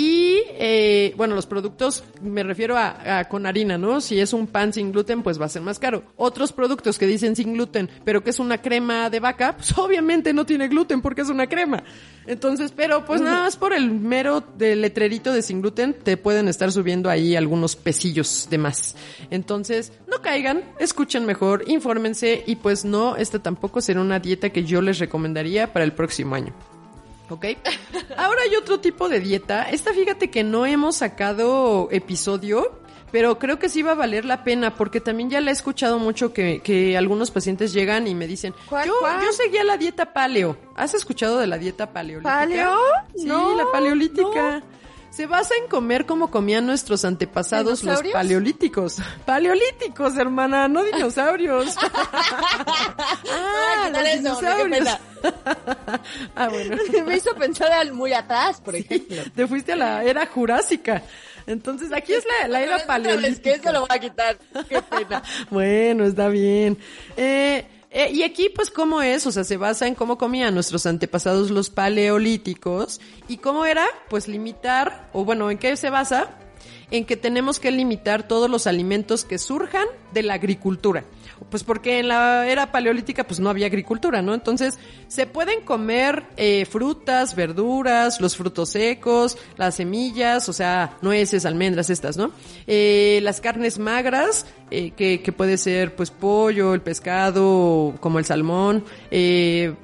Y, 0.00 0.44
eh, 0.50 1.12
bueno, 1.16 1.34
los 1.34 1.46
productos, 1.46 2.04
me 2.22 2.44
refiero 2.44 2.76
a, 2.76 3.18
a 3.18 3.24
con 3.28 3.46
harina, 3.46 3.78
¿no? 3.78 4.00
Si 4.00 4.20
es 4.20 4.32
un 4.32 4.46
pan 4.46 4.72
sin 4.72 4.92
gluten, 4.92 5.24
pues 5.24 5.40
va 5.40 5.46
a 5.46 5.48
ser 5.48 5.62
más 5.62 5.80
caro. 5.80 6.04
Otros 6.14 6.52
productos 6.52 7.00
que 7.00 7.06
dicen 7.08 7.34
sin 7.34 7.54
gluten, 7.54 7.90
pero 8.04 8.22
que 8.22 8.30
es 8.30 8.38
una 8.38 8.58
crema 8.58 9.10
de 9.10 9.18
vaca, 9.18 9.54
pues 9.56 9.76
obviamente 9.76 10.32
no 10.32 10.46
tiene 10.46 10.68
gluten 10.68 11.02
porque 11.02 11.22
es 11.22 11.30
una 11.30 11.48
crema. 11.48 11.82
Entonces, 12.28 12.70
pero 12.70 13.04
pues 13.04 13.20
nada 13.20 13.40
más 13.40 13.56
por 13.56 13.72
el 13.72 13.90
mero 13.90 14.44
del 14.56 14.82
letrerito 14.82 15.32
de 15.32 15.42
sin 15.42 15.62
gluten, 15.62 15.94
te 15.94 16.16
pueden 16.16 16.46
estar 16.46 16.70
subiendo 16.70 17.10
ahí 17.10 17.34
algunos 17.34 17.74
pesillos 17.74 18.46
de 18.48 18.58
más. 18.58 18.94
Entonces, 19.30 19.92
no 20.06 20.22
caigan, 20.22 20.62
escuchen 20.78 21.26
mejor, 21.26 21.64
infórmense 21.66 22.44
y 22.46 22.54
pues 22.54 22.84
no, 22.84 23.16
esta 23.16 23.40
tampoco 23.40 23.80
será 23.80 24.00
una 24.00 24.20
dieta 24.20 24.50
que 24.50 24.62
yo 24.62 24.80
les 24.80 25.00
recomendaría 25.00 25.72
para 25.72 25.84
el 25.84 25.92
próximo 25.92 26.36
año. 26.36 26.54
¿Ok? 27.30 27.44
Ahora 28.16 28.42
hay 28.42 28.56
otro 28.56 28.80
tipo 28.80 29.08
de 29.08 29.20
dieta. 29.20 29.64
Esta 29.70 29.92
fíjate 29.92 30.30
que 30.30 30.44
no 30.44 30.66
hemos 30.66 30.96
sacado 30.96 31.88
episodio, 31.90 32.80
pero 33.12 33.38
creo 33.38 33.58
que 33.58 33.68
sí 33.68 33.82
va 33.82 33.92
a 33.92 33.94
valer 33.94 34.24
la 34.24 34.44
pena 34.44 34.74
porque 34.74 35.00
también 35.00 35.30
ya 35.30 35.40
la 35.40 35.50
he 35.50 35.52
escuchado 35.52 35.98
mucho 35.98 36.32
que, 36.32 36.60
que 36.60 36.96
algunos 36.96 37.30
pacientes 37.30 37.72
llegan 37.72 38.06
y 38.06 38.14
me 38.14 38.26
dicen, 38.26 38.54
¿Cuál, 38.68 38.86
yo, 38.88 38.94
cuál? 39.00 39.22
yo 39.22 39.32
seguía 39.32 39.64
la 39.64 39.76
dieta 39.76 40.12
paleo. 40.12 40.56
¿Has 40.74 40.94
escuchado 40.94 41.38
de 41.38 41.46
la 41.46 41.58
dieta 41.58 41.90
paleolítica? 41.92 42.38
¿Paleo? 42.40 42.76
Sí, 43.16 43.26
No, 43.26 43.56
la 43.56 43.64
paleolítica. 43.72 44.62
Se 45.10 45.26
basa 45.26 45.54
en 45.62 45.68
comer 45.68 46.06
como 46.06 46.30
comían 46.30 46.66
nuestros 46.66 47.04
antepasados 47.04 47.82
los 47.82 48.02
paleolíticos. 48.12 48.96
Paleolíticos, 49.26 50.16
hermana, 50.16 50.68
no 50.68 50.84
dinosaurios. 50.84 51.74
ah, 51.86 53.88
los 53.90 54.02
eso, 54.02 54.16
dinosaurios. 54.18 54.88
ah, 56.36 56.48
bueno. 56.48 56.76
Me 57.06 57.16
hizo 57.16 57.34
pensar 57.34 57.72
al 57.72 57.92
muy 57.92 58.12
atrás, 58.12 58.60
por 58.60 58.76
ejemplo. 58.76 59.22
Te 59.34 59.46
fuiste 59.46 59.72
a 59.72 59.76
la 59.76 60.04
era 60.04 60.26
jurásica. 60.26 61.02
Entonces 61.46 61.90
aquí 61.92 62.12
es 62.12 62.24
la, 62.42 62.48
la 62.48 62.60
era 62.60 62.76
Es 62.76 62.82
que 62.82 62.86
paleolítica. 62.86 63.50
eso 63.50 63.72
lo 63.72 63.80
voy 63.80 63.88
a 63.90 63.98
quitar. 63.98 64.38
Qué 64.68 64.82
pena. 64.82 65.22
Bueno, 65.50 66.04
está 66.04 66.28
bien. 66.28 66.78
Eh, 67.16 67.66
eh, 67.98 68.12
y 68.12 68.22
aquí, 68.22 68.48
pues, 68.48 68.70
¿cómo 68.70 69.02
es? 69.02 69.26
O 69.26 69.32
sea, 69.32 69.42
se 69.42 69.56
basa 69.56 69.88
en 69.88 69.96
cómo 69.96 70.18
comían 70.18 70.54
nuestros 70.54 70.86
antepasados 70.86 71.50
los 71.50 71.68
paleolíticos. 71.68 73.00
¿Y 73.26 73.38
cómo 73.38 73.64
era? 73.66 73.84
Pues 74.08 74.28
limitar, 74.28 75.08
o 75.12 75.24
bueno, 75.24 75.50
¿en 75.50 75.58
qué 75.58 75.76
se 75.76 75.90
basa? 75.90 76.30
En 76.92 77.04
que 77.04 77.16
tenemos 77.16 77.58
que 77.58 77.72
limitar 77.72 78.28
todos 78.28 78.48
los 78.48 78.68
alimentos 78.68 79.24
que 79.24 79.36
surjan 79.38 79.88
de 80.12 80.22
la 80.22 80.34
agricultura. 80.34 81.02
Pues 81.50 81.64
porque 81.64 82.00
en 82.00 82.08
la 82.08 82.46
era 82.46 82.72
paleolítica 82.72 83.24
pues 83.24 83.40
no 83.40 83.48
había 83.50 83.66
agricultura, 83.66 84.22
¿no? 84.22 84.34
Entonces 84.34 84.78
se 85.06 85.26
pueden 85.26 85.62
comer 85.62 86.24
eh, 86.36 86.66
frutas, 86.66 87.34
verduras, 87.34 88.20
los 88.20 88.36
frutos 88.36 88.70
secos, 88.70 89.38
las 89.56 89.76
semillas, 89.76 90.48
o 90.48 90.52
sea, 90.52 90.96
nueces, 91.00 91.46
almendras, 91.46 91.90
estas, 91.90 92.16
¿no? 92.16 92.32
Eh, 92.66 93.20
las 93.22 93.40
carnes 93.40 93.78
magras, 93.78 94.46
eh, 94.70 94.90
que, 94.90 95.22
que 95.22 95.32
puede 95.32 95.56
ser 95.56 95.96
pues 95.96 96.10
pollo, 96.10 96.74
el 96.74 96.80
pescado, 96.80 97.94
como 98.00 98.18
el 98.18 98.24
salmón, 98.24 98.84
eh, 99.10 99.74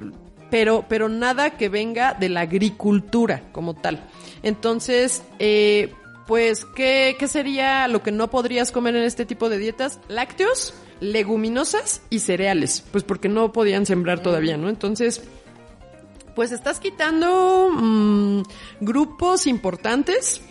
pero, 0.49 0.85
pero 0.87 1.09
nada 1.09 1.51
que 1.51 1.69
venga 1.69 2.13
de 2.13 2.29
la 2.29 2.41
agricultura 2.41 3.43
como 3.51 3.73
tal. 3.73 4.07
Entonces, 4.43 5.23
eh, 5.39 5.93
pues, 6.27 6.65
¿qué, 6.65 7.15
¿qué 7.19 7.27
sería 7.27 7.87
lo 7.87 8.01
que 8.01 8.11
no 8.11 8.29
podrías 8.29 8.71
comer 8.71 8.95
en 8.95 9.03
este 9.03 9.25
tipo 9.25 9.49
de 9.49 9.57
dietas? 9.57 9.99
Lácteos, 10.07 10.73
leguminosas 10.99 12.01
y 12.09 12.19
cereales, 12.19 12.83
pues 12.91 13.03
porque 13.03 13.29
no 13.29 13.51
podían 13.51 13.85
sembrar 13.85 14.21
todavía, 14.21 14.57
¿no? 14.57 14.69
Entonces, 14.69 15.23
pues 16.35 16.51
estás 16.51 16.79
quitando 16.79 17.69
mm, 17.71 18.43
grupos 18.81 19.47
importantes 19.47 20.41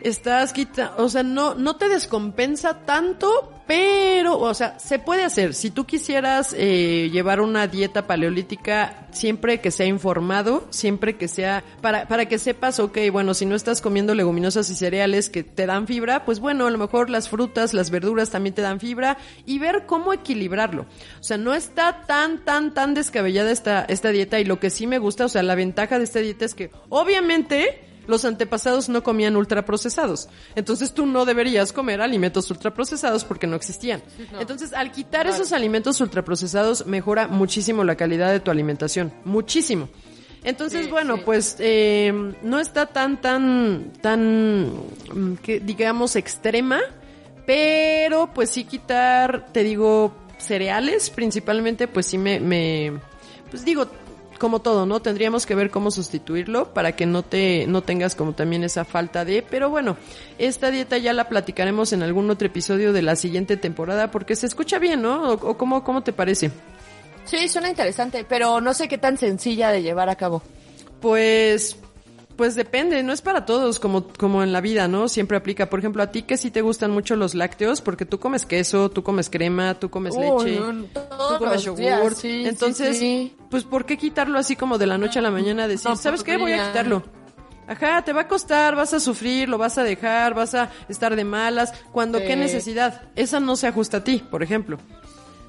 estás 0.00 0.52
quita, 0.52 0.94
o 0.98 1.08
sea, 1.08 1.22
no, 1.22 1.54
no 1.54 1.76
te 1.76 1.88
descompensa 1.88 2.84
tanto, 2.84 3.52
pero, 3.66 4.38
o 4.38 4.54
sea, 4.54 4.78
se 4.78 5.00
puede 5.00 5.24
hacer. 5.24 5.52
Si 5.52 5.70
tú 5.70 5.86
quisieras 5.86 6.54
eh, 6.56 7.10
llevar 7.12 7.40
una 7.40 7.66
dieta 7.66 8.06
paleolítica, 8.06 9.08
siempre 9.10 9.60
que 9.60 9.72
sea 9.72 9.86
informado, 9.86 10.68
siempre 10.70 11.16
que 11.16 11.26
sea, 11.26 11.64
para, 11.80 12.06
para 12.06 12.26
que 12.26 12.38
sepas, 12.38 12.78
ok, 12.78 12.98
bueno, 13.10 13.34
si 13.34 13.44
no 13.44 13.56
estás 13.56 13.80
comiendo 13.80 14.14
leguminosas 14.14 14.70
y 14.70 14.76
cereales 14.76 15.30
que 15.30 15.42
te 15.42 15.66
dan 15.66 15.88
fibra, 15.88 16.24
pues 16.24 16.38
bueno, 16.38 16.66
a 16.66 16.70
lo 16.70 16.78
mejor 16.78 17.10
las 17.10 17.28
frutas, 17.28 17.74
las 17.74 17.90
verduras 17.90 18.30
también 18.30 18.54
te 18.54 18.62
dan 18.62 18.78
fibra 18.78 19.18
y 19.46 19.58
ver 19.58 19.84
cómo 19.86 20.12
equilibrarlo. 20.12 20.82
O 21.18 21.24
sea, 21.24 21.36
no 21.36 21.52
está 21.52 22.02
tan, 22.06 22.44
tan, 22.44 22.72
tan 22.72 22.94
descabellada 22.94 23.50
esta, 23.50 23.84
esta 23.88 24.10
dieta 24.10 24.38
y 24.38 24.44
lo 24.44 24.60
que 24.60 24.70
sí 24.70 24.86
me 24.86 24.98
gusta, 24.98 25.24
o 25.24 25.28
sea, 25.28 25.42
la 25.42 25.56
ventaja 25.56 25.98
de 25.98 26.04
esta 26.04 26.20
dieta 26.20 26.44
es 26.44 26.54
que, 26.54 26.70
obviamente, 26.88 27.85
los 28.06 28.24
antepasados 28.24 28.88
no 28.88 29.02
comían 29.02 29.36
ultraprocesados. 29.36 30.28
Entonces 30.54 30.92
tú 30.92 31.06
no 31.06 31.24
deberías 31.24 31.72
comer 31.72 32.00
alimentos 32.00 32.50
ultraprocesados 32.50 33.24
porque 33.24 33.46
no 33.46 33.56
existían. 33.56 34.02
Entonces 34.38 34.72
al 34.72 34.92
quitar 34.92 35.26
esos 35.26 35.52
alimentos 35.52 36.00
ultraprocesados 36.00 36.86
mejora 36.86 37.28
muchísimo 37.28 37.84
la 37.84 37.96
calidad 37.96 38.32
de 38.32 38.40
tu 38.40 38.50
alimentación. 38.50 39.12
Muchísimo. 39.24 39.88
Entonces, 40.44 40.88
bueno, 40.88 41.24
pues 41.24 41.56
eh, 41.58 42.12
no 42.42 42.60
está 42.60 42.86
tan, 42.86 43.20
tan, 43.20 43.92
tan, 44.00 44.66
mm, 45.12 45.36
que 45.42 45.58
digamos, 45.58 46.14
extrema, 46.14 46.78
pero 47.46 48.32
pues 48.32 48.50
sí 48.50 48.62
quitar, 48.62 49.48
te 49.52 49.64
digo, 49.64 50.14
cereales 50.38 51.10
principalmente, 51.10 51.88
pues 51.88 52.06
sí 52.06 52.16
me, 52.16 52.38
me 52.38 53.00
pues 53.50 53.64
digo, 53.64 53.88
como 54.38 54.60
todo, 54.60 54.86
¿no? 54.86 55.00
Tendríamos 55.00 55.46
que 55.46 55.54
ver 55.54 55.70
cómo 55.70 55.90
sustituirlo 55.90 56.72
para 56.74 56.92
que 56.92 57.06
no 57.06 57.22
te, 57.22 57.66
no 57.66 57.82
tengas 57.82 58.14
como 58.14 58.32
también 58.32 58.64
esa 58.64 58.84
falta 58.84 59.24
de, 59.24 59.42
pero 59.42 59.70
bueno, 59.70 59.96
esta 60.38 60.70
dieta 60.70 60.98
ya 60.98 61.12
la 61.12 61.28
platicaremos 61.28 61.92
en 61.92 62.02
algún 62.02 62.30
otro 62.30 62.46
episodio 62.46 62.92
de 62.92 63.02
la 63.02 63.16
siguiente 63.16 63.56
temporada 63.56 64.10
porque 64.10 64.36
se 64.36 64.46
escucha 64.46 64.78
bien, 64.78 65.02
¿no? 65.02 65.32
¿O, 65.32 65.56
cómo, 65.56 65.84
cómo 65.84 66.02
te 66.02 66.12
parece? 66.12 66.50
Sí, 67.24 67.48
suena 67.48 67.68
interesante, 67.68 68.24
pero 68.28 68.60
no 68.60 68.72
sé 68.74 68.88
qué 68.88 68.98
tan 68.98 69.18
sencilla 69.18 69.70
de 69.70 69.82
llevar 69.82 70.08
a 70.08 70.16
cabo. 70.16 70.42
Pues 71.00 71.76
pues 72.36 72.54
depende, 72.54 73.02
no 73.02 73.12
es 73.12 73.22
para 73.22 73.46
todos 73.46 73.80
como, 73.80 74.08
como 74.08 74.42
en 74.42 74.52
la 74.52 74.60
vida, 74.60 74.88
¿no? 74.88 75.08
Siempre 75.08 75.36
aplica. 75.36 75.70
Por 75.70 75.78
ejemplo, 75.78 76.02
a 76.02 76.10
ti 76.10 76.22
que 76.22 76.36
sí 76.36 76.50
te 76.50 76.60
gustan 76.60 76.90
mucho 76.90 77.16
los 77.16 77.34
lácteos, 77.34 77.80
porque 77.80 78.04
tú 78.04 78.18
comes 78.18 78.46
queso, 78.46 78.90
tú 78.90 79.02
comes 79.02 79.30
crema, 79.30 79.74
tú 79.74 79.90
comes 79.90 80.14
leche, 80.16 80.60
tú 80.92 81.38
comes 81.38 81.64
yogur. 81.64 82.14
Entonces, 82.22 83.32
pues 83.50 83.64
¿por 83.64 83.86
qué 83.86 83.96
quitarlo 83.96 84.38
así 84.38 84.56
como 84.56 84.78
de 84.78 84.86
la 84.86 84.98
noche 84.98 85.18
a 85.18 85.22
la 85.22 85.30
mañana? 85.30 85.66
Decir, 85.66 85.96
¿sabes 85.96 86.22
qué? 86.22 86.36
Voy 86.36 86.52
a 86.52 86.68
quitarlo. 86.68 87.02
Ajá, 87.68 88.02
te 88.02 88.12
va 88.12 88.22
a 88.22 88.28
costar, 88.28 88.76
vas 88.76 88.94
a 88.94 89.00
sufrir, 89.00 89.48
lo 89.48 89.58
vas 89.58 89.76
a 89.76 89.82
dejar, 89.82 90.34
vas 90.34 90.54
a 90.54 90.70
estar 90.88 91.16
de 91.16 91.24
malas. 91.24 91.72
Cuando, 91.90 92.20
¿qué 92.20 92.36
necesidad? 92.36 93.08
Esa 93.16 93.40
no 93.40 93.56
se 93.56 93.66
ajusta 93.66 93.98
a 93.98 94.04
ti, 94.04 94.22
por 94.30 94.42
ejemplo. 94.42 94.78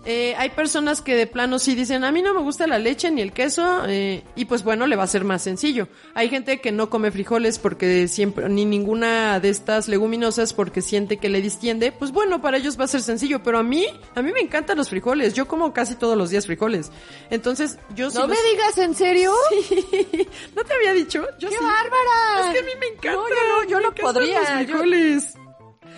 Eh, 0.10 0.36
hay 0.38 0.52
personas 0.52 1.02
que 1.02 1.16
de 1.16 1.28
plano 1.28 1.60
sí 1.60 1.76
dicen, 1.76 2.06
a 2.06 2.14
mí 2.14 2.22
no 2.22 2.34
me 2.34 2.40
gusta 2.40 2.66
la 2.66 2.80
leche 2.80 3.12
ni 3.12 3.22
el 3.22 3.34
queso, 3.34 3.84
eh, 3.90 4.24
y 4.38 4.46
pues 4.46 4.64
bueno, 4.64 4.88
le 4.88 4.96
va 4.96 5.04
a 5.04 5.08
ser 5.08 5.26
más 5.26 5.42
sencillo. 5.42 5.90
Hay 6.14 6.30
gente 6.30 6.62
que 6.62 6.72
no 6.72 6.90
come 6.90 7.12
frijoles 7.12 7.60
porque 7.60 8.08
siempre, 8.08 8.48
ni 8.48 8.64
ninguna 8.64 9.42
de 9.42 9.50
estas 9.50 9.90
leguminosas 9.90 10.54
porque 10.54 10.82
siente 10.82 11.18
que 11.18 11.28
le 11.28 11.42
distiende, 11.42 11.92
pues 11.92 12.14
bueno, 12.14 12.42
para 12.42 12.56
ellos 12.56 12.80
va 12.80 12.86
a 12.86 12.88
ser 12.88 13.02
sencillo, 13.02 13.44
pero 13.44 13.60
a 13.60 13.64
mí, 13.64 13.86
a 14.16 14.22
mí 14.22 14.32
me 14.32 14.40
encantan 14.40 14.78
los 14.78 14.88
frijoles, 14.88 15.34
yo 15.34 15.46
como 15.46 15.74
casi 15.74 15.96
todos 15.96 16.18
los 16.18 16.30
días 16.30 16.46
frijoles. 16.46 16.90
Entonces, 17.30 17.78
yo 17.94 18.10
sí. 18.10 18.18
¿No 18.18 18.28
me 18.28 18.38
digas 18.50 18.78
en 18.78 18.96
serio? 18.96 19.34
Sí. 19.68 20.28
¿No 20.56 20.64
te 20.64 20.74
había 20.74 20.94
dicho? 20.94 21.26
Yo 21.40 21.50
¡Qué 21.50 21.58
bárbara! 21.58 22.48
Es 22.48 22.54
que 22.54 22.60
a 22.60 22.64
mí 22.64 22.72
me 22.80 22.88
encanta. 22.88 23.12
No, 23.12 23.64
yo, 23.64 23.70
yo 23.70 23.82
no 23.82 23.94
podría. 23.94 24.40
Los 24.40 24.50
frijoles. 24.50 25.34
Yo, 25.34 25.47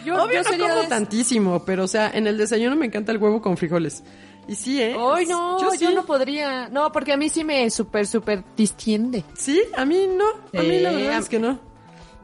Obvio 0.03 0.43
no 0.43 0.57
como 0.57 0.87
tantísimo, 0.87 1.63
pero 1.65 1.83
o 1.83 1.87
sea, 1.87 2.11
en 2.13 2.27
el 2.27 2.37
desayuno 2.37 2.75
me 2.75 2.85
encanta 2.85 3.11
el 3.11 3.17
huevo 3.17 3.41
con 3.41 3.57
frijoles. 3.57 4.03
Y 4.47 4.55
sí, 4.55 4.81
¿eh? 4.81 4.95
Ay, 4.97 5.27
no, 5.27 5.75
yo, 5.75 5.91
no 5.91 6.05
podría. 6.05 6.69
No, 6.69 6.91
porque 6.91 7.13
a 7.13 7.17
mí 7.17 7.29
sí 7.29 7.43
me 7.43 7.69
súper, 7.69 8.07
súper 8.07 8.43
distiende. 8.57 9.23
¿Sí? 9.35 9.61
A 9.77 9.85
mí 9.85 10.07
no. 10.07 10.25
A 10.59 10.63
mí 10.63 10.79
la 10.79 10.91
verdad 10.91 11.19
es 11.19 11.29
que 11.29 11.39
no. 11.39 11.59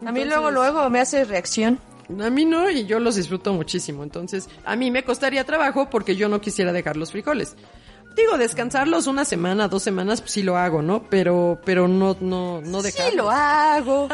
A 0.04 0.12
mí 0.12 0.26
luego, 0.26 0.50
luego 0.50 0.90
me 0.90 1.00
hace 1.00 1.24
reacción. 1.24 1.80
A 2.20 2.30
mí 2.30 2.46
no, 2.46 2.70
y 2.70 2.86
yo 2.86 3.00
los 3.00 3.16
disfruto 3.16 3.54
muchísimo. 3.54 4.04
Entonces, 4.04 4.50
a 4.64 4.76
mí 4.76 4.92
me 4.92 5.04
costaría 5.04 5.44
trabajo 5.44 5.90
porque 5.90 6.16
yo 6.16 6.28
no 6.28 6.42
quisiera 6.42 6.74
dejar 6.74 6.98
los 6.98 7.12
frijoles. 7.12 7.56
Digo, 8.16 8.38
descansarlos 8.38 9.08
una 9.08 9.26
semana, 9.26 9.68
dos 9.68 9.84
semanas, 9.84 10.22
pues 10.22 10.32
sí 10.32 10.44
lo 10.44 10.56
hago, 10.56 10.82
¿no? 10.82 11.04
Pero, 11.10 11.60
pero 11.66 11.90
no, 11.90 12.16
no, 12.22 12.62
no 12.62 12.82
dejarlos. 12.82 13.12
Sí 13.12 13.18
lo 13.18 13.30
hago. 13.30 14.08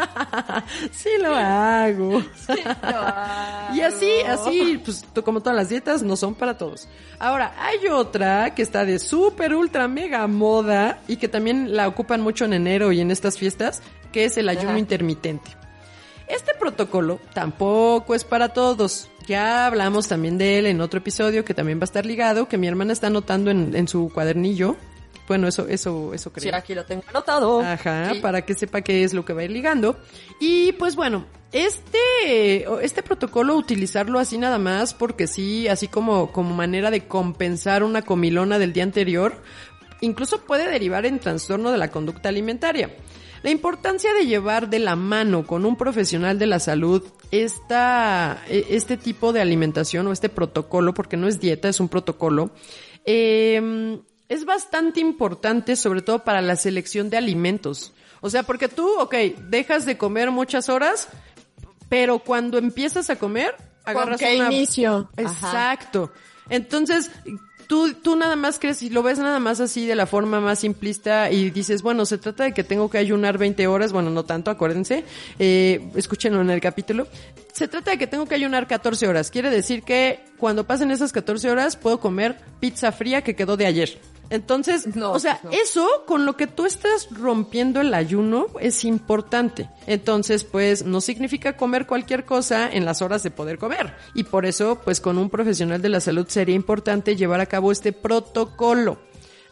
sí 0.92 1.10
lo 1.20 1.36
hago. 1.36 2.22
Sí 2.22 2.62
lo 2.66 2.90
hago. 2.90 3.76
y 3.76 3.82
así, 3.82 4.12
así, 4.28 4.82
pues 4.84 5.06
como 5.24 5.42
todas 5.42 5.56
las 5.56 5.70
dietas, 5.70 6.02
no 6.02 6.16
son 6.16 6.34
para 6.34 6.58
todos. 6.58 6.88
Ahora, 7.20 7.54
hay 7.60 7.88
otra 7.90 8.56
que 8.56 8.64
está 8.64 8.86
de 8.86 8.98
súper, 8.98 9.54
ultra, 9.54 9.88
mega 9.88 10.26
moda 10.26 11.00
y 11.08 11.18
que 11.18 11.28
también 11.28 11.76
la 11.76 11.88
ocupan 11.88 12.22
mucho 12.22 12.46
en 12.46 12.54
enero 12.54 12.92
y 12.92 13.02
en 13.02 13.12
estas 13.12 13.38
fiestas, 13.38 13.84
que 14.12 14.26
es 14.26 14.36
el 14.38 14.50
ayuno 14.50 14.80
intermitente. 14.80 15.52
Este 16.28 16.56
protocolo 16.56 17.20
tampoco 17.34 18.16
es 18.16 18.24
para 18.24 18.50
todos. 18.50 19.11
Ya 19.28 19.68
hablamos 19.68 20.08
también 20.08 20.38
de 20.38 20.60
él 20.60 20.66
en 20.66 20.82
otro 20.82 21.00
episodio 21.00 21.46
que 21.46 21.54
también 21.54 21.80
va 21.80 21.84
a 21.84 21.86
estar 21.86 22.06
ligado, 22.06 22.48
que 22.48 22.58
mi 22.58 22.68
hermana 22.68 22.94
está 22.94 23.08
anotando 23.08 23.52
en, 23.52 23.88
su 23.88 24.10
cuadernillo. 24.14 24.76
Bueno, 25.28 25.48
eso, 25.48 25.68
eso, 25.68 26.14
eso 26.14 26.32
creo. 26.34 26.52
Sí, 26.52 26.56
aquí 26.56 26.76
lo 26.76 26.84
tengo 26.86 27.04
anotado. 27.08 27.62
Ajá, 27.62 28.12
para 28.22 28.42
que 28.42 28.54
sepa 28.54 28.82
qué 28.82 29.04
es 29.04 29.14
lo 29.14 29.24
que 29.24 29.34
va 29.34 29.42
a 29.42 29.44
ir 29.46 29.52
ligando. 29.52 29.98
Y 30.40 30.74
pues 30.74 30.96
bueno, 30.96 31.26
este, 31.52 32.66
este 32.82 33.04
protocolo 33.04 33.56
utilizarlo 33.56 34.20
así 34.20 34.38
nada 34.38 34.58
más 34.58 34.94
porque 34.94 35.28
sí, 35.28 35.68
así 35.68 35.88
como, 35.88 36.32
como 36.32 36.56
manera 36.56 36.92
de 36.92 37.08
compensar 37.08 37.84
una 37.84 38.02
comilona 38.02 38.58
del 38.58 38.74
día 38.74 38.84
anterior, 38.84 39.36
incluso 40.02 40.42
puede 40.42 40.70
derivar 40.70 41.06
en 41.06 41.20
trastorno 41.20 41.72
de 41.72 41.78
la 41.78 41.92
conducta 41.92 42.30
alimentaria. 42.30 42.90
La 43.44 43.50
importancia 43.50 44.14
de 44.14 44.28
llevar 44.28 44.70
de 44.70 44.80
la 44.80 44.96
mano 44.96 45.48
con 45.48 45.66
un 45.66 45.76
profesional 45.76 46.38
de 46.38 46.46
la 46.46 46.60
salud 46.60 47.04
esta, 47.32 48.44
e, 48.48 48.68
este 48.70 48.98
tipo 48.98 49.34
de 49.34 49.42
alimentación 49.42 50.06
o 50.08 50.12
este 50.12 50.30
protocolo, 50.30 50.94
porque 50.94 51.18
no 51.18 51.28
es 51.28 51.40
dieta, 51.40 51.68
es 51.68 51.80
un 51.80 51.90
protocolo, 51.90 52.52
em, 53.06 54.00
es 54.30 54.46
bastante 54.46 55.00
importante 55.00 55.76
sobre 55.76 56.02
todo 56.02 56.24
para 56.24 56.42
la 56.42 56.56
selección 56.56 57.10
de 57.10 57.18
alimentos. 57.18 57.94
O 58.22 58.30
sea, 58.30 58.44
porque 58.44 58.68
tú, 58.68 58.88
ok, 59.00 59.16
dejas 59.50 59.86
de 59.86 59.98
comer 59.98 60.30
muchas 60.30 60.70
horas, 60.70 61.10
pero 61.90 62.20
cuando 62.20 62.60
empiezas 62.60 63.10
a 63.10 63.18
comer, 63.18 63.56
agarras 63.84 64.22
¿Con 64.22 64.30
qué 64.30 64.36
inicio? 64.36 65.10
Exacto. 65.18 66.12
Entonces, 66.50 67.10
tú, 67.72 67.94
tú 67.94 68.18
nada 68.18 68.36
más 68.36 68.60
crees 68.60 68.84
y 68.84 68.90
lo 68.90 69.02
ves 69.02 69.18
nada 69.18 69.40
más 69.40 69.62
así 69.62 69.86
de 69.86 69.96
la 69.96 70.06
forma 70.06 70.42
más 70.42 70.60
simplista 70.60 71.32
y 71.32 71.52
dices, 71.52 71.82
bueno, 71.82 72.06
se 72.06 72.18
trata 72.18 72.44
de 72.44 72.52
que 72.52 72.66
tengo 72.66 72.90
que 72.90 72.98
ayunar 72.98 73.38
20 73.38 73.66
horas, 73.68 73.94
bueno, 73.94 74.10
no 74.10 74.26
tanto, 74.26 74.52
acuérdense, 74.52 75.06
eh, 75.40 75.90
escúchenlo 75.96 76.42
en 76.42 76.50
el 76.50 76.60
capítulo. 76.60 77.08
Se 77.54 77.70
trata 77.70 77.92
de 77.92 77.98
que 77.98 78.08
tengo 78.08 78.26
que 78.26 78.36
ayunar 78.36 78.68
14 78.68 79.08
horas. 79.08 79.32
Quiere 79.32 79.50
decir 79.50 79.84
que 79.84 80.20
cuando 80.38 80.68
pasen 80.68 80.92
esas 80.92 81.14
14 81.14 81.50
horas 81.50 81.78
puedo 81.78 82.02
comer 82.02 82.36
pizza 82.60 82.92
fría 82.92 83.22
que 83.22 83.38
quedó 83.38 83.56
de 83.56 83.66
ayer. 83.66 84.02
Entonces, 84.32 84.96
no, 84.96 85.12
o 85.12 85.20
sea, 85.20 85.42
eso 85.52 85.88
con 86.08 86.26
lo 86.26 86.38
que 86.38 86.48
tú 86.48 86.66
estás 86.66 87.10
rompiendo 87.12 87.82
el 87.82 87.94
ayuno 87.94 88.48
es 88.62 88.86
importante. 88.86 89.70
Entonces, 89.88 90.46
pues 90.46 90.86
no 90.86 91.02
significa 91.02 91.58
comer 91.58 91.86
cualquier 91.86 92.24
cosa 92.24 92.72
en 92.72 92.86
las 92.86 93.02
horas 93.02 93.24
de 93.24 93.32
poder 93.32 93.58
comer. 93.58 93.94
Y 94.16 94.24
por 94.24 94.46
eso, 94.46 94.80
pues 94.84 95.02
con 95.02 95.18
un 95.18 95.30
profesional 95.30 95.82
de 95.82 95.90
la 95.90 96.00
salud 96.00 96.26
sería 96.30 96.56
importante 96.56 97.18
llevar 97.18 97.42
a 97.42 97.46
cabo 97.46 97.74
este 97.74 97.92
protocolo. 97.92 99.00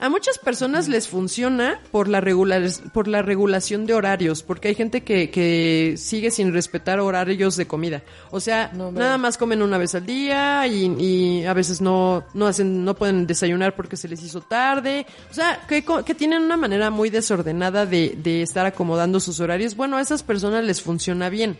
A 0.02 0.08
muchas 0.08 0.38
personas 0.38 0.88
les 0.88 1.10
funciona 1.10 1.82
por 1.92 2.08
la, 2.08 2.22
regular, 2.22 2.64
por 2.94 3.10
la 3.10 3.22
regulación 3.22 3.86
de 3.86 3.94
horarios, 3.94 4.44
porque 4.44 4.70
hay 4.70 4.76
gente 4.76 5.04
que, 5.04 5.30
que 5.30 5.96
sigue 5.98 6.32
sin 6.32 6.54
respetar 6.54 7.02
horarios 7.02 7.58
de 7.58 7.68
comida. 7.68 8.02
O 8.32 8.40
sea, 8.40 8.72
nada 8.74 9.18
más 9.18 9.38
comen 9.38 9.62
una 9.62 9.78
vez 9.78 9.96
al 9.96 10.06
día 10.06 10.66
y, 10.68 10.86
y, 10.86 11.46
a 11.46 11.52
veces 11.52 11.82
no, 11.82 12.24
no 12.34 12.48
hacen, 12.48 12.86
no 12.86 12.96
pueden 12.96 13.28
desayunar 13.28 13.76
porque 13.76 13.98
se 13.98 14.08
les 14.08 14.24
hizo 14.24 14.40
tarde. 14.40 15.06
O 15.30 15.34
sea, 15.34 15.66
que, 15.68 15.84
que 15.84 16.16
tienen 16.16 16.44
una 16.44 16.56
manera 16.56 16.90
muy 16.92 17.10
desordenada 17.10 17.86
de, 17.86 18.16
de 18.24 18.42
estar 18.42 18.66
acomodando 18.66 19.20
sus 19.20 19.42
horarios. 19.42 19.76
Bueno, 19.76 19.98
a 19.98 20.02
esas 20.02 20.24
personas 20.24 20.64
les 20.64 20.82
funciona 20.82 21.28
bien. 21.30 21.58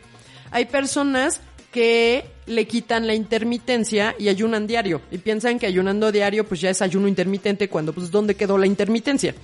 Hay 0.52 0.66
personas 0.68 1.42
que 1.74 2.26
le 2.50 2.68
quitan 2.68 3.08
la 3.08 3.14
intermitencia 3.14 4.16
y 4.18 4.28
ayunan 4.28 4.68
diario. 4.68 5.02
Y 5.12 5.20
piensan 5.20 5.60
que 5.60 5.68
ayunando 5.68 6.12
diario 6.12 6.46
pues 6.46 6.60
ya 6.62 6.70
es 6.70 6.82
ayuno 6.82 7.08
intermitente 7.08 7.70
cuando 7.70 7.94
pues 7.94 8.12
¿dónde 8.12 8.36
quedó 8.36 8.58
la 8.58 8.66
intermitencia? 8.66 9.36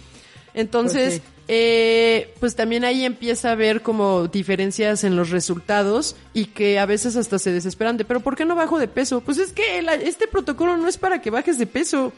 Entonces, 0.53 1.19
pues, 1.19 1.33
eh, 1.49 2.33
pues 2.39 2.55
también 2.55 2.85
ahí 2.85 3.03
empieza 3.03 3.49
a 3.49 3.51
haber 3.51 3.81
como 3.81 4.27
diferencias 4.27 5.03
en 5.03 5.17
los 5.17 5.29
resultados 5.29 6.15
y 6.33 6.45
que 6.45 6.79
a 6.79 6.85
veces 6.85 7.17
hasta 7.17 7.39
se 7.39 7.51
desesperan 7.51 7.97
de, 7.97 8.05
pero 8.05 8.21
¿por 8.21 8.37
qué 8.37 8.45
no 8.45 8.55
bajo 8.55 8.79
de 8.79 8.87
peso? 8.87 9.19
Pues 9.19 9.37
es 9.37 9.51
que 9.51 9.85
este 10.03 10.27
protocolo 10.27 10.77
no 10.77 10.87
es 10.87 10.97
para 10.97 11.21
que 11.21 11.29
bajes 11.29 11.57
de 11.57 11.67
peso. 11.67 12.13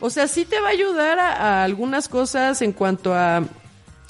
O 0.00 0.08
sea, 0.08 0.28
sí 0.28 0.46
te 0.46 0.60
va 0.60 0.68
a 0.68 0.72
ayudar 0.72 1.18
a 1.18 1.62
algunas 1.62 2.08
cosas 2.08 2.62
en 2.62 2.72
cuanto 2.72 3.14
a 3.14 3.44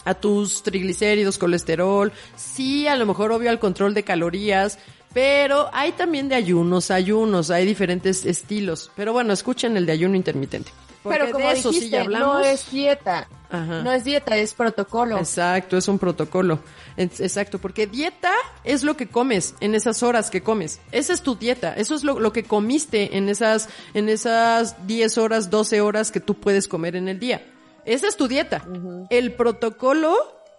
a 0.05 0.15
tus 0.15 0.63
triglicéridos, 0.63 1.39
colesterol, 1.39 2.13
sí, 2.37 2.87
a 2.87 2.97
lo 2.97 3.07
mejor 3.07 3.33
obvio 3.33 3.51
al 3.51 3.59
control 3.59 3.95
de 3.95 4.03
calorías, 4.03 4.79
pero 5.15 5.71
hay 5.73 5.93
también 5.93 6.29
de 6.29 6.35
ayunos, 6.35 6.91
ayunos, 6.91 7.51
hay 7.51 7.65
diferentes 7.65 8.27
estilos. 8.27 8.91
Pero 8.97 9.13
bueno, 9.13 9.33
escuchen 9.33 9.77
el 9.77 9.87
de 9.87 9.93
ayuno 9.93 10.17
intermitente. 10.17 10.71
Porque 11.03 11.19
Pero 11.19 11.33
como 11.33 11.47
de 11.47 11.53
eso 11.53 11.69
dijiste, 11.69 11.87
sí 11.87 11.93
ya 11.93 12.01
hablamos. 12.01 12.27
no 12.27 12.41
es 12.41 12.71
dieta. 12.71 13.29
Ajá. 13.51 13.83
No 13.83 13.93
es 13.93 14.05
dieta, 14.05 14.37
es 14.37 14.55
protocolo. 14.55 15.19
Exacto, 15.19 15.77
es 15.77 15.87
un 15.87 15.99
protocolo. 15.99 16.61
Exacto, 16.97 17.59
porque 17.59 17.87
dieta 17.87 18.33
es 18.65 18.83
lo 18.83 18.97
que 18.97 19.07
comes 19.07 19.55
en 19.61 19.75
esas 19.75 20.03
horas 20.03 20.31
que 20.31 20.43
comes. 20.43 20.81
Esa 20.93 21.13
es 21.13 21.23
tu 21.23 21.37
dieta. 21.37 21.75
Eso 21.75 21.95
es 21.95 22.05
lo, 22.05 22.19
lo 22.19 22.33
que 22.33 22.43
comiste 22.45 23.17
en 23.17 23.29
esas, 23.29 23.69
en 23.93 24.09
esas 24.09 24.87
10 24.87 25.19
horas, 25.19 25.51
12 25.51 25.81
horas 25.81 26.11
que 26.11 26.21
tú 26.21 26.35
puedes 26.41 26.67
comer 26.67 26.97
en 26.97 27.09
el 27.09 27.21
día. 27.21 27.47
Esa 27.85 28.09
es 28.09 28.17
tu 28.17 28.27
dieta. 28.27 28.67
El 29.11 29.35
protocolo 29.35 30.17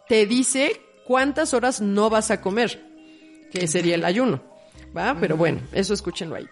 te 0.07 0.25
dice 0.27 0.79
cuántas 1.05 1.53
horas 1.53 1.81
no 1.81 2.09
vas 2.09 2.29
a 2.31 2.39
comer, 2.39 2.85
que 3.51 3.67
sería 3.67 3.95
el 3.95 4.05
ayuno. 4.05 4.41
¿Va? 4.95 5.15
Pero 5.19 5.36
bueno, 5.36 5.62
eso 5.73 5.93
escúchenlo 5.93 6.36
ahí. 6.36 6.47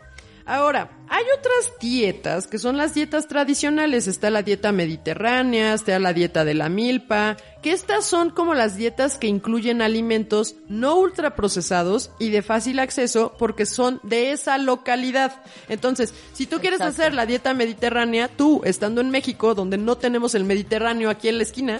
Ahora, 0.45 0.89
hay 1.07 1.23
otras 1.37 1.79
dietas 1.79 2.47
que 2.47 2.59
son 2.59 2.75
las 2.75 2.93
dietas 2.93 3.29
tradicionales. 3.29 4.07
Está 4.07 4.29
la 4.29 4.43
dieta 4.43 4.73
mediterránea, 4.73 5.73
está 5.73 5.97
la 5.99 6.11
dieta 6.11 6.43
de 6.43 6.53
la 6.53 6.67
milpa, 6.67 7.37
que 7.61 7.71
estas 7.71 8.05
son 8.05 8.29
como 8.29 8.53
las 8.53 8.75
dietas 8.75 9.17
que 9.17 9.27
incluyen 9.27 9.81
alimentos 9.81 10.55
no 10.67 10.97
ultraprocesados 10.97 12.11
y 12.19 12.29
de 12.29 12.41
fácil 12.41 12.79
acceso 12.79 13.35
porque 13.39 13.65
son 13.65 14.01
de 14.03 14.33
esa 14.33 14.57
localidad. 14.57 15.41
Entonces, 15.69 16.13
si 16.33 16.45
tú 16.45 16.59
quieres 16.59 16.81
Exacto. 16.81 17.03
hacer 17.03 17.13
la 17.13 17.25
dieta 17.25 17.53
mediterránea, 17.53 18.27
tú, 18.27 18.61
estando 18.65 18.99
en 18.99 19.11
México, 19.11 19.55
donde 19.55 19.77
no 19.77 19.95
tenemos 19.95 20.35
el 20.35 20.43
Mediterráneo 20.43 21.09
aquí 21.09 21.29
en 21.29 21.37
la 21.37 21.43
esquina, 21.43 21.79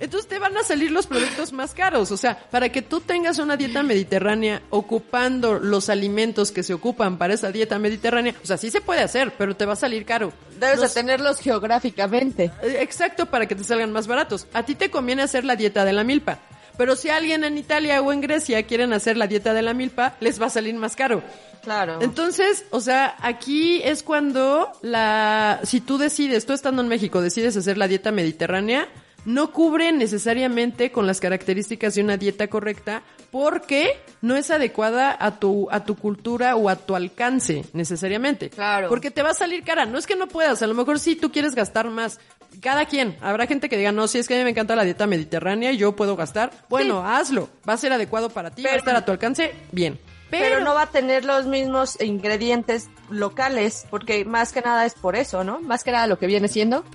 entonces 0.00 0.28
te 0.28 0.38
van 0.38 0.56
a 0.56 0.62
salir 0.62 0.90
los 0.90 1.06
productos 1.06 1.52
más 1.52 1.74
caros. 1.74 2.10
O 2.10 2.16
sea, 2.16 2.38
para 2.50 2.68
que 2.70 2.82
tú 2.82 3.00
tengas 3.00 3.38
una 3.38 3.56
dieta 3.56 3.82
mediterránea 3.82 4.62
ocupando 4.70 5.58
los 5.58 5.88
alimentos 5.88 6.52
que 6.52 6.62
se 6.62 6.74
ocupan 6.74 7.18
para 7.18 7.34
esa 7.34 7.52
dieta 7.52 7.78
mediterránea, 7.78 8.34
o 8.42 8.46
sea, 8.46 8.56
sí 8.56 8.70
se 8.70 8.80
puede 8.80 9.00
hacer, 9.00 9.32
pero 9.36 9.56
te 9.56 9.66
va 9.66 9.74
a 9.74 9.76
salir 9.76 10.04
caro. 10.04 10.32
Debes 10.58 10.80
de 10.80 10.88
tenerlos 10.88 11.40
geográficamente. 11.40 12.50
eh, 12.62 12.78
Exacto, 12.80 13.26
para 13.26 13.46
que 13.46 13.54
te 13.54 13.64
salgan 13.64 13.92
más 13.92 14.06
baratos. 14.06 14.46
A 14.52 14.62
ti 14.64 14.74
te 14.74 14.90
conviene 14.90 15.22
hacer 15.22 15.44
la 15.44 15.56
dieta 15.56 15.84
de 15.84 15.92
la 15.92 16.04
milpa. 16.04 16.38
Pero 16.76 16.94
si 16.94 17.08
alguien 17.08 17.42
en 17.44 17.56
Italia 17.56 18.02
o 18.02 18.12
en 18.12 18.20
Grecia 18.20 18.62
quieren 18.64 18.92
hacer 18.92 19.16
la 19.16 19.26
dieta 19.26 19.54
de 19.54 19.62
la 19.62 19.72
milpa, 19.72 20.14
les 20.20 20.40
va 20.40 20.46
a 20.46 20.50
salir 20.50 20.74
más 20.74 20.94
caro. 20.94 21.22
Claro. 21.62 21.98
Entonces, 22.02 22.64
o 22.70 22.80
sea, 22.80 23.16
aquí 23.20 23.80
es 23.82 24.02
cuando 24.02 24.70
la, 24.82 25.60
si 25.64 25.80
tú 25.80 25.96
decides, 25.98 26.44
tú 26.46 26.52
estando 26.52 26.82
en 26.82 26.88
México, 26.88 27.22
decides 27.22 27.56
hacer 27.56 27.78
la 27.78 27.88
dieta 27.88 28.12
mediterránea, 28.12 28.88
no 29.26 29.52
cubre 29.52 29.92
necesariamente 29.92 30.90
con 30.90 31.06
las 31.06 31.20
características 31.20 31.94
de 31.94 32.02
una 32.02 32.16
dieta 32.16 32.46
correcta 32.48 33.02
porque 33.30 34.00
no 34.22 34.36
es 34.36 34.50
adecuada 34.50 35.14
a 35.18 35.38
tu, 35.38 35.68
a 35.70 35.84
tu 35.84 35.96
cultura 35.96 36.56
o 36.56 36.68
a 36.68 36.76
tu 36.76 36.94
alcance 36.94 37.64
necesariamente. 37.72 38.48
Claro. 38.50 38.88
Porque 38.88 39.10
te 39.10 39.22
va 39.22 39.30
a 39.30 39.34
salir 39.34 39.64
cara. 39.64 39.84
No 39.84 39.98
es 39.98 40.06
que 40.06 40.16
no 40.16 40.28
puedas, 40.28 40.62
a 40.62 40.66
lo 40.66 40.74
mejor 40.74 40.98
sí 40.98 41.16
tú 41.16 41.30
quieres 41.30 41.54
gastar 41.54 41.90
más. 41.90 42.18
Cada 42.60 42.86
quien. 42.86 43.16
Habrá 43.20 43.46
gente 43.46 43.68
que 43.68 43.76
diga, 43.76 43.92
no, 43.92 44.06
si 44.06 44.18
es 44.18 44.28
que 44.28 44.34
a 44.34 44.38
mí 44.38 44.44
me 44.44 44.50
encanta 44.50 44.76
la 44.76 44.84
dieta 44.84 45.06
mediterránea 45.06 45.72
y 45.72 45.76
yo 45.76 45.96
puedo 45.96 46.16
gastar. 46.16 46.52
Bueno, 46.70 47.04
hazlo. 47.04 47.50
Va 47.68 47.74
a 47.74 47.76
ser 47.76 47.92
adecuado 47.92 48.30
para 48.30 48.50
ti, 48.50 48.62
va 48.62 48.70
a 48.70 48.76
estar 48.76 48.96
a 48.96 49.04
tu 49.04 49.12
alcance. 49.12 49.52
Bien. 49.72 49.98
Pero, 50.30 50.60
no 50.60 50.74
va 50.74 50.82
a 50.82 50.90
tener 50.90 51.24
los 51.24 51.46
mismos 51.46 52.00
ingredientes 52.00 52.88
locales, 53.10 53.86
porque 53.90 54.24
más 54.24 54.52
que 54.52 54.60
nada 54.60 54.84
es 54.84 54.94
por 54.94 55.16
eso, 55.16 55.44
¿no? 55.44 55.60
Más 55.60 55.84
que 55.84 55.92
nada 55.92 56.06
lo 56.06 56.18
que 56.18 56.26
viene 56.26 56.48
siendo. 56.48 56.84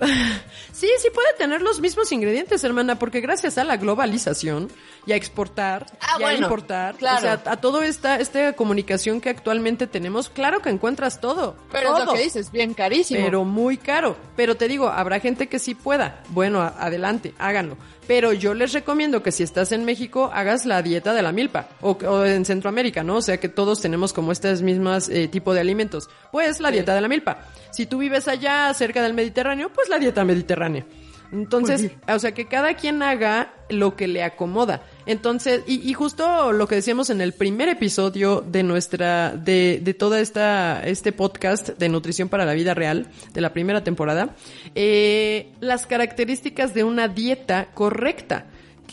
Sí, 0.72 0.88
sí 0.98 1.08
puede 1.14 1.32
tener 1.38 1.62
los 1.62 1.80
mismos 1.80 2.10
ingredientes, 2.12 2.64
hermana, 2.64 2.98
porque 2.98 3.20
gracias 3.20 3.56
a 3.58 3.64
la 3.64 3.76
globalización 3.76 4.70
y 5.06 5.12
a 5.12 5.16
exportar 5.16 5.86
Ah, 6.00 6.16
y 6.18 6.24
a 6.24 6.34
importar, 6.34 6.96
claro. 6.96 7.18
o 7.18 7.20
sea, 7.20 7.42
a 7.44 7.56
toda 7.56 7.86
esta, 7.86 8.16
esta 8.16 8.54
comunicación 8.54 9.20
que 9.20 9.30
actualmente 9.30 9.86
tenemos, 9.86 10.28
claro 10.28 10.60
que 10.60 10.70
encuentras 10.70 11.20
todo. 11.20 11.56
Pero 11.70 11.96
es 11.96 12.04
lo 12.04 12.12
que 12.12 12.22
dices, 12.22 12.50
bien 12.50 12.74
carísimo. 12.74 13.24
Pero 13.24 13.44
muy 13.44 13.76
caro. 13.76 14.16
Pero 14.34 14.56
te 14.56 14.66
digo, 14.66 14.88
habrá 14.88 15.20
gente 15.20 15.48
que 15.48 15.58
sí 15.58 15.74
pueda. 15.74 16.22
Bueno, 16.30 16.62
adelante, 16.62 17.34
háganlo. 17.38 17.76
Pero 18.06 18.32
yo 18.32 18.54
les 18.54 18.72
recomiendo 18.72 19.22
que 19.22 19.32
si 19.32 19.42
estás 19.42 19.72
en 19.72 19.84
México, 19.84 20.30
hagas 20.32 20.66
la 20.66 20.82
dieta 20.82 21.14
de 21.14 21.22
la 21.22 21.32
milpa. 21.32 21.68
O, 21.80 21.92
o 21.92 22.24
en 22.24 22.44
Centroamérica, 22.44 23.04
¿no? 23.04 23.16
O 23.16 23.22
sea 23.22 23.38
que 23.38 23.48
todos 23.48 23.80
tenemos 23.80 24.12
como 24.12 24.32
estas 24.32 24.62
mismas 24.62 25.08
eh, 25.08 25.28
tipo 25.28 25.54
de 25.54 25.60
alimentos. 25.60 26.10
Pues 26.30 26.60
la 26.60 26.70
dieta 26.70 26.94
de 26.94 27.00
la 27.00 27.08
milpa. 27.08 27.46
Si 27.70 27.86
tú 27.86 27.98
vives 27.98 28.28
allá 28.28 28.72
cerca 28.74 29.02
del 29.02 29.14
Mediterráneo, 29.14 29.70
pues 29.72 29.88
la 29.88 29.98
dieta 29.98 30.24
mediterránea. 30.24 30.84
Entonces, 31.32 31.90
o 32.06 32.18
sea, 32.18 32.32
que 32.32 32.46
cada 32.46 32.74
quien 32.74 33.02
haga 33.02 33.54
lo 33.70 33.96
que 33.96 34.06
le 34.06 34.22
acomoda. 34.22 34.82
Entonces, 35.06 35.62
y, 35.66 35.88
y 35.88 35.94
justo 35.94 36.52
lo 36.52 36.68
que 36.68 36.76
decíamos 36.76 37.10
en 37.10 37.20
el 37.20 37.32
primer 37.32 37.68
episodio 37.68 38.40
de 38.40 38.62
nuestra, 38.62 39.32
de, 39.36 39.80
de 39.82 39.94
toda 39.94 40.20
esta, 40.20 40.82
este 40.86 41.12
podcast 41.12 41.70
de 41.70 41.88
nutrición 41.88 42.28
para 42.28 42.44
la 42.44 42.52
vida 42.52 42.74
real, 42.74 43.06
de 43.32 43.40
la 43.40 43.52
primera 43.52 43.84
temporada, 43.84 44.34
eh, 44.74 45.52
las 45.60 45.86
características 45.86 46.74
de 46.74 46.84
una 46.84 47.08
dieta 47.08 47.68
correcta, 47.74 48.46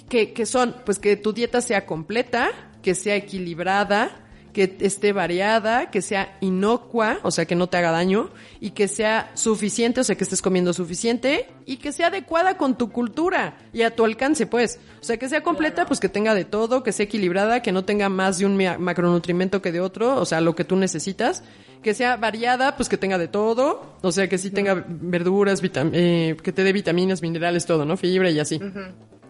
que, 0.10 0.34
que 0.34 0.46
son, 0.46 0.76
pues 0.86 1.00
que 1.00 1.16
tu 1.16 1.34
dieta 1.34 1.62
sea 1.62 1.86
completa, 1.86 2.50
que 2.82 2.96
sea 2.96 3.16
equilibrada, 3.16 4.29
que 4.60 4.76
esté 4.82 5.14
variada, 5.14 5.90
que 5.90 6.02
sea 6.02 6.38
inocua, 6.42 7.20
o 7.24 7.32
sea, 7.32 7.46
que 7.46 7.56
no 7.56 7.68
te 7.68 7.78
haga 7.78 7.92
daño, 7.92 8.30
y 8.60 8.72
que 8.72 8.90
sea 8.90 9.32
suficiente, 9.36 10.02
o 10.02 10.04
sea, 10.04 10.18
que 10.18 10.26
estés 10.26 10.42
comiendo 10.42 10.74
suficiente, 10.74 11.48
y 11.66 11.78
que 11.78 11.94
sea 11.94 12.08
adecuada 12.08 12.58
con 12.58 12.78
tu 12.78 12.92
cultura 12.92 13.58
y 13.72 13.84
a 13.84 13.96
tu 13.96 14.04
alcance, 14.04 14.48
pues. 14.48 14.78
O 15.00 15.04
sea, 15.06 15.16
que 15.16 15.30
sea 15.30 15.44
completa, 15.44 15.86
pues 15.86 16.02
que 16.02 16.10
tenga 16.10 16.34
de 16.36 16.44
todo, 16.44 16.84
que 16.84 16.92
sea 16.92 17.06
equilibrada, 17.06 17.62
que 17.62 17.72
no 17.72 17.86
tenga 17.86 18.10
más 18.10 18.38
de 18.40 18.48
un 18.48 18.58
ma- 18.58 18.78
macronutrimento 18.78 19.62
que 19.62 19.72
de 19.72 19.80
otro, 19.80 20.18
o 20.18 20.26
sea, 20.26 20.42
lo 20.42 20.56
que 20.56 20.66
tú 20.66 20.76
necesitas. 20.76 21.42
Que 21.82 21.94
sea 21.94 22.18
variada, 22.18 22.76
pues 22.76 22.90
que 22.90 22.98
tenga 22.98 23.18
de 23.18 23.30
todo, 23.30 23.96
o 24.02 24.12
sea, 24.12 24.28
que 24.28 24.38
sí 24.38 24.52
tenga 24.52 24.84
verduras, 24.86 25.62
eh, 25.64 26.36
que 26.44 26.52
te 26.52 26.66
dé 26.66 26.74
vitaminas, 26.74 27.22
minerales, 27.22 27.66
todo, 27.66 27.86
¿no? 27.86 27.96
Fibra 27.96 28.30
y 28.30 28.38
así 28.42 28.60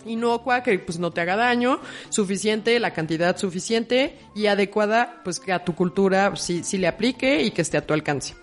inocua, 0.10 0.63
que 0.63 0.78
pues 0.80 1.00
no 1.00 1.12
te 1.12 1.22
haga 1.22 1.36
daño, 1.36 1.80
suficiente, 2.10 2.80
la 2.80 2.91
cantidad 2.91 3.38
suficiente 3.38 4.17
y 4.36 4.48
adecuada, 4.48 5.22
pues 5.24 5.39
que 5.39 5.54
a 5.54 5.63
tu 5.63 5.76
cultura 5.76 6.36
sí, 6.36 6.63
sí 6.63 6.78
le 6.78 6.88
aplique 6.88 7.43
y 7.43 7.52
que 7.52 7.62
esté 7.62 7.78
a 7.78 7.86
tu 7.86 7.93
alcance. 7.93 8.36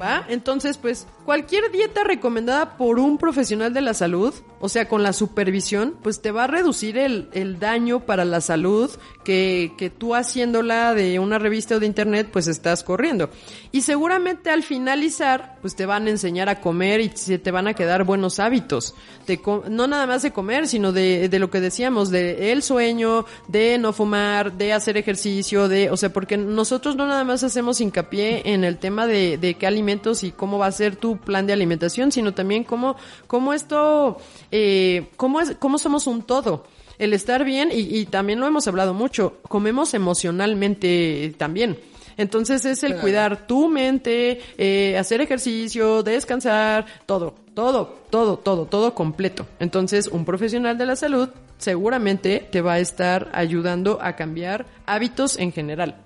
¿Va? 0.00 0.26
Entonces, 0.28 0.76
pues, 0.76 1.06
cualquier 1.28 1.70
dieta 1.70 2.04
recomendada 2.04 2.78
por 2.78 2.98
un 2.98 3.18
profesional 3.18 3.74
de 3.74 3.82
la 3.82 3.92
salud, 3.92 4.32
o 4.60 4.70
sea, 4.70 4.88
con 4.88 5.02
la 5.02 5.12
supervisión, 5.12 5.94
pues 6.02 6.22
te 6.22 6.30
va 6.30 6.44
a 6.44 6.46
reducir 6.46 6.96
el, 6.96 7.28
el 7.34 7.58
daño 7.58 8.00
para 8.00 8.24
la 8.24 8.40
salud 8.40 8.90
que, 9.24 9.74
que 9.76 9.90
tú 9.90 10.14
haciéndola 10.14 10.94
de 10.94 11.18
una 11.18 11.38
revista 11.38 11.76
o 11.76 11.80
de 11.80 11.86
internet, 11.86 12.30
pues 12.32 12.46
estás 12.46 12.82
corriendo. 12.82 13.28
Y 13.72 13.82
seguramente 13.82 14.48
al 14.48 14.62
finalizar, 14.62 15.58
pues 15.60 15.76
te 15.76 15.84
van 15.84 16.06
a 16.06 16.10
enseñar 16.10 16.48
a 16.48 16.62
comer 16.62 17.02
y 17.02 17.10
se 17.14 17.38
te 17.38 17.50
van 17.50 17.68
a 17.68 17.74
quedar 17.74 18.04
buenos 18.04 18.40
hábitos. 18.40 18.94
De 19.26 19.38
no 19.68 19.86
nada 19.86 20.06
más 20.06 20.22
de 20.22 20.32
comer, 20.32 20.66
sino 20.66 20.92
de, 20.92 21.28
de 21.28 21.38
lo 21.38 21.50
que 21.50 21.60
decíamos, 21.60 22.08
de 22.08 22.52
el 22.52 22.62
sueño, 22.62 23.26
de 23.48 23.76
no 23.76 23.92
fumar, 23.92 24.54
de 24.54 24.72
hacer 24.72 24.96
ejercicio, 24.96 25.68
de, 25.68 25.90
o 25.90 25.98
sea, 25.98 26.10
porque 26.10 26.38
nosotros 26.38 26.96
no 26.96 27.06
nada 27.06 27.24
más 27.24 27.44
hacemos 27.44 27.82
hincapié 27.82 28.54
en 28.54 28.64
el 28.64 28.78
tema 28.78 29.06
de, 29.06 29.36
de 29.36 29.56
qué 29.56 29.66
alimentos 29.66 30.24
y 30.24 30.32
cómo 30.32 30.56
va 30.56 30.68
a 30.68 30.72
ser 30.72 30.96
tu 30.96 31.17
plan 31.18 31.46
de 31.46 31.52
alimentación, 31.52 32.12
sino 32.12 32.34
también 32.34 32.64
cómo, 32.64 32.96
cómo 33.26 33.52
esto, 33.52 34.18
eh, 34.50 35.08
cómo 35.16 35.40
es, 35.40 35.56
cómo 35.58 35.78
somos 35.78 36.06
un 36.06 36.22
todo. 36.22 36.66
El 36.98 37.12
estar 37.12 37.44
bien, 37.44 37.70
y, 37.72 37.96
y 37.96 38.06
también 38.06 38.40
lo 38.40 38.46
hemos 38.46 38.66
hablado 38.66 38.92
mucho, 38.94 39.38
comemos 39.48 39.94
emocionalmente 39.94 41.34
también. 41.38 41.78
Entonces 42.18 42.64
es 42.64 42.82
el 42.82 42.96
cuidar 42.96 43.46
tu 43.46 43.68
mente, 43.68 44.40
eh, 44.58 44.98
hacer 44.98 45.20
ejercicio, 45.20 46.02
descansar, 46.02 46.84
todo, 47.06 47.36
todo, 47.54 47.96
todo, 48.10 48.36
todo, 48.38 48.66
todo 48.66 48.92
completo. 48.92 49.46
Entonces 49.60 50.08
un 50.08 50.24
profesional 50.24 50.76
de 50.76 50.86
la 50.86 50.96
salud 50.96 51.28
seguramente 51.58 52.46
te 52.50 52.60
va 52.60 52.74
a 52.74 52.78
estar 52.80 53.30
ayudando 53.32 54.00
a 54.02 54.16
cambiar 54.16 54.66
hábitos 54.84 55.38
en 55.38 55.52
general. 55.52 55.96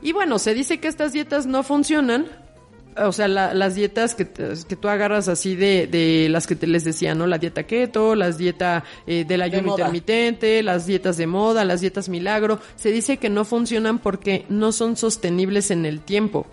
Y 0.00 0.12
bueno, 0.12 0.38
se 0.38 0.54
dice 0.54 0.80
que 0.80 0.88
estas 0.88 1.12
dietas 1.12 1.44
no 1.44 1.62
funcionan. 1.62 2.26
O 2.96 3.12
sea, 3.12 3.28
la- 3.28 3.54
las 3.54 3.74
dietas 3.76 4.14
que, 4.14 4.26
que 4.28 4.76
tú 4.76 4.88
agarras 4.88 5.28
así 5.28 5.54
de, 5.54 5.86
de 5.86 6.28
las 6.28 6.46
que 6.46 6.56
te 6.56 6.66
les 6.66 6.84
decía, 6.84 7.14
¿no? 7.14 7.26
La 7.26 7.38
dieta 7.38 7.62
keto, 7.62 8.14
las 8.14 8.36
dietas 8.36 8.82
eh, 9.06 9.24
del 9.26 9.42
ayuno 9.42 9.68
intermitente, 9.84 10.62
las 10.62 10.86
dietas 10.86 11.16
de 11.16 11.26
moda, 11.26 11.64
las 11.64 11.80
dietas 11.80 12.08
milagro. 12.08 12.58
Se 12.76 12.90
dice 12.90 13.16
que 13.18 13.30
no 13.30 13.44
funcionan 13.44 13.98
porque 14.00 14.44
no 14.48 14.72
son 14.72 14.96
sostenibles 14.96 15.70
en 15.70 15.86
el 15.86 16.00
tiempo. 16.00 16.46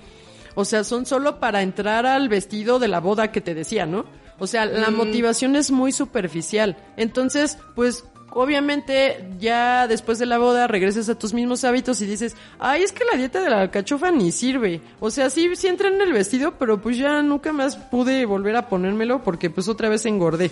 O 0.55 0.63
sea, 0.65 0.83
son 0.83 1.05
solo 1.05 1.39
para 1.39 1.61
entrar 1.61 2.05
al 2.05 2.29
vestido 2.29 2.79
de 2.79 2.87
la 2.87 2.99
boda 2.99 3.31
que 3.31 3.41
te 3.41 3.53
decía, 3.55 3.85
¿no? 3.85 4.05
O 4.39 4.45
sea, 4.47 4.65
la 4.65 4.91
motivación 4.91 5.55
es 5.55 5.71
muy 5.71 5.91
superficial. 5.91 6.77
Entonces, 6.97 7.57
pues, 7.75 8.05
obviamente, 8.31 9.27
ya 9.39 9.87
después 9.87 10.19
de 10.19 10.25
la 10.25 10.37
boda 10.37 10.67
regresas 10.67 11.09
a 11.09 11.17
tus 11.17 11.33
mismos 11.33 11.63
hábitos 11.63 12.01
y 12.01 12.05
dices, 12.05 12.35
ay, 12.59 12.83
es 12.83 12.91
que 12.91 13.05
la 13.11 13.17
dieta 13.17 13.41
de 13.41 13.49
la 13.49 13.61
alcachofa 13.61 14.11
ni 14.11 14.31
sirve. 14.31 14.81
O 14.99 15.09
sea, 15.09 15.29
sí, 15.29 15.55
sí 15.55 15.67
entré 15.67 15.87
en 15.89 16.01
el 16.01 16.13
vestido, 16.13 16.53
pero 16.59 16.81
pues 16.81 16.97
ya 16.97 17.21
nunca 17.21 17.53
más 17.53 17.75
pude 17.75 18.25
volver 18.25 18.55
a 18.55 18.69
ponérmelo 18.69 19.23
porque 19.23 19.49
pues 19.49 19.67
otra 19.67 19.89
vez 19.89 20.05
engordé. 20.05 20.51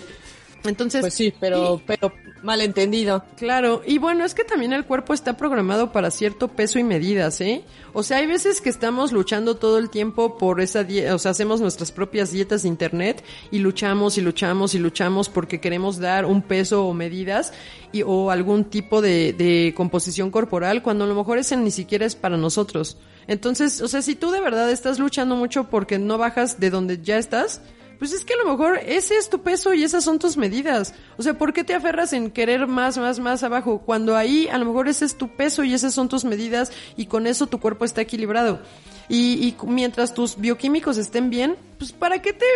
Entonces, 0.68 1.00
Pues 1.00 1.14
sí, 1.14 1.32
pero, 1.38 1.80
pero 1.86 2.12
malentendido. 2.42 3.24
Claro, 3.36 3.82
y 3.86 3.98
bueno, 3.98 4.24
es 4.24 4.34
que 4.34 4.44
también 4.44 4.72
el 4.72 4.84
cuerpo 4.84 5.12
está 5.12 5.36
programado 5.36 5.92
para 5.92 6.10
cierto 6.10 6.48
peso 6.48 6.78
y 6.78 6.84
medidas, 6.84 7.40
¿eh? 7.40 7.64
O 7.92 8.02
sea, 8.02 8.18
hay 8.18 8.26
veces 8.26 8.60
que 8.60 8.68
estamos 8.68 9.12
luchando 9.12 9.56
todo 9.56 9.78
el 9.78 9.90
tiempo 9.90 10.38
por 10.38 10.60
esa 10.60 10.84
dieta, 10.84 11.14
o 11.14 11.18
sea, 11.18 11.30
hacemos 11.32 11.60
nuestras 11.60 11.92
propias 11.92 12.30
dietas 12.30 12.62
de 12.62 12.68
internet 12.68 13.24
y 13.50 13.58
luchamos 13.58 14.18
y 14.18 14.20
luchamos 14.20 14.74
y 14.74 14.78
luchamos 14.78 15.28
porque 15.28 15.60
queremos 15.60 15.98
dar 15.98 16.24
un 16.24 16.42
peso 16.42 16.86
o 16.86 16.94
medidas 16.94 17.52
y, 17.92 18.02
o 18.02 18.30
algún 18.30 18.64
tipo 18.64 19.00
de, 19.02 19.32
de 19.32 19.72
composición 19.76 20.30
corporal 20.30 20.82
cuando 20.82 21.04
a 21.04 21.08
lo 21.08 21.14
mejor 21.14 21.38
ese 21.38 21.56
ni 21.56 21.70
siquiera 21.70 22.06
es 22.06 22.14
para 22.14 22.36
nosotros. 22.36 22.98
Entonces, 23.26 23.80
o 23.80 23.88
sea, 23.88 24.02
si 24.02 24.14
tú 24.14 24.30
de 24.30 24.40
verdad 24.40 24.70
estás 24.70 24.98
luchando 24.98 25.36
mucho 25.36 25.68
porque 25.68 25.98
no 25.98 26.18
bajas 26.18 26.60
de 26.60 26.70
donde 26.70 27.02
ya 27.02 27.18
estás, 27.18 27.60
pues 27.98 28.12
es 28.12 28.24
que 28.24 28.34
a 28.34 28.38
lo 28.38 28.50
mejor 28.50 28.78
ese 28.84 29.16
es 29.16 29.28
tu 29.28 29.42
peso 29.42 29.74
y 29.74 29.84
esas 29.84 30.04
son 30.04 30.18
tus 30.18 30.36
medidas. 30.36 30.94
O 31.16 31.22
sea, 31.22 31.36
¿por 31.36 31.52
qué 31.52 31.64
te 31.64 31.74
aferras 31.74 32.12
en 32.12 32.30
querer 32.30 32.66
más, 32.66 32.98
más, 32.98 33.18
más 33.18 33.42
abajo? 33.42 33.82
Cuando 33.84 34.16
ahí 34.16 34.48
a 34.48 34.58
lo 34.58 34.66
mejor 34.66 34.88
ese 34.88 35.04
es 35.04 35.16
tu 35.16 35.28
peso 35.28 35.64
y 35.64 35.74
esas 35.74 35.94
son 35.94 36.08
tus 36.08 36.24
medidas 36.24 36.72
y 36.96 37.06
con 37.06 37.26
eso 37.26 37.46
tu 37.46 37.60
cuerpo 37.60 37.84
está 37.84 38.00
equilibrado. 38.00 38.60
Y, 39.08 39.46
y 39.46 39.56
mientras 39.66 40.14
tus 40.14 40.36
bioquímicos 40.36 40.98
estén 40.98 41.30
bien, 41.30 41.56
pues 41.78 41.92
¿para 41.92 42.20
qué 42.20 42.32
te, 42.32 42.46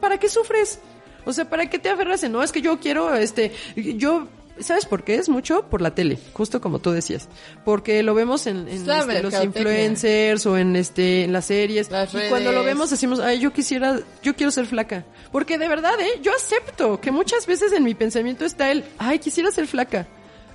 para 0.00 0.18
qué 0.18 0.28
sufres? 0.28 0.80
O 1.24 1.32
sea, 1.32 1.48
¿para 1.48 1.68
qué 1.68 1.78
te 1.78 1.90
aferras 1.90 2.22
en, 2.22 2.32
no, 2.32 2.42
es 2.42 2.52
que 2.52 2.62
yo 2.62 2.80
quiero, 2.80 3.14
este, 3.14 3.52
yo, 3.76 4.28
¿sabes 4.60 4.86
por 4.86 5.04
qué? 5.04 5.16
Es 5.16 5.28
mucho 5.28 5.62
por 5.68 5.80
la 5.80 5.94
tele, 5.94 6.18
justo 6.32 6.60
como 6.60 6.78
tú 6.78 6.90
decías. 6.90 7.28
Porque 7.64 8.02
lo 8.02 8.14
vemos 8.14 8.46
en, 8.46 8.68
en, 8.68 8.88
este, 8.90 9.22
los 9.22 9.42
influencers 9.42 10.46
o 10.46 10.56
en 10.56 10.76
este, 10.76 11.24
en 11.24 11.32
las 11.32 11.46
series. 11.46 11.90
Las 11.90 12.12
y 12.14 12.18
cuando 12.28 12.52
lo 12.52 12.62
vemos 12.64 12.90
decimos, 12.90 13.20
ay, 13.20 13.38
yo 13.40 13.52
quisiera, 13.52 13.98
yo 14.22 14.34
quiero 14.36 14.50
ser 14.50 14.66
flaca. 14.66 15.04
Porque 15.32 15.58
de 15.58 15.68
verdad, 15.68 15.98
eh, 16.00 16.20
yo 16.22 16.32
acepto 16.34 17.00
que 17.00 17.10
muchas 17.10 17.46
veces 17.46 17.72
en 17.72 17.84
mi 17.84 17.94
pensamiento 17.94 18.44
está 18.44 18.70
el, 18.70 18.84
ay, 18.98 19.18
quisiera 19.18 19.50
ser 19.50 19.66
flaca. 19.66 20.06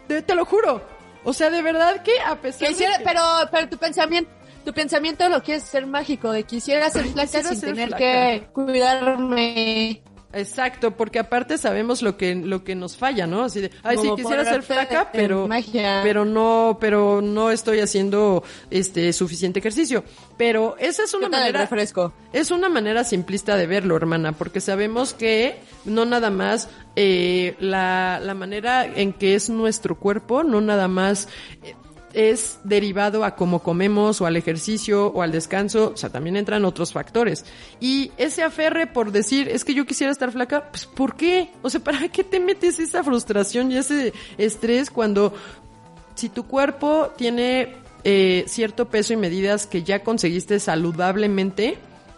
De- 0.08 0.22
te 0.22 0.36
lo 0.36 0.46
juro. 0.46 0.82
O 1.24 1.32
sea, 1.34 1.50
de 1.50 1.62
verdad 1.62 2.04
que 2.04 2.12
a 2.26 2.36
pesar 2.42 2.68
Quisiera, 2.68 2.94
de 2.98 3.00
que- 3.00 3.10
pero, 3.10 3.22
pero 3.52 3.70
tu 3.70 3.78
pensamiento, 3.78 4.30
tu 4.66 4.74
pensamiento 4.74 5.30
lo 5.30 5.42
quieres 5.42 5.64
ser 5.64 5.86
mágico, 5.88 6.32
de 6.32 6.44
quisiera 6.44 6.90
ser 6.90 7.04
flaca 7.06 7.22
Quisiera 7.24 7.50
sin 7.50 7.60
ser 7.60 7.70
tener 7.70 7.88
flaca. 7.90 8.04
que 8.04 8.48
cuidarme. 8.54 10.04
Exacto, 10.34 10.98
porque 10.98 11.20
aparte 11.20 11.58
sabemos 11.58 12.02
lo 12.02 12.18
que 12.18 12.34
lo 12.36 12.64
que 12.64 12.74
nos 12.74 12.98
falla, 12.98 13.28
¿no? 13.28 13.44
Así 13.44 13.62
de, 13.62 13.72
ay, 13.84 13.98
sí 13.98 14.10
quisiera 14.16 14.44
ser 14.44 14.64
flaca, 14.64 15.12
pero 15.12 15.48
magia. 15.48 16.02
pero 16.04 16.26
no, 16.26 16.78
pero 16.82 17.22
no 17.22 17.52
estoy 17.52 17.80
haciendo 17.80 18.44
este 18.72 19.14
suficiente 19.14 19.60
ejercicio. 19.60 20.04
Pero 20.36 20.76
esa 20.80 21.04
es 21.04 21.14
una 21.14 21.28
¿Qué 21.28 21.32
tal 21.32 21.48
el 21.48 21.54
manera 21.54 22.14
es 22.34 22.52
una 22.52 22.68
manera 22.68 23.04
simplista 23.04 23.56
de 23.56 23.68
verlo, 23.68 23.96
hermana, 23.96 24.32
porque 24.32 24.60
sabemos 24.60 25.14
que 25.14 25.58
no 25.86 26.06
nada 26.06 26.32
más 26.32 26.68
eh, 26.96 27.56
la, 27.60 28.20
la 28.22 28.34
manera 28.34 28.86
en 28.86 29.14
que 29.14 29.36
es 29.36 29.50
nuestro 29.50 30.00
cuerpo, 30.00 30.44
no 30.44 30.62
nada 30.62 30.88
más 30.88 31.28
eh, 31.64 31.76
es 32.14 32.60
derivado 32.64 33.24
a 33.26 33.36
cómo 33.36 33.60
comemos 33.64 34.22
o 34.22 34.26
al 34.26 34.36
ejercicio 34.38 35.08
o 35.08 35.22
al 35.22 35.32
descanso, 35.32 35.92
o 35.94 35.98
sea, 35.98 36.10
también 36.10 36.36
entran 36.38 36.64
otros 36.66 36.94
factores. 36.94 37.46
Y 37.80 38.12
ese 38.18 38.44
aferre 38.44 38.88
por 38.88 39.12
decir, 39.12 39.50
es 39.50 39.66
que 39.66 39.74
yo 39.74 39.86
quisiera 39.86 40.12
estar 40.12 40.32
flaca, 40.32 40.70
pues 40.70 40.86
¿por 40.86 41.16
qué? 41.16 41.50
O 41.64 41.70
sea, 41.70 41.82
¿para 41.82 42.08
qué 42.10 42.24
te 42.24 42.40
metes 42.40 42.80
esa 42.80 43.04
frustración 43.04 43.72
y 43.72 43.78
ese 43.78 44.14
estrés 44.38 44.90
cuando 44.92 45.34
si 46.16 46.30
tu 46.30 46.46
cuerpo 46.46 47.12
tiene 47.18 47.76
eh, 48.04 48.44
cierto 48.48 48.90
peso 48.90 49.14
y 49.14 49.18
medidas 49.18 49.66
que 49.66 49.82
ya 49.84 50.04
conseguiste 50.04 50.60
saludablemente, 50.60 51.78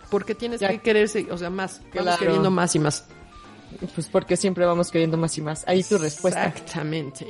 ¿por 0.09 0.25
qué 0.25 0.35
tienes 0.35 0.59
Ya. 0.59 0.69
que 0.69 0.79
quererse, 0.79 1.27
o 1.31 1.37
sea, 1.37 1.49
más? 1.49 1.79
Vamos 1.79 1.91
Claro. 2.03 2.19
queriendo 2.19 2.51
más 2.51 2.75
y 2.75 2.79
más. 2.79 3.05
Pues 3.93 4.07
porque 4.07 4.37
siempre 4.37 4.65
vamos 4.65 4.89
queriendo 4.91 5.17
más 5.17 5.37
y 5.37 5.41
más. 5.41 5.63
Ahí 5.67 5.83
tu 5.83 5.97
respuesta. 5.97 6.45
Exactamente. 6.47 7.27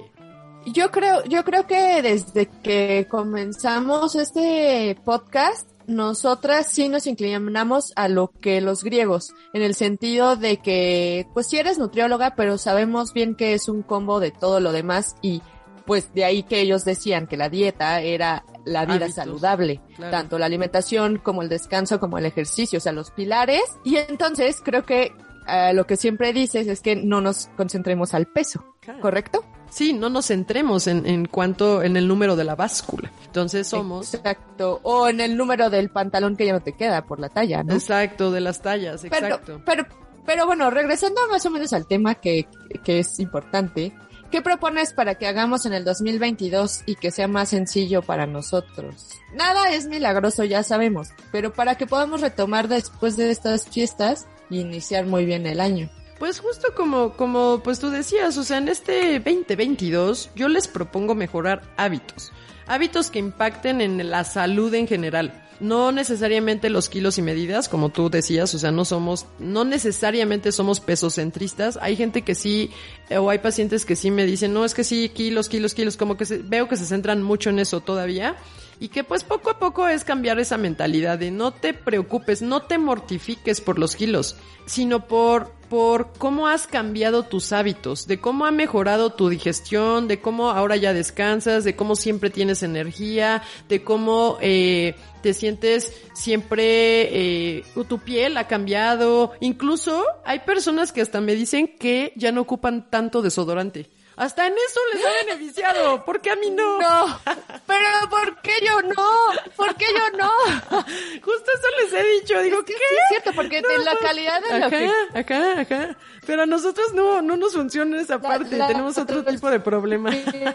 Yo 0.65 0.91
creo, 0.91 1.23
yo 1.25 1.43
creo 1.43 1.67
que 1.67 2.01
desde 2.01 2.47
que 2.47 3.07
comenzamos 3.09 4.15
este 4.15 4.97
podcast, 5.05 5.69
nosotras 5.87 6.67
sí 6.67 6.89
nos 6.89 7.05
inclinamos 7.05 7.93
a 7.95 8.07
lo 8.07 8.31
que 8.41 8.59
los 8.61 8.83
griegos, 8.83 9.33
en 9.53 9.61
el 9.61 9.75
sentido 9.75 10.35
de 10.35 10.57
que, 10.57 11.27
pues 11.33 11.47
sí 11.47 11.57
eres 11.57 11.77
nutrióloga, 11.77 12.33
pero 12.35 12.57
sabemos 12.57 13.13
bien 13.13 13.35
que 13.35 13.53
es 13.53 13.69
un 13.69 13.83
combo 13.83 14.19
de 14.19 14.31
todo 14.31 14.59
lo 14.59 14.71
demás 14.71 15.15
y 15.21 15.41
pues 15.85 16.11
de 16.15 16.25
ahí 16.25 16.41
que 16.41 16.61
ellos 16.61 16.83
decían 16.83 17.27
que 17.27 17.37
la 17.37 17.47
dieta 17.49 18.01
era 18.01 18.43
la 18.65 18.85
vida 18.85 18.95
Hábitos. 19.05 19.13
saludable, 19.13 19.81
Claro. 19.95 20.09
tanto 20.11 20.39
la 20.39 20.47
alimentación 20.47 21.19
como 21.19 21.43
el 21.43 21.49
descanso 21.49 21.99
como 21.99 22.17
el 22.17 22.25
ejercicio, 22.25 22.77
o 22.77 22.81
sea, 22.81 22.91
los 22.91 23.11
pilares. 23.11 23.61
Y 23.83 23.97
entonces 23.97 24.61
creo 24.65 24.83
que 24.83 25.13
eh, 25.47 25.73
lo 25.75 25.85
que 25.85 25.95
siempre 25.95 26.33
dices 26.33 26.65
es 26.65 26.81
que 26.81 26.95
no 26.95 27.21
nos 27.21 27.49
concentremos 27.55 28.15
al 28.15 28.25
peso, 28.25 28.65
Claro. 28.79 28.99
¿correcto? 28.99 29.45
Sí, 29.69 29.93
no 29.93 30.09
nos 30.09 30.27
centremos 30.27 30.87
en, 30.87 31.05
en 31.05 31.25
cuanto, 31.25 31.83
en 31.83 31.97
el 31.97 32.07
número 32.07 32.35
de 32.35 32.43
la 32.43 32.55
báscula. 32.55 33.11
Entonces 33.25 33.67
somos, 33.67 34.13
Exacto. 34.13 34.79
O 34.83 35.07
en 35.09 35.19
el 35.19 35.35
número 35.35 35.69
del 35.69 35.89
pantalón 35.89 36.37
que 36.37 36.45
ya 36.45 36.53
no 36.53 36.61
te 36.61 36.73
queda 36.73 37.05
por 37.05 37.19
la 37.19 37.29
talla, 37.29 37.63
¿no? 37.63 37.73
exacto, 37.73 38.31
de 38.31 38.41
las 38.41 38.61
tallas, 38.61 39.01
Pero, 39.09 39.27
exacto. 39.27 39.61
pero, 39.65 39.85
pero 40.25 40.45
bueno, 40.45 40.69
regresando 40.69 41.19
más 41.29 41.45
o 41.45 41.49
menos 41.49 41.73
al 41.73 41.87
tema 41.87 42.15
que, 42.15 42.47
que 42.83 42.99
es 42.99 43.19
importante, 43.19 43.93
¿qué 44.31 44.41
propones 44.41 44.93
para 44.93 45.15
que 45.15 45.27
hagamos 45.27 45.65
en 45.65 45.73
el 45.73 45.83
2022 45.83 46.83
y 46.85 46.95
que 46.95 47.11
sea 47.11 47.27
más 47.27 47.49
sencillo 47.49 48.01
para 48.01 48.25
nosotros? 48.25 49.09
Nada 49.33 49.71
es 49.71 49.87
milagroso, 49.87 50.45
ya 50.45 50.63
sabemos, 50.63 51.09
pero 51.31 51.53
para 51.53 51.75
que 51.75 51.87
podamos 51.87 52.21
retomar 52.21 52.67
después 52.69 53.17
de 53.17 53.31
estas 53.31 53.67
fiestas 53.67 54.27
y 54.49 54.59
iniciar 54.59 55.05
muy 55.05 55.25
bien 55.25 55.45
el 55.45 55.59
año. 55.59 55.89
Pues 56.19 56.39
justo 56.39 56.69
como, 56.75 57.13
como 57.13 57.61
pues 57.63 57.79
tú 57.79 57.89
decías, 57.89 58.37
o 58.37 58.43
sea, 58.43 58.57
en 58.57 58.69
este 58.69 59.19
2022 59.19 60.29
yo 60.35 60.47
les 60.47 60.67
propongo 60.67 61.13
mejorar 61.13 61.63
hábitos. 61.77 62.31
Hábitos 62.67 63.11
que 63.11 63.19
impacten 63.19 63.81
en 63.81 64.09
la 64.09 64.23
salud 64.23 64.73
en 64.73 64.87
general. 64.87 65.41
No 65.59 65.91
necesariamente 65.93 66.69
los 66.69 66.89
kilos 66.89 67.17
y 67.17 67.21
medidas, 67.21 67.69
como 67.69 67.89
tú 67.89 68.09
decías, 68.09 68.53
o 68.55 68.59
sea, 68.59 68.71
no 68.71 68.83
somos, 68.83 69.25
no 69.39 69.63
necesariamente 69.63 70.51
somos 70.51 70.79
pesocentristas. 70.81 71.77
Hay 71.81 71.95
gente 71.95 72.23
que 72.23 72.35
sí, 72.35 72.71
eh, 73.09 73.17
o 73.17 73.29
hay 73.29 73.39
pacientes 73.39 73.85
que 73.85 73.95
sí 73.95 74.11
me 74.11 74.25
dicen, 74.25 74.53
no, 74.53 74.65
es 74.65 74.73
que 74.73 74.83
sí, 74.83 75.07
kilos, 75.09 75.47
kilos, 75.47 75.73
kilos, 75.73 75.95
como 75.95 76.17
que 76.17 76.25
se- 76.25 76.39
veo 76.39 76.67
que 76.67 76.75
se 76.75 76.85
centran 76.85 77.23
mucho 77.23 77.49
en 77.51 77.59
eso 77.59 77.79
todavía. 77.79 78.35
Y 78.81 78.89
que 78.89 79.05
pues 79.05 79.23
poco 79.23 79.49
a 79.51 79.57
poco 79.59 79.87
es 79.87 80.03
cambiar 80.03 80.39
esa 80.39 80.57
mentalidad 80.57 81.17
de 81.17 81.31
no 81.31 81.51
te 81.51 81.73
preocupes, 81.73 82.41
no 82.41 82.63
te 82.63 82.77
mortifiques 82.77 83.61
por 83.61 83.79
los 83.79 83.95
kilos, 83.95 84.35
sino 84.65 85.07
por, 85.07 85.53
por 85.69 86.13
cómo 86.17 86.47
has 86.47 86.67
cambiado 86.67 87.23
tus 87.23 87.51
hábitos, 87.51 88.07
de 88.07 88.19
cómo 88.19 88.45
ha 88.45 88.51
mejorado 88.51 89.11
tu 89.11 89.29
digestión, 89.29 90.07
de 90.07 90.19
cómo 90.19 90.49
ahora 90.49 90.75
ya 90.75 90.93
descansas, 90.93 91.63
de 91.63 91.75
cómo 91.75 91.95
siempre 91.95 92.29
tienes 92.29 92.63
energía, 92.63 93.41
de 93.69 93.83
cómo 93.83 94.37
eh, 94.41 94.95
te 95.21 95.33
sientes 95.33 95.93
siempre, 96.13 97.57
eh, 97.57 97.63
tu 97.87 97.99
piel 97.99 98.37
ha 98.37 98.47
cambiado. 98.47 99.31
Incluso 99.39 100.03
hay 100.23 100.39
personas 100.39 100.91
que 100.91 101.01
hasta 101.01 101.21
me 101.21 101.35
dicen 101.35 101.75
que 101.79 102.13
ya 102.15 102.31
no 102.31 102.41
ocupan 102.41 102.89
tanto 102.89 103.21
desodorante. 103.21 103.89
Hasta 104.17 104.47
en 104.47 104.53
eso 104.53 104.79
les 104.93 105.05
ha 105.05 105.25
beneficiado, 105.25 106.05
porque 106.05 106.31
a 106.31 106.35
mí 106.37 106.49
no. 106.49 106.79
No, 106.79 107.19
pero 107.67 108.09
¿por 108.09 108.41
qué 108.41 108.53
yo 108.65 108.81
no? 108.81 109.09
¿Por 109.57 109.75
qué 109.75 109.85
yo 109.93 110.17
no? 110.17 110.29
Justo 111.21 111.51
eso 111.53 111.67
les 111.83 111.93
he 111.93 112.03
dicho, 112.21 112.41
digo, 112.41 112.63
¿qué? 112.63 112.73
Sí, 112.73 112.79
es 112.83 113.09
cierto, 113.09 113.31
porque 113.35 113.61
de 113.61 113.77
la 113.83 113.95
calidad 114.01 114.41
de 114.41 114.59
lo 114.59 114.65
Ajá, 114.65 114.69
que 114.69 114.89
ajá, 115.33 115.61
ajá. 115.61 115.97
Pero 116.25 116.43
a 116.43 116.45
nosotros 116.45 116.93
no, 116.93 117.21
no 117.21 117.37
nos 117.37 117.53
funciona 117.53 118.01
esa 118.01 118.19
parte, 118.19 118.57
la- 118.57 118.67
tenemos 118.67 118.97
otro 118.97 119.23
tipo 119.23 119.49
de 119.49 119.59
problema. 119.59 120.09
de 120.09 120.53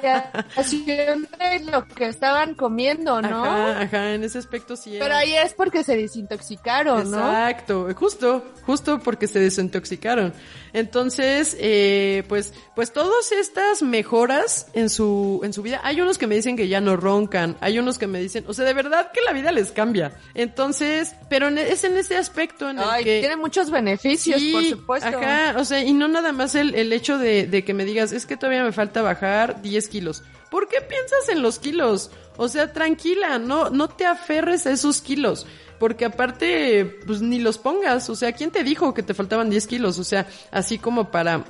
lo 1.70 1.86
que 1.86 2.06
estaban 2.06 2.54
comiendo, 2.54 3.20
¿no? 3.22 3.44
Ajá, 3.44 3.80
ajá, 3.82 4.14
en 4.14 4.24
ese 4.24 4.38
aspecto 4.38 4.76
sí. 4.76 4.90
Pero 4.92 5.06
era. 5.06 5.18
ahí 5.18 5.34
es 5.36 5.54
porque 5.54 5.84
se 5.84 5.96
desintoxicaron, 5.96 7.10
¿no? 7.10 7.18
Exacto, 7.18 7.88
justo, 7.94 8.44
justo 8.64 8.98
porque 9.00 9.26
se 9.26 9.38
desintoxicaron. 9.38 10.32
Entonces, 10.72 11.56
eh, 11.58 12.24
pues, 12.28 12.54
pues 12.74 12.92
todas 12.92 13.32
estas 13.50 13.82
mejoras 13.82 14.68
en 14.74 14.88
su, 14.88 15.40
en 15.42 15.52
su 15.52 15.62
vida, 15.62 15.80
hay 15.82 16.00
unos 16.00 16.18
que 16.18 16.28
me 16.28 16.36
dicen 16.36 16.56
que 16.56 16.68
ya 16.68 16.80
no 16.80 16.96
roncan, 16.96 17.56
hay 17.60 17.80
unos 17.80 17.98
que 17.98 18.06
me 18.06 18.20
dicen, 18.20 18.44
o 18.46 18.54
sea, 18.54 18.64
de 18.64 18.74
verdad 18.74 19.10
que 19.12 19.20
la 19.22 19.32
vida 19.32 19.50
les 19.50 19.72
cambia. 19.72 20.12
Entonces, 20.34 21.16
pero 21.28 21.48
es 21.48 21.82
en 21.82 21.96
ese 21.96 22.16
aspecto 22.16 22.70
en 22.70 22.78
el 22.78 22.84
Ay, 22.88 23.02
que... 23.02 23.18
tiene 23.18 23.36
muchos 23.36 23.70
beneficios, 23.70 24.40
Sí, 24.40 24.52
por 24.52 24.64
supuesto. 24.64 25.08
Ajá, 25.08 25.56
o 25.58 25.64
sea, 25.64 25.82
y 25.82 25.92
no 25.92 26.06
nada 26.06 26.32
más 26.32 26.54
el, 26.54 26.76
el 26.76 26.92
hecho 26.92 27.18
de, 27.18 27.48
de 27.48 27.64
que 27.64 27.74
me 27.74 27.84
digas, 27.84 28.12
es 28.12 28.24
que 28.24 28.36
todavía 28.36 28.62
me 28.62 28.72
falta 28.72 29.02
bajar 29.02 29.60
10 29.62 29.88
kilos. 29.88 30.22
¿Por 30.48 30.68
qué 30.68 30.80
piensas 30.80 31.28
en 31.28 31.42
los 31.42 31.58
kilos? 31.58 32.12
O 32.36 32.48
sea, 32.48 32.72
tranquila, 32.72 33.38
no, 33.40 33.70
no 33.70 33.88
te 33.88 34.06
aferres 34.06 34.64
a 34.66 34.70
esos 34.70 35.00
kilos. 35.00 35.46
Porque 35.80 36.04
aparte, 36.04 37.00
pues 37.06 37.22
ni 37.22 37.38
los 37.38 37.56
pongas. 37.56 38.10
O 38.10 38.14
sea, 38.14 38.32
¿quién 38.32 38.50
te 38.50 38.62
dijo 38.62 38.92
que 38.92 39.02
te 39.02 39.14
faltaban 39.14 39.48
10 39.48 39.66
kilos? 39.66 39.98
O 39.98 40.04
sea, 40.04 40.26
así 40.50 40.78
como 40.78 41.10
para, 41.10 41.44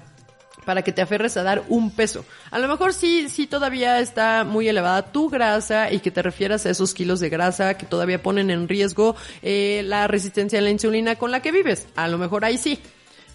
para 0.65 0.83
que 0.83 0.93
te 0.93 1.03
aferres 1.03 1.37
a 1.37 1.43
dar 1.43 1.65
un 1.69 1.91
peso. 1.91 2.25
A 2.51 2.59
lo 2.59 2.69
mejor 2.69 2.93
sí, 2.93 3.29
sí 3.29 3.47
todavía 3.47 4.01
está 4.01 4.45
muy 4.45 4.69
elevada 4.69 5.13
tu 5.13 5.29
grasa 5.29 5.93
y 5.93 6.01
que 6.01 6.11
te 6.11 6.23
refieras 6.23 6.67
a 6.67 6.71
esos 6.71 6.95
kilos 6.95 7.21
de 7.21 7.29
grasa 7.29 7.75
que 7.75 7.87
todavía 7.87 8.23
ponen 8.23 8.51
en 8.51 8.69
riesgo 8.69 9.17
eh, 9.43 9.83
la 9.85 10.07
resistencia 10.07 10.59
a 10.59 10.63
la 10.63 10.71
insulina 10.71 11.17
con 11.17 11.31
la 11.31 11.41
que 11.41 11.53
vives. 11.53 11.89
A 11.97 12.09
lo 12.09 12.19
mejor 12.19 12.45
ahí 12.45 12.59
sí. 12.59 12.81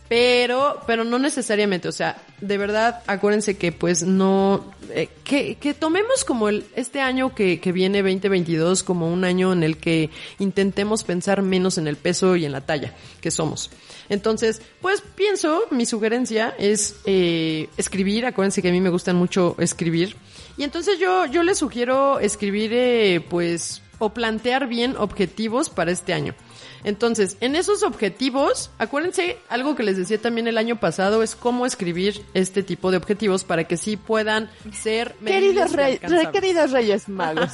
Pero, 0.07 0.81
pero 0.85 1.03
no 1.03 1.17
necesariamente, 1.17 1.87
o 1.87 1.91
sea, 1.91 2.21
de 2.39 2.57
verdad, 2.59 3.01
acuérdense 3.07 3.57
que 3.57 3.71
pues 3.71 4.03
no, 4.03 4.63
eh, 4.91 5.09
que, 5.23 5.55
que 5.55 5.73
tomemos 5.73 6.23
como 6.23 6.47
el, 6.47 6.63
este 6.75 7.01
año 7.01 7.33
que, 7.33 7.59
que 7.59 7.71
viene 7.71 8.03
2022 8.03 8.83
como 8.83 9.11
un 9.11 9.23
año 9.23 9.51
en 9.51 9.63
el 9.63 9.77
que 9.77 10.11
intentemos 10.37 11.03
pensar 11.03 11.41
menos 11.41 11.79
en 11.79 11.87
el 11.87 11.95
peso 11.95 12.35
y 12.35 12.45
en 12.45 12.51
la 12.51 12.61
talla 12.61 12.93
que 13.19 13.31
somos. 13.31 13.71
Entonces, 14.07 14.61
pues 14.79 15.01
pienso, 15.01 15.63
mi 15.71 15.87
sugerencia 15.87 16.53
es 16.59 16.97
eh, 17.05 17.67
escribir, 17.77 18.27
acuérdense 18.27 18.61
que 18.61 18.69
a 18.69 18.71
mí 18.71 18.81
me 18.81 18.89
gustan 18.89 19.15
mucho 19.15 19.55
escribir. 19.57 20.15
Y 20.57 20.63
entonces 20.63 20.99
yo, 20.99 21.25
yo 21.25 21.41
les 21.41 21.57
sugiero 21.57 22.19
escribir, 22.19 22.71
eh, 22.73 23.25
pues, 23.27 23.81
o 23.97 24.13
plantear 24.13 24.67
bien 24.67 24.95
objetivos 24.97 25.69
para 25.69 25.91
este 25.91 26.13
año. 26.13 26.35
Entonces, 26.85 27.35
en 27.41 27.55
esos 27.57 27.83
objetivos, 27.83 28.69
acuérdense, 28.77 29.37
algo 29.49 29.75
que 29.75 29.83
les 29.83 29.97
decía 29.97 30.21
también 30.21 30.47
el 30.47 30.57
año 30.57 30.79
pasado 30.79 31.23
es 31.23 31.35
cómo 31.35 31.65
escribir 31.65 32.23
este 32.33 32.63
tipo 32.63 32.91
de 32.91 32.97
objetivos 32.97 33.43
para 33.43 33.65
que 33.65 33.75
sí 33.75 33.97
puedan 33.97 34.49
ser 34.71 35.13
Queridos, 35.25 35.73
rey- 35.73 35.93
alcanzables. 35.95 36.27
queridos 36.29 36.71
Reyes 36.71 37.09
Magos. 37.09 37.49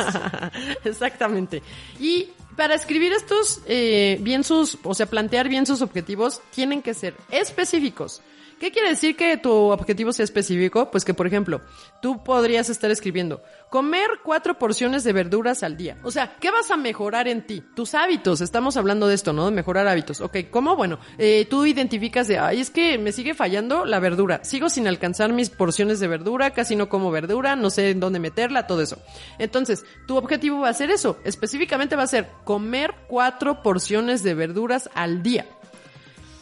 Exactamente. 0.84 1.62
Y 2.00 2.30
para 2.56 2.76
escribir 2.76 3.14
estos 3.14 3.62
eh, 3.66 4.18
bien 4.22 4.44
sus, 4.44 4.78
o 4.84 4.94
sea, 4.94 5.06
plantear 5.06 5.48
bien 5.50 5.66
sus 5.66 5.82
objetivos, 5.82 6.42
tienen 6.54 6.82
que 6.82 6.94
ser 6.94 7.16
específicos. 7.32 8.22
¿Qué 8.62 8.72
quiere 8.72 8.90
decir 8.90 9.16
que 9.16 9.38
tu 9.38 9.52
objetivo 9.52 10.14
sea 10.14 10.24
específico? 10.24 10.92
Pues 10.92 11.04
que, 11.04 11.16
por 11.16 11.26
ejemplo, 11.26 11.62
tú 12.00 12.24
podrías 12.24 12.70
estar 12.70 12.92
escribiendo, 12.92 13.42
comer 13.72 14.20
cuatro 14.24 14.60
porciones 14.60 15.04
de 15.04 15.14
verduras 15.14 15.64
al 15.64 15.78
día. 15.78 15.98
O 16.04 16.12
sea, 16.12 16.36
¿qué 16.40 16.52
vas 16.52 16.70
a 16.70 16.78
mejorar 16.78 17.28
en 17.28 17.48
ti? 17.48 17.64
Tus 17.76 17.96
hábitos, 17.96 18.40
estamos 18.40 18.78
hablando 18.78 19.08
de 19.08 19.16
esto, 19.16 19.34
¿no? 19.34 19.46
De 19.46 19.52
mejorar 19.52 19.88
hábitos. 19.88 20.22
Ok, 20.22 20.52
¿cómo? 20.52 20.76
Bueno, 20.76 21.00
eh, 21.18 21.48
tú 21.50 21.66
identificas 21.66 22.28
de, 22.28 22.38
ay, 22.38 22.62
es 22.62 22.70
que 22.70 23.00
me 23.00 23.12
sigue 23.12 23.34
fallando 23.34 23.84
la 23.84 24.00
verdura. 24.00 24.44
Sigo 24.44 24.70
sin 24.70 24.88
alcanzar 24.88 25.34
mis 25.34 25.50
porciones 25.50 26.00
de 26.00 26.08
verdura, 26.08 26.52
casi 26.52 26.76
no 26.76 26.88
como 26.88 27.10
verdura, 27.10 27.56
no 27.56 27.72
sé 27.72 27.90
en 27.90 28.00
dónde 28.00 28.20
meterla, 28.20 28.68
todo 28.68 28.84
eso. 28.84 29.02
Entonces, 29.40 29.86
tu 30.06 30.18
objetivo 30.18 30.60
va 30.60 30.70
a 30.70 30.74
ser 30.76 30.92
eso. 30.92 31.18
Específicamente 31.24 31.96
va 31.96 32.04
a 32.04 32.08
ser 32.08 32.30
comer 32.44 32.94
cuatro 33.08 33.64
porciones 33.64 34.22
de 34.22 34.36
verduras 34.36 34.88
al 34.94 35.24
día. 35.24 35.48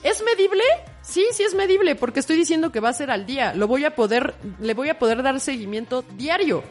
¿Es 0.03 0.22
medible? 0.22 0.63
Sí, 1.10 1.26
sí 1.32 1.41
es 1.41 1.55
medible, 1.55 1.95
porque 1.95 2.20
estoy 2.20 2.38
diciendo 2.38 2.72
que 2.72 2.80
va 2.80 2.89
a 2.89 2.93
ser 2.93 3.10
al 3.10 3.26
día. 3.26 3.55
Lo 3.55 3.68
voy 3.68 3.84
a 3.84 3.95
poder, 3.95 4.36
le 4.60 4.76
voy 4.76 4.89
a 4.89 4.99
poder 4.99 5.24
dar 5.24 5.39
seguimiento 5.39 6.03
diario. 6.16 6.64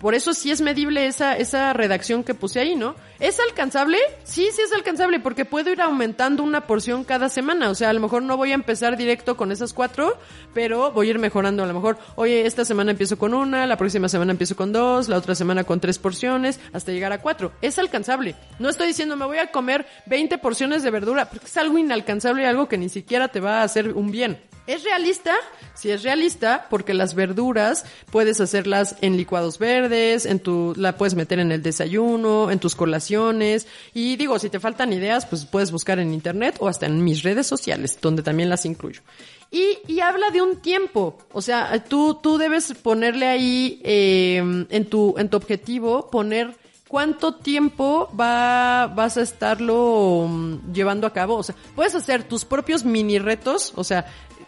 Por 0.00 0.14
eso 0.14 0.34
sí 0.34 0.50
es 0.50 0.60
medible 0.60 1.06
esa, 1.06 1.36
esa 1.36 1.72
redacción 1.72 2.22
que 2.22 2.34
puse 2.34 2.60
ahí, 2.60 2.74
¿no? 2.74 2.94
¿Es 3.18 3.40
alcanzable? 3.40 3.96
Sí, 4.24 4.48
sí 4.52 4.60
es 4.60 4.72
alcanzable, 4.72 5.20
porque 5.20 5.46
puedo 5.46 5.70
ir 5.70 5.80
aumentando 5.80 6.42
una 6.42 6.66
porción 6.66 7.02
cada 7.02 7.30
semana. 7.30 7.70
O 7.70 7.74
sea, 7.74 7.88
a 7.88 7.92
lo 7.94 8.00
mejor 8.00 8.22
no 8.22 8.36
voy 8.36 8.52
a 8.52 8.54
empezar 8.54 8.96
directo 8.96 9.36
con 9.36 9.52
esas 9.52 9.72
cuatro, 9.72 10.18
pero 10.52 10.92
voy 10.92 11.08
a 11.08 11.10
ir 11.10 11.18
mejorando. 11.18 11.62
A 11.62 11.66
lo 11.66 11.72
mejor, 11.72 11.98
oye, 12.16 12.46
esta 12.46 12.64
semana 12.66 12.90
empiezo 12.90 13.16
con 13.16 13.32
una, 13.32 13.66
la 13.66 13.78
próxima 13.78 14.08
semana 14.08 14.32
empiezo 14.32 14.54
con 14.54 14.72
dos, 14.72 15.08
la 15.08 15.16
otra 15.16 15.34
semana 15.34 15.64
con 15.64 15.80
tres 15.80 15.98
porciones, 15.98 16.60
hasta 16.74 16.92
llegar 16.92 17.12
a 17.12 17.22
cuatro. 17.22 17.52
Es 17.62 17.78
alcanzable. 17.78 18.34
No 18.58 18.68
estoy 18.68 18.88
diciendo 18.88 19.16
me 19.16 19.24
voy 19.24 19.38
a 19.38 19.50
comer 19.50 19.86
20 20.06 20.36
porciones 20.38 20.82
de 20.82 20.90
verdura, 20.90 21.30
porque 21.30 21.46
es 21.46 21.56
algo 21.56 21.78
inalcanzable 21.78 22.42
y 22.42 22.46
algo 22.46 22.68
que 22.68 22.78
ni 22.78 22.88
siquiera 22.88 23.28
te 23.28 23.40
va 23.40 23.60
a 23.60 23.64
hacer 23.64 23.94
un 23.94 24.10
bien. 24.10 24.38
¿Es 24.66 24.82
realista? 24.82 25.34
Sí 25.74 25.90
es 25.90 26.02
realista, 26.02 26.66
porque 26.70 26.94
las 26.94 27.14
verduras 27.14 27.84
puedes 28.10 28.40
hacerlas 28.40 28.96
en 29.00 29.16
licuados 29.16 29.58
verdes, 29.58 30.26
en 30.26 30.40
tu, 30.40 30.74
la 30.76 30.96
puedes 30.96 31.14
meter 31.14 31.38
en 31.38 31.52
el 31.52 31.62
desayuno, 31.62 32.50
en 32.50 32.58
tus 32.58 32.74
colaciones. 32.74 33.66
Y 33.94 34.16
digo, 34.16 34.38
si 34.38 34.50
te 34.50 34.58
faltan 34.58 34.92
ideas, 34.92 35.26
pues 35.26 35.44
puedes 35.44 35.70
buscar 35.70 35.98
en 35.98 36.12
internet 36.12 36.56
o 36.58 36.68
hasta 36.68 36.86
en 36.86 37.04
mis 37.04 37.22
redes 37.22 37.46
sociales, 37.46 37.98
donde 38.00 38.22
también 38.22 38.48
las 38.48 38.66
incluyo. 38.66 39.02
Y, 39.50 40.00
habla 40.00 40.30
de 40.30 40.42
un 40.42 40.56
tiempo. 40.56 41.16
O 41.32 41.40
sea, 41.40 41.84
tú, 41.84 42.18
tú 42.22 42.36
debes 42.36 42.72
ponerle 42.74 43.26
ahí, 43.26 43.80
eh, 43.84 44.66
en 44.68 44.84
tu, 44.86 45.14
en 45.16 45.28
tu 45.28 45.36
objetivo, 45.36 46.10
poner 46.10 46.56
¿Cuánto 46.88 47.34
tiempo 47.34 48.08
va, 48.18 48.86
vas 48.86 49.16
a 49.16 49.22
estarlo 49.22 50.26
mm, 50.28 50.72
llevando 50.72 51.08
a 51.08 51.12
cabo? 51.12 51.34
O 51.34 51.42
sea, 51.42 51.56
puedes 51.74 51.96
hacer 51.96 52.22
tus 52.22 52.44
propios 52.44 52.84
mini 52.84 53.18
retos, 53.18 53.72
o 53.74 53.82
sea, 53.82 54.06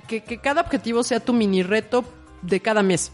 que, 0.08 0.38
cada 0.38 0.62
objetivo 0.62 1.04
sea 1.04 1.20
tu 1.20 1.32
mini 1.32 1.62
reto 1.62 2.04
de 2.42 2.60
cada 2.60 2.82
mes. 2.82 3.12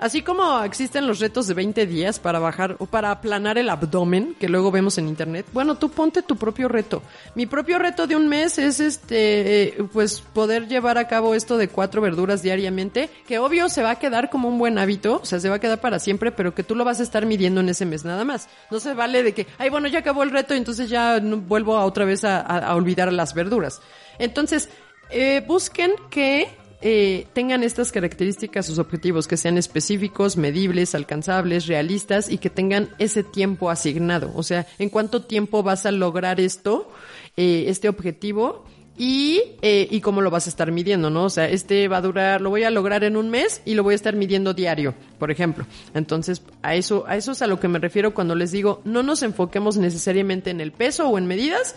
Así 0.00 0.22
como 0.22 0.62
existen 0.62 1.06
los 1.06 1.20
retos 1.20 1.46
de 1.46 1.52
20 1.52 1.86
días 1.86 2.18
para 2.18 2.38
bajar 2.38 2.74
o 2.78 2.86
para 2.86 3.10
aplanar 3.10 3.58
el 3.58 3.68
abdomen, 3.68 4.34
que 4.40 4.48
luego 4.48 4.70
vemos 4.70 4.96
en 4.96 5.08
internet, 5.08 5.44
bueno, 5.52 5.74
tú 5.74 5.90
ponte 5.90 6.22
tu 6.22 6.36
propio 6.36 6.68
reto. 6.68 7.02
Mi 7.34 7.44
propio 7.44 7.78
reto 7.78 8.06
de 8.06 8.16
un 8.16 8.26
mes 8.26 8.58
es 8.58 8.80
este, 8.80 9.76
pues 9.92 10.22
poder 10.22 10.68
llevar 10.68 10.96
a 10.96 11.06
cabo 11.06 11.34
esto 11.34 11.58
de 11.58 11.68
cuatro 11.68 12.00
verduras 12.00 12.40
diariamente, 12.40 13.10
que 13.26 13.38
obvio 13.38 13.68
se 13.68 13.82
va 13.82 13.90
a 13.90 13.98
quedar 13.98 14.30
como 14.30 14.48
un 14.48 14.58
buen 14.58 14.78
hábito, 14.78 15.20
o 15.22 15.26
sea, 15.26 15.38
se 15.38 15.50
va 15.50 15.56
a 15.56 15.60
quedar 15.60 15.82
para 15.82 15.98
siempre, 15.98 16.32
pero 16.32 16.54
que 16.54 16.62
tú 16.62 16.74
lo 16.74 16.86
vas 16.86 17.00
a 17.00 17.02
estar 17.02 17.26
midiendo 17.26 17.60
en 17.60 17.68
ese 17.68 17.84
mes 17.84 18.02
nada 18.02 18.24
más. 18.24 18.48
No 18.70 18.80
se 18.80 18.94
vale 18.94 19.22
de 19.22 19.34
que, 19.34 19.46
ay, 19.58 19.68
bueno, 19.68 19.86
ya 19.86 19.98
acabó 19.98 20.22
el 20.22 20.30
reto, 20.30 20.54
entonces 20.54 20.88
ya 20.88 21.20
vuelvo 21.20 21.76
a 21.76 21.84
otra 21.84 22.06
vez 22.06 22.24
a 22.24 22.74
olvidar 22.74 23.12
las 23.12 23.34
verduras. 23.34 23.82
Entonces, 24.18 24.70
eh, 25.10 25.42
busquen 25.46 25.92
que 26.10 26.48
eh, 26.82 27.26
tengan 27.34 27.62
estas 27.62 27.92
características, 27.92 28.64
sus 28.64 28.78
objetivos, 28.78 29.28
que 29.28 29.36
sean 29.36 29.58
específicos, 29.58 30.38
medibles, 30.38 30.94
alcanzables, 30.94 31.66
realistas 31.66 32.30
y 32.30 32.38
que 32.38 32.48
tengan 32.48 32.88
ese 32.98 33.22
tiempo 33.22 33.70
asignado. 33.70 34.32
O 34.34 34.42
sea, 34.42 34.66
en 34.78 34.88
cuánto 34.88 35.22
tiempo 35.22 35.62
vas 35.62 35.84
a 35.84 35.90
lograr 35.90 36.40
esto, 36.40 36.90
eh, 37.36 37.64
este 37.68 37.88
objetivo 37.88 38.64
y, 38.96 39.42
eh, 39.60 39.88
y 39.90 40.00
cómo 40.00 40.22
lo 40.22 40.30
vas 40.30 40.46
a 40.46 40.50
estar 40.50 40.72
midiendo, 40.72 41.10
¿no? 41.10 41.24
O 41.24 41.30
sea, 41.30 41.48
este 41.48 41.86
va 41.88 41.98
a 41.98 42.02
durar, 42.02 42.40
lo 42.40 42.48
voy 42.48 42.64
a 42.64 42.70
lograr 42.70 43.04
en 43.04 43.16
un 43.16 43.28
mes 43.28 43.60
y 43.66 43.74
lo 43.74 43.82
voy 43.82 43.92
a 43.92 43.96
estar 43.96 44.16
midiendo 44.16 44.54
diario, 44.54 44.94
por 45.18 45.30
ejemplo. 45.30 45.66
Entonces, 45.92 46.42
a 46.62 46.74
eso, 46.74 47.04
a 47.06 47.16
eso 47.16 47.32
es 47.32 47.42
a 47.42 47.46
lo 47.46 47.60
que 47.60 47.68
me 47.68 47.78
refiero 47.78 48.14
cuando 48.14 48.34
les 48.34 48.52
digo, 48.52 48.80
no 48.84 49.02
nos 49.02 49.22
enfoquemos 49.22 49.76
necesariamente 49.76 50.48
en 50.48 50.62
el 50.62 50.72
peso 50.72 51.08
o 51.08 51.18
en 51.18 51.26
medidas, 51.26 51.76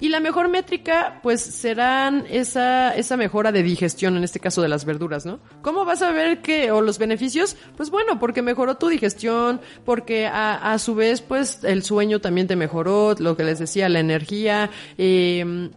y 0.00 0.08
la 0.08 0.20
mejor 0.20 0.48
métrica, 0.48 1.20
pues, 1.22 1.40
serán 1.40 2.26
esa, 2.28 2.94
esa 2.94 3.16
mejora 3.16 3.52
de 3.52 3.62
digestión, 3.62 4.16
en 4.16 4.24
este 4.24 4.40
caso 4.40 4.62
de 4.62 4.68
las 4.68 4.84
verduras, 4.84 5.24
¿no? 5.24 5.40
¿Cómo 5.62 5.84
vas 5.84 6.02
a 6.02 6.12
ver 6.12 6.42
que, 6.42 6.70
o 6.70 6.80
los 6.80 6.98
beneficios? 6.98 7.56
Pues 7.76 7.90
bueno, 7.90 8.18
porque 8.18 8.42
mejoró 8.42 8.76
tu 8.76 8.88
digestión, 8.88 9.60
porque 9.84 10.26
a, 10.26 10.72
a 10.72 10.78
su 10.78 10.94
vez, 10.94 11.22
pues, 11.22 11.64
el 11.64 11.82
sueño 11.82 12.20
también 12.20 12.46
te 12.46 12.56
mejoró, 12.56 13.14
lo 13.18 13.36
que 13.36 13.44
les 13.44 13.58
decía, 13.58 13.88
la 13.88 14.00
energía, 14.00 14.70
eh, 14.98 15.70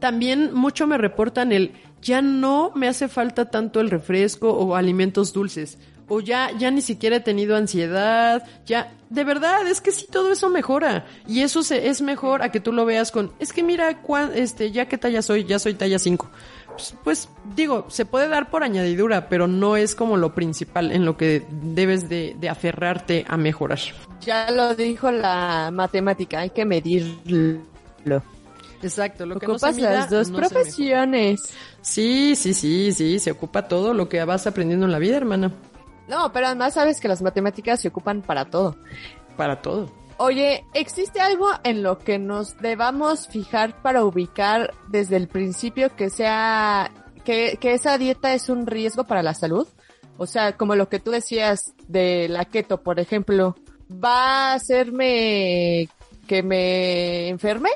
también 0.00 0.52
mucho 0.52 0.86
me 0.86 0.98
reportan 0.98 1.52
el, 1.52 1.72
ya 2.02 2.20
no 2.20 2.72
me 2.74 2.88
hace 2.88 3.08
falta 3.08 3.50
tanto 3.50 3.80
el 3.80 3.88
refresco 3.88 4.50
o 4.50 4.74
alimentos 4.74 5.32
dulces. 5.32 5.78
O 6.14 6.20
ya, 6.20 6.50
ya 6.58 6.70
ni 6.70 6.82
siquiera 6.82 7.16
he 7.16 7.20
tenido 7.20 7.56
ansiedad, 7.56 8.42
ya, 8.66 8.92
de 9.08 9.24
verdad, 9.24 9.66
es 9.66 9.80
que 9.80 9.92
sí, 9.92 10.06
todo 10.10 10.30
eso 10.30 10.50
mejora. 10.50 11.06
Y 11.26 11.40
eso 11.40 11.62
se, 11.62 11.88
es 11.88 12.02
mejor 12.02 12.42
a 12.42 12.50
que 12.52 12.60
tú 12.60 12.70
lo 12.70 12.84
veas 12.84 13.10
con, 13.10 13.32
es 13.38 13.54
que 13.54 13.62
mira, 13.62 14.02
cuán- 14.02 14.32
este, 14.34 14.70
ya 14.72 14.86
qué 14.88 14.98
talla 14.98 15.22
soy, 15.22 15.44
ya 15.44 15.58
soy 15.58 15.72
talla 15.72 15.98
5. 15.98 16.28
Pues, 16.66 16.94
pues, 17.02 17.28
digo, 17.56 17.86
se 17.88 18.04
puede 18.04 18.28
dar 18.28 18.50
por 18.50 18.62
añadidura, 18.62 19.30
pero 19.30 19.46
no 19.46 19.76
es 19.78 19.94
como 19.94 20.18
lo 20.18 20.34
principal 20.34 20.92
en 20.92 21.06
lo 21.06 21.16
que 21.16 21.46
debes 21.50 22.10
de, 22.10 22.36
de 22.38 22.48
aferrarte 22.50 23.24
a 23.26 23.38
mejorar. 23.38 23.78
Ya 24.20 24.50
lo 24.50 24.74
dijo 24.74 25.10
la 25.10 25.70
matemática, 25.72 26.40
hay 26.40 26.50
que 26.50 26.66
medirlo. 26.66 27.62
Exacto, 28.82 29.24
lo 29.24 29.38
que 29.38 29.46
no 29.46 29.54
Ocupas 29.54 29.74
se 29.76 29.80
mida, 29.80 29.92
las 29.94 30.10
dos 30.10 30.28
no 30.28 30.42
se 30.42 30.48
profesiones. 30.48 31.40
Sí, 31.80 32.36
sí, 32.36 32.52
sí, 32.52 32.92
sí, 32.92 33.18
se 33.18 33.30
ocupa 33.30 33.66
todo 33.66 33.94
lo 33.94 34.08
que 34.10 34.22
vas 34.24 34.46
aprendiendo 34.46 34.84
en 34.84 34.92
la 34.92 34.98
vida, 34.98 35.16
hermana. 35.16 35.52
No, 36.08 36.32
pero 36.32 36.46
además 36.48 36.74
sabes 36.74 37.00
que 37.00 37.08
las 37.08 37.22
matemáticas 37.22 37.80
se 37.80 37.88
ocupan 37.88 38.22
para 38.22 38.44
todo. 38.46 38.76
Para 39.36 39.62
todo. 39.62 39.90
Oye, 40.18 40.64
¿existe 40.74 41.20
algo 41.20 41.48
en 41.64 41.82
lo 41.82 41.98
que 41.98 42.18
nos 42.18 42.58
debamos 42.58 43.28
fijar 43.28 43.80
para 43.82 44.04
ubicar 44.04 44.72
desde 44.88 45.16
el 45.16 45.26
principio 45.26 45.94
que 45.96 46.10
sea, 46.10 46.90
que, 47.24 47.56
que 47.60 47.72
esa 47.72 47.98
dieta 47.98 48.34
es 48.34 48.48
un 48.48 48.66
riesgo 48.66 49.04
para 49.04 49.22
la 49.22 49.34
salud? 49.34 49.66
O 50.18 50.26
sea, 50.26 50.56
como 50.56 50.76
lo 50.76 50.88
que 50.88 51.00
tú 51.00 51.10
decías 51.10 51.72
de 51.88 52.28
la 52.28 52.44
keto, 52.44 52.82
por 52.82 53.00
ejemplo, 53.00 53.56
¿va 53.90 54.50
a 54.52 54.54
hacerme 54.54 55.88
que 56.28 56.42
me 56.42 57.28
enferme? 57.28 57.70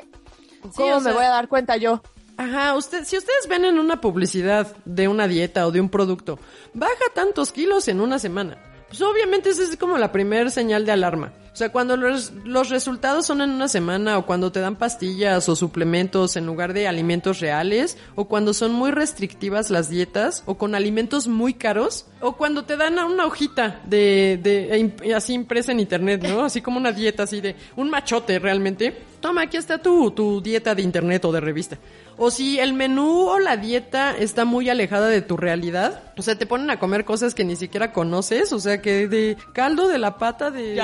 ¿Cómo 0.75 0.95
me 0.99 1.01
sea- 1.01 1.13
voy 1.13 1.25
a 1.25 1.29
dar 1.29 1.47
cuenta 1.47 1.75
yo? 1.77 2.01
Ajá, 2.37 2.75
usted, 2.75 3.03
si 3.03 3.17
ustedes 3.17 3.47
ven 3.49 3.65
en 3.65 3.79
una 3.79 3.99
publicidad 3.99 4.75
de 4.85 5.07
una 5.07 5.27
dieta 5.27 5.65
o 5.65 5.71
de 5.71 5.81
un 5.81 5.89
producto, 5.89 6.39
baja 6.73 6.93
tantos 7.15 7.51
kilos 7.51 7.87
en 7.87 7.99
una 7.99 8.19
semana. 8.19 8.57
Pues 8.87 9.01
obviamente 9.01 9.49
esa 9.49 9.63
es 9.63 9.75
como 9.75 9.97
la 9.97 10.11
primera 10.11 10.49
señal 10.51 10.85
de 10.85 10.91
alarma. 10.91 11.33
O 11.57 11.59
sea, 11.59 11.69
cuando 11.69 11.97
los, 11.97 12.33
los 12.45 12.69
resultados 12.69 13.25
son 13.25 13.41
en 13.41 13.49
una 13.49 13.67
semana 13.67 14.19
o 14.19 14.27
cuando 14.27 14.51
te 14.51 14.59
dan 14.59 14.75
pastillas 14.75 15.49
o 15.49 15.55
suplementos 15.55 16.35
en 16.35 16.45
lugar 16.45 16.71
de 16.71 16.87
alimentos 16.87 17.39
reales 17.39 17.97
o 18.13 18.25
cuando 18.25 18.53
son 18.53 18.73
muy 18.73 18.91
restrictivas 18.91 19.71
las 19.71 19.89
dietas 19.89 20.43
o 20.45 20.59
con 20.59 20.75
alimentos 20.75 21.27
muy 21.27 21.55
caros 21.55 22.05
o 22.21 22.33
cuando 22.33 22.65
te 22.65 22.77
dan 22.77 22.99
una 22.99 23.25
hojita 23.25 23.81
de, 23.85 24.39
de 24.39 25.13
así 25.15 25.33
impresa 25.33 25.71
en 25.71 25.79
internet, 25.79 26.27
¿no? 26.29 26.43
Así 26.43 26.61
como 26.61 26.77
una 26.77 26.91
dieta 26.91 27.23
así 27.23 27.41
de 27.41 27.55
un 27.75 27.89
machote 27.89 28.37
realmente. 28.37 28.95
Toma, 29.19 29.41
aquí 29.41 29.57
está 29.57 29.79
tu, 29.79 30.11
tu 30.11 30.41
dieta 30.41 30.75
de 30.75 30.83
internet 30.83 31.25
o 31.25 31.31
de 31.31 31.39
revista 31.39 31.79
o 32.17 32.31
si 32.31 32.59
el 32.59 32.73
menú 32.73 33.29
o 33.29 33.39
la 33.39 33.57
dieta 33.57 34.15
está 34.17 34.43
muy 34.43 34.69
alejada 34.69 35.07
de 35.07 35.21
tu 35.21 35.37
realidad, 35.37 36.03
o 36.17 36.21
sea, 36.21 36.35
te 36.35 36.45
ponen 36.45 36.69
a 36.71 36.79
comer 36.79 37.05
cosas 37.05 37.35
que 37.35 37.43
ni 37.43 37.55
siquiera 37.55 37.93
conoces, 37.93 38.51
o 38.53 38.59
sea, 38.59 38.81
que 38.81 39.07
de 39.07 39.37
caldo 39.53 39.87
de 39.87 39.99
la 39.99 40.17
pata 40.17 40.49
de... 40.49 40.75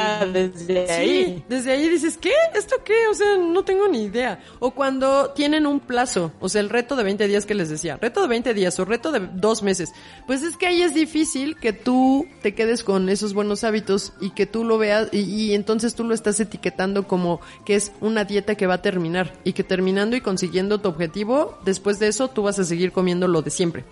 desde 0.67 0.91
ahí. 0.93 1.43
Desde 1.49 1.71
ahí 1.71 1.89
dices, 1.89 2.17
¿qué? 2.17 2.33
¿Esto 2.55 2.77
qué? 2.83 3.07
O 3.09 3.13
sea, 3.13 3.37
no 3.37 3.63
tengo 3.63 3.87
ni 3.87 4.03
idea. 4.03 4.43
O 4.59 4.71
cuando 4.71 5.31
tienen 5.31 5.65
un 5.65 5.79
plazo, 5.79 6.31
o 6.39 6.49
sea, 6.49 6.61
el 6.61 6.69
reto 6.69 6.95
de 6.95 7.03
20 7.03 7.27
días 7.27 7.45
que 7.45 7.55
les 7.55 7.69
decía, 7.69 7.97
reto 8.01 8.21
de 8.21 8.27
20 8.27 8.53
días 8.53 8.79
o 8.79 8.85
reto 8.85 9.11
de 9.11 9.19
dos 9.33 9.63
meses, 9.63 9.91
pues 10.27 10.43
es 10.43 10.57
que 10.57 10.67
ahí 10.67 10.81
es 10.81 10.93
difícil 10.93 11.55
que 11.57 11.73
tú 11.73 12.27
te 12.41 12.55
quedes 12.55 12.83
con 12.83 13.09
esos 13.09 13.33
buenos 13.33 13.63
hábitos 13.63 14.13
y 14.21 14.31
que 14.31 14.45
tú 14.45 14.63
lo 14.63 14.77
veas 14.77 15.09
y, 15.11 15.19
y 15.19 15.53
entonces 15.53 15.95
tú 15.95 16.03
lo 16.03 16.13
estás 16.13 16.39
etiquetando 16.39 17.07
como 17.07 17.41
que 17.65 17.75
es 17.75 17.91
una 18.01 18.25
dieta 18.25 18.55
que 18.55 18.67
va 18.67 18.75
a 18.75 18.81
terminar 18.81 19.33
y 19.43 19.53
que 19.53 19.63
terminando 19.63 20.15
y 20.15 20.21
consiguiendo 20.21 20.79
tu 20.79 20.89
objetivo 20.89 21.57
después 21.65 21.99
de 21.99 22.07
eso 22.07 22.29
tú 22.29 22.43
vas 22.43 22.59
a 22.59 22.63
seguir 22.63 22.91
comiendo 22.91 23.27
lo 23.27 23.41
de 23.41 23.51
siempre. 23.51 23.85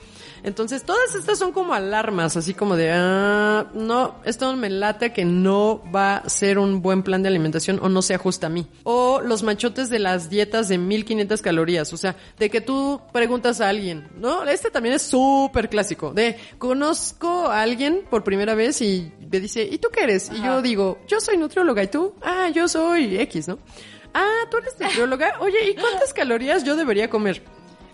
Entonces, 0.44 0.84
todas 0.84 1.16
estas 1.16 1.38
son 1.38 1.52
como 1.52 1.74
alarmas, 1.74 2.36
así 2.36 2.54
como 2.54 2.76
de, 2.76 2.92
ah, 2.92 3.68
no, 3.74 4.16
esto 4.26 4.56
me 4.56 4.70
late 4.70 5.14
que 5.14 5.26
no 5.26 5.82
va 5.94 6.18
a 6.18 6.30
ser 6.30 6.58
un 6.58 6.82
buen 6.82 7.04
plan 7.04 7.22
de 7.22 7.30
alimentación 7.30 7.80
o 7.82 7.90
no 7.90 8.02
se 8.02 8.16
ajusta 8.16 8.48
a 8.48 8.50
mí. 8.50 8.68
O 8.84 9.22
los 9.22 9.44
machotes 9.44 9.90
de 9.90 10.00
las 10.00 10.30
dietas 10.30 10.68
de 10.68 10.78
1500 10.78 11.42
calorías, 11.42 11.94
o 11.94 11.98
sea, 11.98 12.16
de 12.40 12.50
que 12.50 12.62
tú 12.62 13.02
preguntas 13.14 13.62
a 13.62 13.70
alguien, 13.70 14.08
¿no? 14.18 14.44
Este 14.46 14.72
también 14.72 14.96
es 14.96 15.04
súper 15.04 15.70
clásico, 15.70 16.14
de 16.14 16.38
conozco 16.58 17.48
a 17.48 17.62
alguien 17.62 18.04
por 18.10 18.24
primera 18.24 18.56
vez 18.56 18.82
y 18.82 19.12
me 19.32 19.40
dice, 19.40 19.64
¿y 19.64 19.78
tú 19.78 19.90
qué 19.94 20.04
eres? 20.04 20.32
Y 20.34 20.42
yo 20.42 20.62
digo, 20.62 21.00
yo 21.08 21.20
soy 21.22 21.38
nutrióloga, 21.38 21.84
¿y 21.84 21.88
tú? 21.88 22.16
Ah, 22.22 22.50
yo 22.54 22.68
soy 22.68 23.18
X, 23.20 23.48
¿no? 23.48 23.60
Ah, 24.14 24.46
tú 24.50 24.58
eres 24.58 24.76
nutrióloga. 24.80 25.36
Oye, 25.40 25.70
¿y 25.70 25.76
cuántas 25.76 26.14
calorías 26.14 26.64
yo 26.64 26.76
debería 26.76 27.10
comer? 27.10 27.42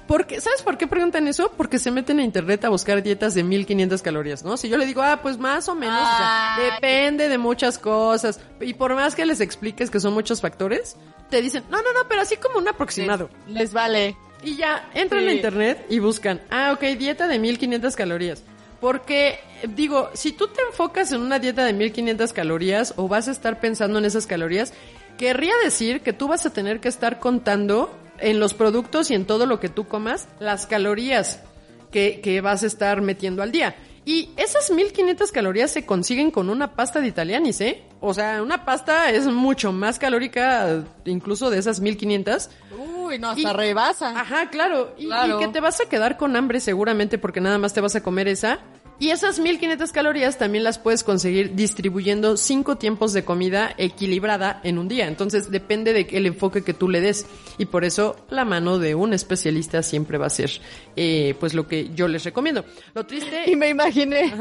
Porque, 0.07 0.39
¿sabes 0.39 0.61
por 0.61 0.77
qué 0.77 0.87
preguntan 0.87 1.27
eso? 1.27 1.51
Porque 1.57 1.79
se 1.79 1.91
meten 1.91 2.19
a 2.19 2.23
internet 2.23 2.63
a 2.63 2.69
buscar 2.69 3.03
dietas 3.03 3.33
de 3.33 3.43
1500 3.43 4.01
calorías, 4.01 4.43
¿no? 4.43 4.55
Si 4.55 4.69
yo 4.69 4.77
le 4.77 4.85
digo, 4.85 5.01
ah, 5.01 5.19
pues 5.21 5.37
más 5.37 5.67
o 5.67 5.75
menos, 5.75 6.01
o 6.01 6.17
sea, 6.17 6.57
depende 6.71 7.27
de 7.27 7.37
muchas 7.37 7.77
cosas. 7.77 8.39
Y 8.61 8.73
por 8.73 8.95
más 8.95 9.15
que 9.15 9.25
les 9.25 9.41
expliques 9.41 9.89
que 9.89 9.99
son 9.99 10.13
muchos 10.13 10.39
factores, 10.39 10.95
te 11.29 11.41
dicen, 11.41 11.65
no, 11.69 11.77
no, 11.81 11.91
no, 11.93 12.07
pero 12.07 12.21
así 12.21 12.37
como 12.37 12.57
un 12.57 12.67
aproximado. 12.69 13.29
Les, 13.47 13.73
vale. 13.73 14.15
Y 14.43 14.55
ya, 14.55 14.89
entran 14.93 15.27
a 15.27 15.33
internet 15.33 15.85
y 15.89 15.99
buscan, 15.99 16.41
ah, 16.51 16.71
ok, 16.73 16.83
dieta 16.97 17.27
de 17.27 17.39
1500 17.39 17.95
calorías. 17.95 18.43
Porque, 18.79 19.39
digo, 19.75 20.09
si 20.13 20.31
tú 20.31 20.47
te 20.47 20.61
enfocas 20.61 21.11
en 21.11 21.21
una 21.21 21.39
dieta 21.39 21.65
de 21.65 21.73
1500 21.73 22.31
calorías 22.31 22.93
o 22.95 23.07
vas 23.07 23.27
a 23.27 23.31
estar 23.31 23.59
pensando 23.59 23.99
en 23.99 24.05
esas 24.05 24.27
calorías, 24.27 24.71
querría 25.17 25.53
decir 25.63 26.01
que 26.01 26.13
tú 26.13 26.27
vas 26.27 26.45
a 26.45 26.51
tener 26.51 26.79
que 26.79 26.87
estar 26.87 27.19
contando 27.19 27.91
en 28.19 28.39
los 28.39 28.53
productos 28.53 29.11
y 29.11 29.15
en 29.15 29.25
todo 29.25 29.45
lo 29.45 29.59
que 29.59 29.69
tú 29.69 29.87
comas 29.87 30.27
las 30.39 30.65
calorías 30.65 31.41
que, 31.91 32.21
que 32.21 32.41
vas 32.41 32.63
a 32.63 32.67
estar 32.67 33.01
metiendo 33.01 33.41
al 33.43 33.51
día. 33.51 33.75
Y 34.07 34.29
esas 34.37 34.71
1500 34.71 35.33
calorías 35.33 35.69
se 35.69 35.85
consiguen 35.85 36.31
con 36.31 36.49
una 36.49 36.75
pasta 36.75 37.01
de 37.01 37.07
italianis, 37.07 37.59
¿eh? 37.59 37.83
O 37.99 38.13
sea, 38.13 38.41
una 38.41 38.63
pasta 38.63 39.09
es 39.09 39.27
mucho 39.27 39.73
más 39.73 39.99
calórica 39.99 40.85
incluso 41.03 41.49
de 41.49 41.57
esas 41.57 41.81
1500. 41.81 42.49
Uy, 42.77 43.19
no, 43.19 43.31
hasta 43.31 43.51
rebasa. 43.51 44.17
Ajá, 44.17 44.49
claro. 44.49 44.95
Y, 44.97 45.07
y 45.07 45.37
que 45.39 45.49
te 45.49 45.59
vas 45.59 45.81
a 45.81 45.89
quedar 45.89 46.15
con 46.15 46.37
hambre 46.37 46.61
seguramente 46.61 47.17
porque 47.17 47.41
nada 47.41 47.57
más 47.57 47.73
te 47.73 47.81
vas 47.81 47.97
a 47.97 48.01
comer 48.01 48.29
esa. 48.29 48.59
Y 48.99 49.11
esas 49.11 49.39
1500 49.39 49.91
calorías 49.91 50.39
también 50.39 50.63
las 50.63 50.79
puedes 50.79 51.03
conseguir 51.03 51.53
distribuyendo 51.53 52.35
cinco 52.35 52.77
tiempos 52.77 53.13
de 53.13 53.23
comida 53.23 53.75
equilibrada 53.77 54.59
en 54.63 54.79
un 54.79 54.87
día. 54.87 55.07
Entonces 55.07 55.51
depende 55.51 55.93
del 55.93 56.25
enfoque 56.25 56.63
que 56.63 56.73
tú 56.73 56.89
le 56.89 56.99
des. 56.99 57.27
Y 57.59 57.65
por 57.65 57.85
eso 57.85 58.15
la 58.29 58.43
mano 58.43 58.79
de 58.79 58.95
un 58.95 59.13
especialista 59.13 59.83
siempre 59.83 60.17
va 60.17 60.25
a 60.25 60.31
ser 60.31 60.49
eh, 60.95 61.35
pues 61.39 61.53
lo 61.53 61.67
que 61.67 61.91
yo 61.93 62.07
les 62.07 62.23
recomiendo. 62.23 62.65
Lo 62.93 63.05
triste... 63.05 63.43
Y 63.47 63.55
me 63.55 63.69
imaginé, 63.69 64.33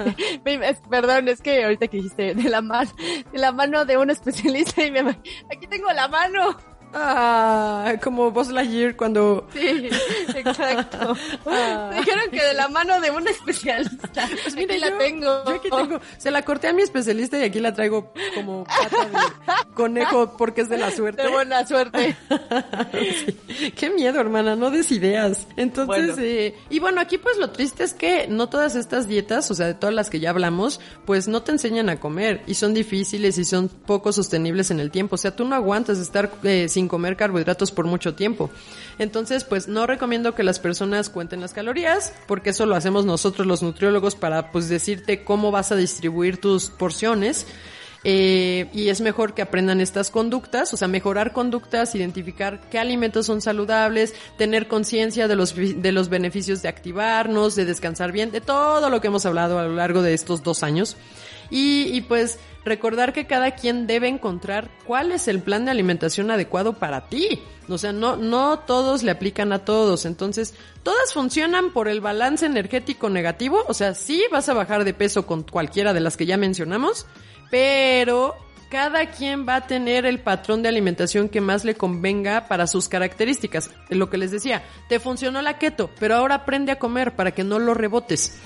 perdón, 0.90 1.28
es 1.28 1.40
que 1.40 1.64
ahorita 1.64 1.86
que 1.86 1.98
dijiste 1.98 2.34
de 2.34 2.48
la, 2.48 2.60
mano 2.60 2.90
de 3.32 3.38
la 3.38 3.52
mano 3.52 3.84
de 3.84 3.96
un 3.96 4.10
especialista 4.10 4.84
y 4.84 4.90
me 4.90 5.00
aquí 5.00 5.66
tengo 5.68 5.92
la 5.92 6.08
mano. 6.08 6.56
Ah, 6.94 7.94
como 8.02 8.30
Buzz 8.30 8.48
Lightyear 8.50 8.96
cuando... 8.96 9.46
Sí, 9.52 9.88
exacto. 10.34 11.14
Ah. 11.46 11.90
Dijeron 11.96 12.30
que 12.30 12.42
de 12.42 12.54
la 12.54 12.68
mano 12.68 13.00
de 13.00 13.10
un 13.10 13.26
especialista. 13.28 14.28
Pues 14.42 14.54
mira, 14.54 14.76
la 14.78 14.98
tengo. 14.98 15.44
Yo 15.44 15.54
aquí 15.54 15.70
tengo. 15.70 16.00
Se 16.18 16.30
la 16.30 16.42
corté 16.42 16.68
a 16.68 16.72
mi 16.72 16.82
especialista 16.82 17.38
y 17.38 17.42
aquí 17.44 17.60
la 17.60 17.72
traigo 17.74 18.12
como 18.34 18.64
pata 18.64 19.04
de 19.06 19.74
conejo 19.74 20.36
porque 20.36 20.62
es 20.62 20.68
de 20.68 20.78
la 20.78 20.90
suerte. 20.90 21.22
De 21.22 21.28
buena 21.28 21.66
suerte. 21.66 22.16
Qué 23.76 23.90
miedo, 23.90 24.20
hermana, 24.20 24.56
no 24.56 24.70
des 24.70 24.90
ideas. 24.92 25.46
Entonces, 25.56 26.16
Eh, 26.18 26.54
y 26.70 26.78
bueno, 26.78 27.00
aquí 27.00 27.18
pues 27.18 27.36
lo 27.38 27.50
triste 27.50 27.84
es 27.84 27.94
que 27.94 28.26
no 28.28 28.48
todas 28.48 28.74
estas 28.74 29.08
dietas, 29.08 29.50
o 29.50 29.54
sea, 29.54 29.66
de 29.66 29.74
todas 29.74 29.94
las 29.94 30.10
que 30.10 30.20
ya 30.20 30.30
hablamos, 30.30 30.80
pues 31.04 31.28
no 31.28 31.42
te 31.42 31.52
enseñan 31.52 31.88
a 31.88 32.00
comer 32.00 32.42
y 32.46 32.54
son 32.54 32.74
difíciles 32.74 33.38
y 33.38 33.44
son 33.44 33.68
poco 33.68 34.12
sostenibles 34.12 34.70
en 34.70 34.80
el 34.80 34.90
tiempo. 34.90 35.14
O 35.14 35.18
sea, 35.18 35.34
tú 35.34 35.44
no 35.44 35.54
aguantas 35.54 35.98
estar 35.98 36.30
eh, 36.42 36.68
sin 36.76 36.88
comer 36.88 37.16
carbohidratos 37.16 37.70
por 37.70 37.86
mucho 37.86 38.14
tiempo. 38.14 38.50
Entonces, 38.98 39.44
pues 39.44 39.66
no 39.66 39.86
recomiendo 39.86 40.34
que 40.34 40.42
las 40.42 40.58
personas 40.58 41.08
cuenten 41.08 41.40
las 41.40 41.54
calorías, 41.54 42.12
porque 42.26 42.50
eso 42.50 42.66
lo 42.66 42.74
hacemos 42.74 43.06
nosotros 43.06 43.46
los 43.46 43.62
nutriólogos 43.62 44.14
para 44.14 44.52
pues 44.52 44.68
decirte 44.68 45.24
cómo 45.24 45.50
vas 45.50 45.72
a 45.72 45.76
distribuir 45.76 46.38
tus 46.38 46.68
porciones. 46.68 47.46
Eh, 48.04 48.68
y 48.74 48.90
es 48.90 49.00
mejor 49.00 49.32
que 49.32 49.40
aprendan 49.40 49.80
estas 49.80 50.10
conductas, 50.10 50.72
o 50.74 50.76
sea, 50.76 50.86
mejorar 50.86 51.32
conductas, 51.32 51.94
identificar 51.94 52.60
qué 52.70 52.78
alimentos 52.78 53.24
son 53.24 53.40
saludables, 53.40 54.14
tener 54.36 54.68
conciencia 54.68 55.28
de 55.28 55.34
los, 55.34 55.56
de 55.56 55.92
los 55.92 56.10
beneficios 56.10 56.60
de 56.60 56.68
activarnos, 56.68 57.56
de 57.56 57.64
descansar 57.64 58.12
bien, 58.12 58.30
de 58.30 58.42
todo 58.42 58.90
lo 58.90 59.00
que 59.00 59.06
hemos 59.06 59.24
hablado 59.24 59.58
a 59.58 59.64
lo 59.64 59.74
largo 59.74 60.02
de 60.02 60.12
estos 60.12 60.42
dos 60.42 60.62
años. 60.62 60.98
Y, 61.50 61.88
y 61.92 62.00
pues 62.02 62.38
recordar 62.64 63.12
que 63.12 63.26
cada 63.26 63.52
quien 63.52 63.86
debe 63.86 64.08
encontrar 64.08 64.68
cuál 64.86 65.12
es 65.12 65.28
el 65.28 65.40
plan 65.40 65.64
de 65.64 65.70
alimentación 65.70 66.30
adecuado 66.30 66.74
para 66.74 67.08
ti. 67.08 67.40
O 67.68 67.78
sea, 67.78 67.92
no, 67.92 68.16
no 68.16 68.58
todos 68.60 69.02
le 69.02 69.12
aplican 69.12 69.52
a 69.52 69.64
todos. 69.64 70.04
Entonces, 70.04 70.54
todas 70.82 71.12
funcionan 71.12 71.72
por 71.72 71.88
el 71.88 72.00
balance 72.00 72.44
energético 72.44 73.08
negativo. 73.08 73.64
O 73.68 73.74
sea, 73.74 73.94
sí 73.94 74.24
vas 74.30 74.48
a 74.48 74.54
bajar 74.54 74.84
de 74.84 74.94
peso 74.94 75.26
con 75.26 75.42
cualquiera 75.42 75.92
de 75.92 76.00
las 76.00 76.16
que 76.16 76.26
ya 76.26 76.36
mencionamos, 76.36 77.06
pero 77.50 78.34
cada 78.68 79.06
quien 79.06 79.46
va 79.48 79.56
a 79.56 79.66
tener 79.66 80.04
el 80.06 80.20
patrón 80.20 80.62
de 80.62 80.68
alimentación 80.68 81.28
que 81.28 81.40
más 81.40 81.64
le 81.64 81.76
convenga 81.76 82.48
para 82.48 82.66
sus 82.66 82.88
características. 82.88 83.70
Lo 83.90 84.10
que 84.10 84.18
les 84.18 84.32
decía, 84.32 84.64
te 84.88 84.98
funcionó 84.98 85.40
la 85.40 85.58
keto, 85.58 85.90
pero 86.00 86.16
ahora 86.16 86.36
aprende 86.36 86.72
a 86.72 86.78
comer 86.78 87.14
para 87.14 87.30
que 87.30 87.44
no 87.44 87.58
lo 87.58 87.74
rebotes. 87.74 88.38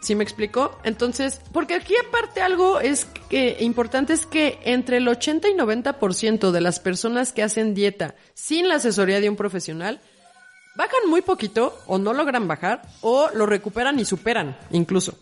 ¿Sí 0.00 0.14
me 0.14 0.24
explicó? 0.24 0.78
Entonces, 0.84 1.40
porque 1.52 1.74
aquí 1.74 1.94
aparte 2.06 2.40
algo 2.40 2.80
es 2.80 3.06
que 3.28 3.56
importante 3.60 4.12
es 4.12 4.26
que 4.26 4.58
entre 4.64 4.98
el 4.98 5.08
80 5.08 5.48
y 5.48 5.54
90% 5.54 6.50
de 6.50 6.60
las 6.60 6.80
personas 6.80 7.32
que 7.32 7.42
hacen 7.42 7.74
dieta 7.74 8.14
sin 8.34 8.68
la 8.68 8.76
asesoría 8.76 9.20
de 9.20 9.28
un 9.28 9.36
profesional 9.36 10.00
bajan 10.76 11.08
muy 11.08 11.22
poquito 11.22 11.76
o 11.86 11.98
no 11.98 12.12
logran 12.12 12.46
bajar 12.46 12.82
o 13.00 13.30
lo 13.34 13.46
recuperan 13.46 13.98
y 13.98 14.04
superan 14.04 14.56
incluso. 14.70 15.18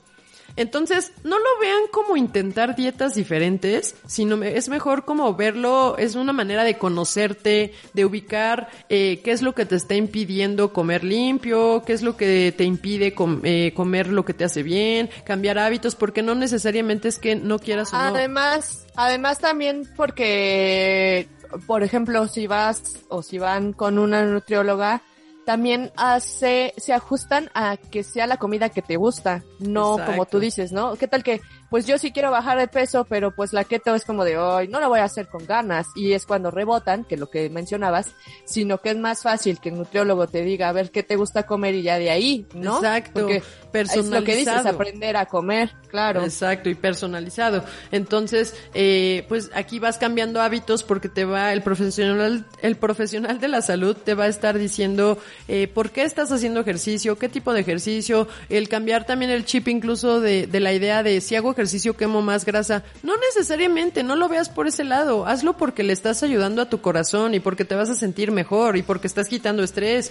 Entonces, 0.56 1.12
no 1.24 1.38
lo 1.38 1.60
vean 1.60 1.82
como 1.90 2.16
intentar 2.16 2.76
dietas 2.76 3.14
diferentes, 3.14 3.96
sino 4.06 4.42
es 4.42 4.68
mejor 4.68 5.04
como 5.04 5.34
verlo, 5.34 5.96
es 5.98 6.14
una 6.14 6.32
manera 6.32 6.62
de 6.62 6.78
conocerte, 6.78 7.72
de 7.92 8.04
ubicar 8.04 8.68
eh, 8.88 9.20
qué 9.24 9.32
es 9.32 9.42
lo 9.42 9.54
que 9.54 9.66
te 9.66 9.74
está 9.74 9.94
impidiendo 9.96 10.72
comer 10.72 11.02
limpio, 11.02 11.82
qué 11.84 11.92
es 11.92 12.02
lo 12.02 12.16
que 12.16 12.54
te 12.56 12.64
impide 12.64 13.14
eh, 13.42 13.72
comer 13.74 14.08
lo 14.08 14.24
que 14.24 14.34
te 14.34 14.44
hace 14.44 14.62
bien, 14.62 15.10
cambiar 15.24 15.58
hábitos, 15.58 15.96
porque 15.96 16.22
no 16.22 16.34
necesariamente 16.34 17.08
es 17.08 17.18
que 17.18 17.34
no 17.34 17.58
quieras 17.58 17.92
o. 17.92 17.96
Además, 17.96 18.86
además 18.94 19.40
también 19.40 19.88
porque, 19.96 21.28
por 21.66 21.82
ejemplo, 21.82 22.28
si 22.28 22.46
vas 22.46 22.98
o 23.08 23.22
si 23.22 23.38
van 23.38 23.72
con 23.72 23.98
una 23.98 24.24
nutrióloga, 24.24 25.02
también 25.44 25.92
hace, 25.96 26.74
se 26.76 26.92
ajustan 26.92 27.50
a 27.54 27.76
que 27.76 28.02
sea 28.02 28.26
la 28.26 28.36
comida 28.36 28.68
que 28.68 28.82
te 28.82 28.96
gusta, 28.96 29.44
no 29.58 29.98
como 30.04 30.26
tú 30.26 30.40
dices, 30.40 30.72
¿no? 30.72 30.96
¿Qué 30.96 31.08
tal 31.08 31.22
que 31.22 31.40
pues 31.74 31.86
yo 31.86 31.98
sí 31.98 32.12
quiero 32.12 32.30
bajar 32.30 32.56
de 32.56 32.68
peso, 32.68 33.04
pero 33.04 33.34
pues 33.34 33.52
la 33.52 33.64
keto 33.64 33.96
es 33.96 34.04
como 34.04 34.24
de 34.24 34.38
hoy, 34.38 34.68
no 34.68 34.78
lo 34.78 34.88
voy 34.88 35.00
a 35.00 35.04
hacer 35.06 35.26
con 35.26 35.44
ganas. 35.44 35.88
Y 35.96 36.12
es 36.12 36.24
cuando 36.24 36.52
rebotan, 36.52 37.02
que 37.02 37.16
lo 37.16 37.28
que 37.28 37.50
mencionabas, 37.50 38.12
sino 38.44 38.78
que 38.78 38.90
es 38.90 38.96
más 38.96 39.22
fácil 39.22 39.58
que 39.58 39.70
el 39.70 39.78
nutriólogo 39.78 40.28
te 40.28 40.42
diga, 40.42 40.68
a 40.68 40.72
ver 40.72 40.92
qué 40.92 41.02
te 41.02 41.16
gusta 41.16 41.46
comer 41.46 41.74
y 41.74 41.82
ya 41.82 41.98
de 41.98 42.12
ahí, 42.12 42.46
¿no? 42.54 42.76
Exacto. 42.76 43.22
Porque 43.22 43.42
personalizado. 43.72 44.14
es 44.14 44.20
lo 44.20 44.24
que 44.24 44.36
dices, 44.36 44.66
aprender 44.66 45.16
a 45.16 45.26
comer, 45.26 45.72
claro. 45.88 46.22
Exacto, 46.22 46.68
y 46.68 46.76
personalizado. 46.76 47.64
Entonces, 47.90 48.54
eh, 48.72 49.26
pues 49.28 49.50
aquí 49.52 49.80
vas 49.80 49.98
cambiando 49.98 50.40
hábitos 50.40 50.84
porque 50.84 51.08
te 51.08 51.24
va 51.24 51.52
el 51.52 51.62
profesional, 51.62 52.46
el 52.62 52.76
profesional 52.76 53.40
de 53.40 53.48
la 53.48 53.62
salud 53.62 53.96
te 53.96 54.14
va 54.14 54.26
a 54.26 54.28
estar 54.28 54.60
diciendo 54.60 55.18
eh, 55.48 55.66
por 55.66 55.90
qué 55.90 56.04
estás 56.04 56.30
haciendo 56.30 56.60
ejercicio, 56.60 57.18
qué 57.18 57.28
tipo 57.28 57.52
de 57.52 57.62
ejercicio, 57.62 58.28
el 58.48 58.68
cambiar 58.68 59.06
también 59.06 59.32
el 59.32 59.44
chip 59.44 59.66
incluso 59.66 60.20
de, 60.20 60.46
de 60.46 60.60
la 60.60 60.72
idea 60.72 61.02
de 61.02 61.20
si 61.20 61.34
hago 61.34 61.50
ejercicio 61.50 61.63
quemo 61.96 62.22
más 62.22 62.44
grasa. 62.44 62.82
No 63.02 63.14
necesariamente, 63.16 64.02
no 64.02 64.16
lo 64.16 64.28
veas 64.28 64.48
por 64.48 64.66
ese 64.66 64.84
lado, 64.84 65.26
hazlo 65.26 65.56
porque 65.56 65.82
le 65.82 65.92
estás 65.92 66.22
ayudando 66.22 66.62
a 66.62 66.68
tu 66.68 66.80
corazón 66.80 67.34
y 67.34 67.40
porque 67.40 67.64
te 67.64 67.74
vas 67.74 67.90
a 67.90 67.94
sentir 67.94 68.30
mejor 68.32 68.76
y 68.76 68.82
porque 68.82 69.06
estás 69.06 69.28
quitando 69.28 69.62
estrés. 69.62 70.10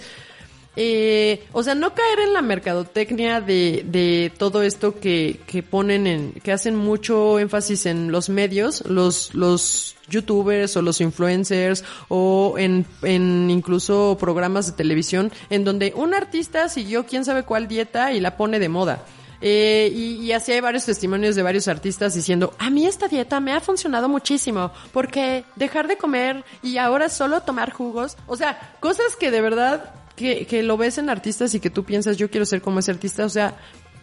Eh, 0.76 1.44
o 1.52 1.62
sea, 1.62 1.76
no 1.76 1.94
caer 1.94 2.18
en 2.20 2.32
la 2.32 2.42
mercadotecnia 2.42 3.40
de, 3.40 3.84
de 3.86 4.32
todo 4.36 4.62
esto 4.62 4.98
que, 4.98 5.40
que 5.46 5.62
ponen 5.62 6.08
en, 6.08 6.32
que 6.32 6.50
hacen 6.50 6.74
mucho 6.74 7.38
énfasis 7.38 7.86
en 7.86 8.10
los 8.10 8.28
medios, 8.28 8.84
los, 8.86 9.34
los 9.34 9.94
youtubers 10.08 10.76
o 10.76 10.82
los 10.82 11.00
influencers 11.00 11.84
o 12.08 12.56
en, 12.58 12.86
en 13.02 13.50
incluso 13.50 14.16
programas 14.18 14.66
de 14.66 14.72
televisión 14.72 15.30
en 15.48 15.64
donde 15.64 15.92
un 15.94 16.12
artista 16.12 16.68
siguió 16.68 17.06
quién 17.06 17.24
sabe 17.24 17.44
cuál 17.44 17.68
dieta 17.68 18.12
y 18.12 18.18
la 18.18 18.36
pone 18.36 18.58
de 18.58 18.68
moda. 18.68 19.04
Eh, 19.40 19.92
y, 19.94 20.14
y 20.24 20.32
así 20.32 20.52
hay 20.52 20.60
varios 20.60 20.84
testimonios 20.84 21.34
de 21.34 21.42
varios 21.42 21.68
artistas 21.68 22.14
diciendo, 22.14 22.54
a 22.58 22.70
mí 22.70 22.86
esta 22.86 23.08
dieta 23.08 23.40
me 23.40 23.52
ha 23.52 23.60
funcionado 23.60 24.08
muchísimo, 24.08 24.72
porque 24.92 25.44
dejar 25.56 25.88
de 25.88 25.96
comer 25.96 26.44
y 26.62 26.78
ahora 26.78 27.08
solo 27.08 27.42
tomar 27.42 27.72
jugos, 27.72 28.16
o 28.26 28.36
sea, 28.36 28.74
cosas 28.80 29.16
que 29.16 29.30
de 29.30 29.40
verdad 29.40 29.94
que, 30.16 30.46
que 30.46 30.62
lo 30.62 30.76
ves 30.76 30.98
en 30.98 31.10
artistas 31.10 31.54
y 31.54 31.60
que 31.60 31.70
tú 31.70 31.84
piensas, 31.84 32.16
yo 32.16 32.30
quiero 32.30 32.46
ser 32.46 32.62
como 32.62 32.78
ese 32.78 32.92
artista, 32.92 33.24
o 33.24 33.28
sea, 33.28 33.56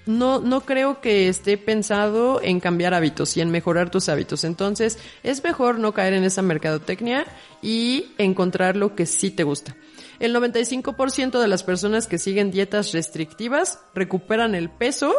no, 0.05 0.39
no 0.39 0.61
creo 0.61 1.01
que 1.01 1.27
esté 1.27 1.57
pensado 1.57 2.41
en 2.41 2.59
cambiar 2.59 2.93
hábitos 2.93 3.38
y 3.38 3.41
en 3.41 3.51
mejorar 3.51 3.91
tus 3.91 4.09
hábitos. 4.09 4.43
Entonces, 4.43 4.97
es 5.23 5.43
mejor 5.43 5.79
no 5.79 5.93
caer 5.93 6.13
en 6.13 6.23
esa 6.23 6.41
mercadotecnia 6.41 7.25
y 7.61 8.11
encontrar 8.17 8.75
lo 8.75 8.95
que 8.95 9.05
sí 9.05 9.32
te 9.32 9.43
gusta. 9.43 9.75
El 10.22 10.36
95% 10.36 11.39
de 11.39 11.47
las 11.47 11.63
personas 11.63 12.05
que 12.05 12.19
siguen 12.19 12.51
dietas 12.51 12.93
restrictivas 12.93 13.80
recuperan 13.95 14.53
el 14.53 14.69
peso 14.69 15.15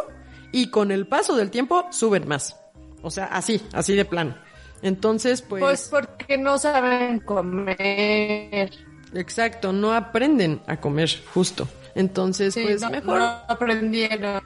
y 0.53 0.69
con 0.69 0.91
el 0.91 1.07
paso 1.07 1.35
del 1.35 1.51
tiempo 1.51 1.85
suben 1.91 2.25
más. 2.25 2.57
O 3.01 3.11
sea, 3.11 3.25
así, 3.25 3.61
así 3.73 3.95
de 3.95 4.05
plano. 4.05 4.37
Entonces, 4.81 5.41
pues... 5.41 5.61
Pues 5.61 5.89
porque 5.91 6.37
no 6.37 6.57
saben 6.57 7.19
comer. 7.19 8.71
Exacto, 9.13 9.73
no 9.73 9.93
aprenden 9.93 10.61
a 10.67 10.79
comer, 10.79 11.09
justo. 11.33 11.67
Entonces, 11.95 12.53
Sí, 12.53 12.63
pues 12.63 12.81
no, 12.81 12.89
mejor... 12.89 13.19
no 13.19 13.25
aprendieron. 13.49 14.41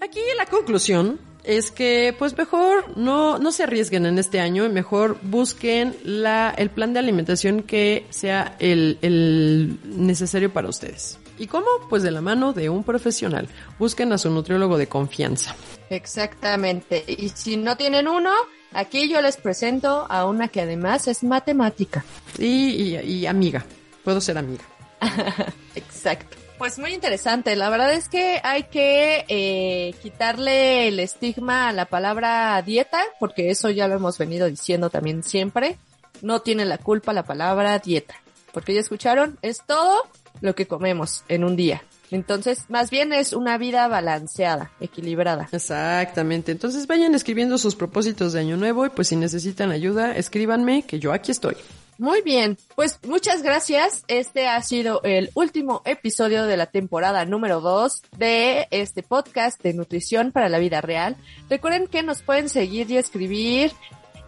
Aquí 0.00 0.20
la 0.36 0.46
conclusión 0.46 1.18
es 1.44 1.70
que 1.70 2.14
pues 2.18 2.36
mejor 2.36 2.96
no, 2.96 3.38
no 3.38 3.52
se 3.52 3.62
arriesguen 3.64 4.06
en 4.06 4.18
este 4.18 4.40
año 4.40 4.64
y 4.64 4.68
mejor 4.68 5.18
busquen 5.22 5.96
la, 6.04 6.54
el 6.56 6.70
plan 6.70 6.92
de 6.92 6.98
alimentación 6.98 7.62
que 7.62 8.06
sea 8.10 8.56
el, 8.58 8.98
el 9.02 9.78
necesario 9.84 10.52
para 10.52 10.68
ustedes. 10.68 11.18
¿Y 11.38 11.46
cómo? 11.46 11.66
Pues 11.88 12.02
de 12.02 12.10
la 12.10 12.20
mano 12.20 12.52
de 12.52 12.68
un 12.68 12.82
profesional. 12.82 13.48
Busquen 13.78 14.12
a 14.12 14.18
su 14.18 14.28
nutriólogo 14.30 14.76
de 14.76 14.88
confianza. 14.88 15.54
Exactamente. 15.88 17.04
Y 17.06 17.28
si 17.28 17.56
no 17.56 17.76
tienen 17.76 18.08
uno, 18.08 18.32
aquí 18.72 19.08
yo 19.08 19.20
les 19.22 19.36
presento 19.36 20.06
a 20.10 20.26
una 20.26 20.48
que 20.48 20.62
además 20.62 21.06
es 21.06 21.22
matemática. 21.22 22.04
Y, 22.38 22.96
y, 22.96 22.96
y 22.98 23.26
amiga. 23.26 23.64
Puedo 24.02 24.20
ser 24.20 24.36
amiga. 24.36 24.64
Exacto. 25.76 26.47
Pues 26.58 26.76
muy 26.76 26.92
interesante. 26.92 27.54
La 27.54 27.70
verdad 27.70 27.92
es 27.92 28.08
que 28.08 28.40
hay 28.42 28.64
que 28.64 29.24
eh, 29.28 29.94
quitarle 30.02 30.88
el 30.88 30.98
estigma 30.98 31.68
a 31.68 31.72
la 31.72 31.84
palabra 31.84 32.60
dieta, 32.62 33.00
porque 33.20 33.50
eso 33.50 33.70
ya 33.70 33.86
lo 33.86 33.94
hemos 33.94 34.18
venido 34.18 34.48
diciendo 34.48 34.90
también 34.90 35.22
siempre. 35.22 35.78
No 36.20 36.40
tiene 36.40 36.64
la 36.64 36.78
culpa 36.78 37.12
la 37.12 37.22
palabra 37.22 37.78
dieta, 37.78 38.16
porque 38.52 38.74
ya 38.74 38.80
escucharon, 38.80 39.38
es 39.40 39.62
todo 39.64 40.02
lo 40.40 40.56
que 40.56 40.66
comemos 40.66 41.22
en 41.28 41.44
un 41.44 41.54
día. 41.54 41.84
Entonces, 42.10 42.64
más 42.68 42.90
bien 42.90 43.12
es 43.12 43.32
una 43.34 43.56
vida 43.56 43.86
balanceada, 43.86 44.72
equilibrada. 44.80 45.48
Exactamente. 45.52 46.50
Entonces 46.50 46.88
vayan 46.88 47.14
escribiendo 47.14 47.58
sus 47.58 47.76
propósitos 47.76 48.32
de 48.32 48.40
año 48.40 48.56
nuevo 48.56 48.84
y 48.84 48.88
pues 48.88 49.08
si 49.08 49.16
necesitan 49.16 49.70
ayuda, 49.70 50.16
escríbanme 50.16 50.82
que 50.82 50.98
yo 50.98 51.12
aquí 51.12 51.30
estoy. 51.30 51.56
Muy 51.98 52.22
bien, 52.22 52.56
pues 52.76 53.00
muchas 53.08 53.42
gracias. 53.42 54.04
Este 54.06 54.46
ha 54.46 54.62
sido 54.62 55.02
el 55.02 55.30
último 55.34 55.82
episodio 55.84 56.46
de 56.46 56.56
la 56.56 56.66
temporada 56.66 57.24
número 57.24 57.60
2 57.60 58.02
de 58.16 58.68
este 58.70 59.02
podcast 59.02 59.60
de 59.64 59.74
nutrición 59.74 60.30
para 60.30 60.48
la 60.48 60.60
vida 60.60 60.80
real. 60.80 61.16
Recuerden 61.50 61.88
que 61.88 62.04
nos 62.04 62.22
pueden 62.22 62.48
seguir 62.48 62.88
y 62.88 62.98
escribir 62.98 63.72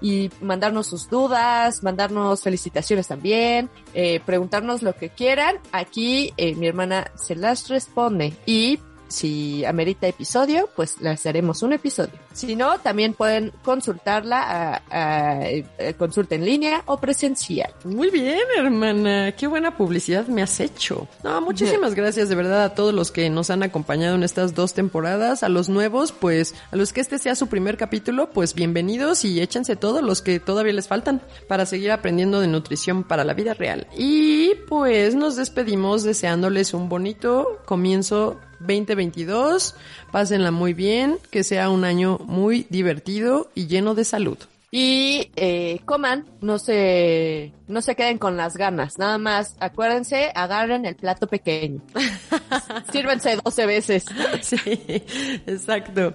y 0.01 0.31
mandarnos 0.41 0.89
sus 0.89 1.09
dudas, 1.09 1.85
mandarnos 1.85 2.43
felicitaciones 2.43 3.07
también, 3.07 3.71
eh, 3.95 4.19
preguntarnos 4.27 4.83
lo 4.83 4.97
que 4.97 5.11
quieran. 5.11 5.55
Aquí 5.71 6.35
eh, 6.37 6.57
mi 6.57 6.67
hermana 6.67 7.13
se 7.15 7.37
las 7.37 7.69
responde 7.69 8.33
y 8.47 8.81
si 9.07 9.65
amerita 9.65 10.09
episodio, 10.09 10.69
pues 10.75 11.01
les 11.01 11.25
haremos 11.27 11.63
un 11.63 11.73
episodio. 11.73 12.15
Si 12.41 12.57
no, 12.57 12.79
también 12.79 13.15
pueden 13.15 13.53
consultarla 13.63 14.41
a, 14.43 14.83
a- 14.91 15.41
a 15.41 15.93
consulta 15.99 16.35
en 16.35 16.45
línea 16.45 16.83
o 16.87 16.99
presencial. 16.99 17.73
Muy 17.85 18.11
bien, 18.11 18.39
hermana. 18.57 19.33
Qué 19.33 19.47
buena 19.47 19.77
publicidad 19.77 20.27
me 20.27 20.43
has 20.43 20.61
hecho. 20.61 21.07
No, 21.23 21.41
muchísimas 21.41 21.95
gracias 21.95 22.29
de 22.29 22.35
verdad 22.35 22.65
a 22.65 22.75
todos 22.75 22.95
los 22.95 23.11
que 23.11 23.29
nos 23.31 23.51
han 23.51 23.63
acompañado 23.63 24.15
en 24.15 24.23
estas 24.23 24.55
dos 24.55 24.75
temporadas. 24.75 25.43
A 25.43 25.49
los 25.49 25.69
nuevos, 25.69 26.13
pues, 26.13 26.55
a 26.71 26.77
los 26.77 26.93
que 26.93 27.01
este 27.01 27.19
sea 27.19 27.35
su 27.35 27.49
primer 27.49 27.77
capítulo, 27.77 28.31
pues 28.31 28.55
bienvenidos 28.55 29.25
y 29.25 29.41
échense 29.41 29.77
todos 29.77 30.03
los 30.03 30.23
que 30.23 30.41
todavía 30.41 30.73
les 30.73 30.89
faltan 30.89 31.21
para 31.49 31.67
seguir 31.67 31.91
aprendiendo 31.93 32.41
de 32.41 32.47
nutrición 32.47 33.05
para 33.05 33.25
la 33.25 33.35
vida 33.35 33.55
real. 33.55 33.87
Y 33.97 34.55
pues 34.69 35.15
nos 35.15 35.37
despedimos 35.37 36.03
deseándoles 36.03 36.75
un 36.75 36.89
bonito 36.89 37.61
comienzo 37.65 38.39
2022. 38.61 39.75
Pásenla 40.13 40.51
muy 40.51 40.75
bien, 40.75 41.19
que 41.31 41.45
sea 41.45 41.71
un 41.71 41.85
año 41.85 42.19
muy 42.31 42.67
divertido 42.71 43.51
y 43.55 43.67
lleno 43.67 43.95
de 43.95 44.05
salud. 44.05 44.39
Y 44.73 45.33
eh, 45.35 45.81
coman, 45.85 46.27
no 46.41 46.61
se, 46.61 47.53
no 47.67 47.83
se 47.83 47.97
queden 47.97 48.19
con 48.19 48.37
las 48.37 48.57
ganas. 48.57 48.99
Nada 48.99 49.19
más, 49.19 49.57
acuérdense, 49.59 50.31
agarren 50.33 50.87
el 50.87 50.95
plato 50.95 51.27
pequeño. 51.27 51.83
Sírvense 52.93 53.37
12 53.45 53.67
veces. 53.67 54.05
Sí, 54.43 54.57
exacto. 55.47 56.15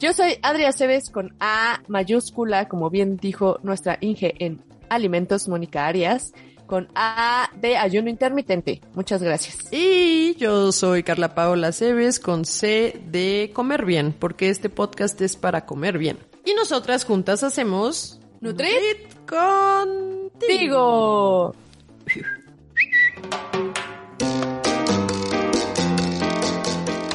Yo 0.00 0.12
soy 0.12 0.34
Adria 0.42 0.72
Cebes 0.72 1.10
con 1.10 1.36
A 1.38 1.80
mayúscula, 1.86 2.66
como 2.66 2.90
bien 2.90 3.18
dijo 3.18 3.60
nuestra 3.62 3.98
Inge 4.00 4.34
en 4.44 4.60
Alimentos, 4.88 5.46
Mónica 5.46 5.86
Arias, 5.86 6.32
con 6.72 6.88
A 6.94 7.50
de 7.60 7.76
ayuno 7.76 8.08
intermitente. 8.08 8.80
Muchas 8.94 9.22
gracias. 9.22 9.58
Y 9.70 10.34
yo 10.36 10.72
soy 10.72 11.02
Carla 11.02 11.34
Paola 11.34 11.70
Cebes 11.70 12.18
con 12.18 12.46
C 12.46 12.98
de 13.08 13.50
comer 13.52 13.84
bien, 13.84 14.14
porque 14.18 14.48
este 14.48 14.70
podcast 14.70 15.20
es 15.20 15.36
para 15.36 15.66
comer 15.66 15.98
bien. 15.98 16.18
Y 16.46 16.54
nosotras 16.54 17.04
juntas 17.04 17.42
hacemos 17.42 18.18
Nutrit 18.40 19.12
contigo. 19.28 20.30
Digo. 20.48 21.54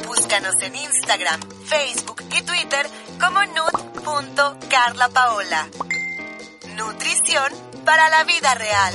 Búscanos 0.06 0.54
en 0.62 0.76
Instagram, 0.76 1.40
Facebook 1.64 2.22
y 2.30 2.42
Twitter 2.42 2.86
como 3.18 3.44
nut.carlapaola. 3.44 5.68
Nutrición 6.76 7.52
para 7.84 8.08
la 8.08 8.22
vida 8.22 8.54
real. 8.54 8.94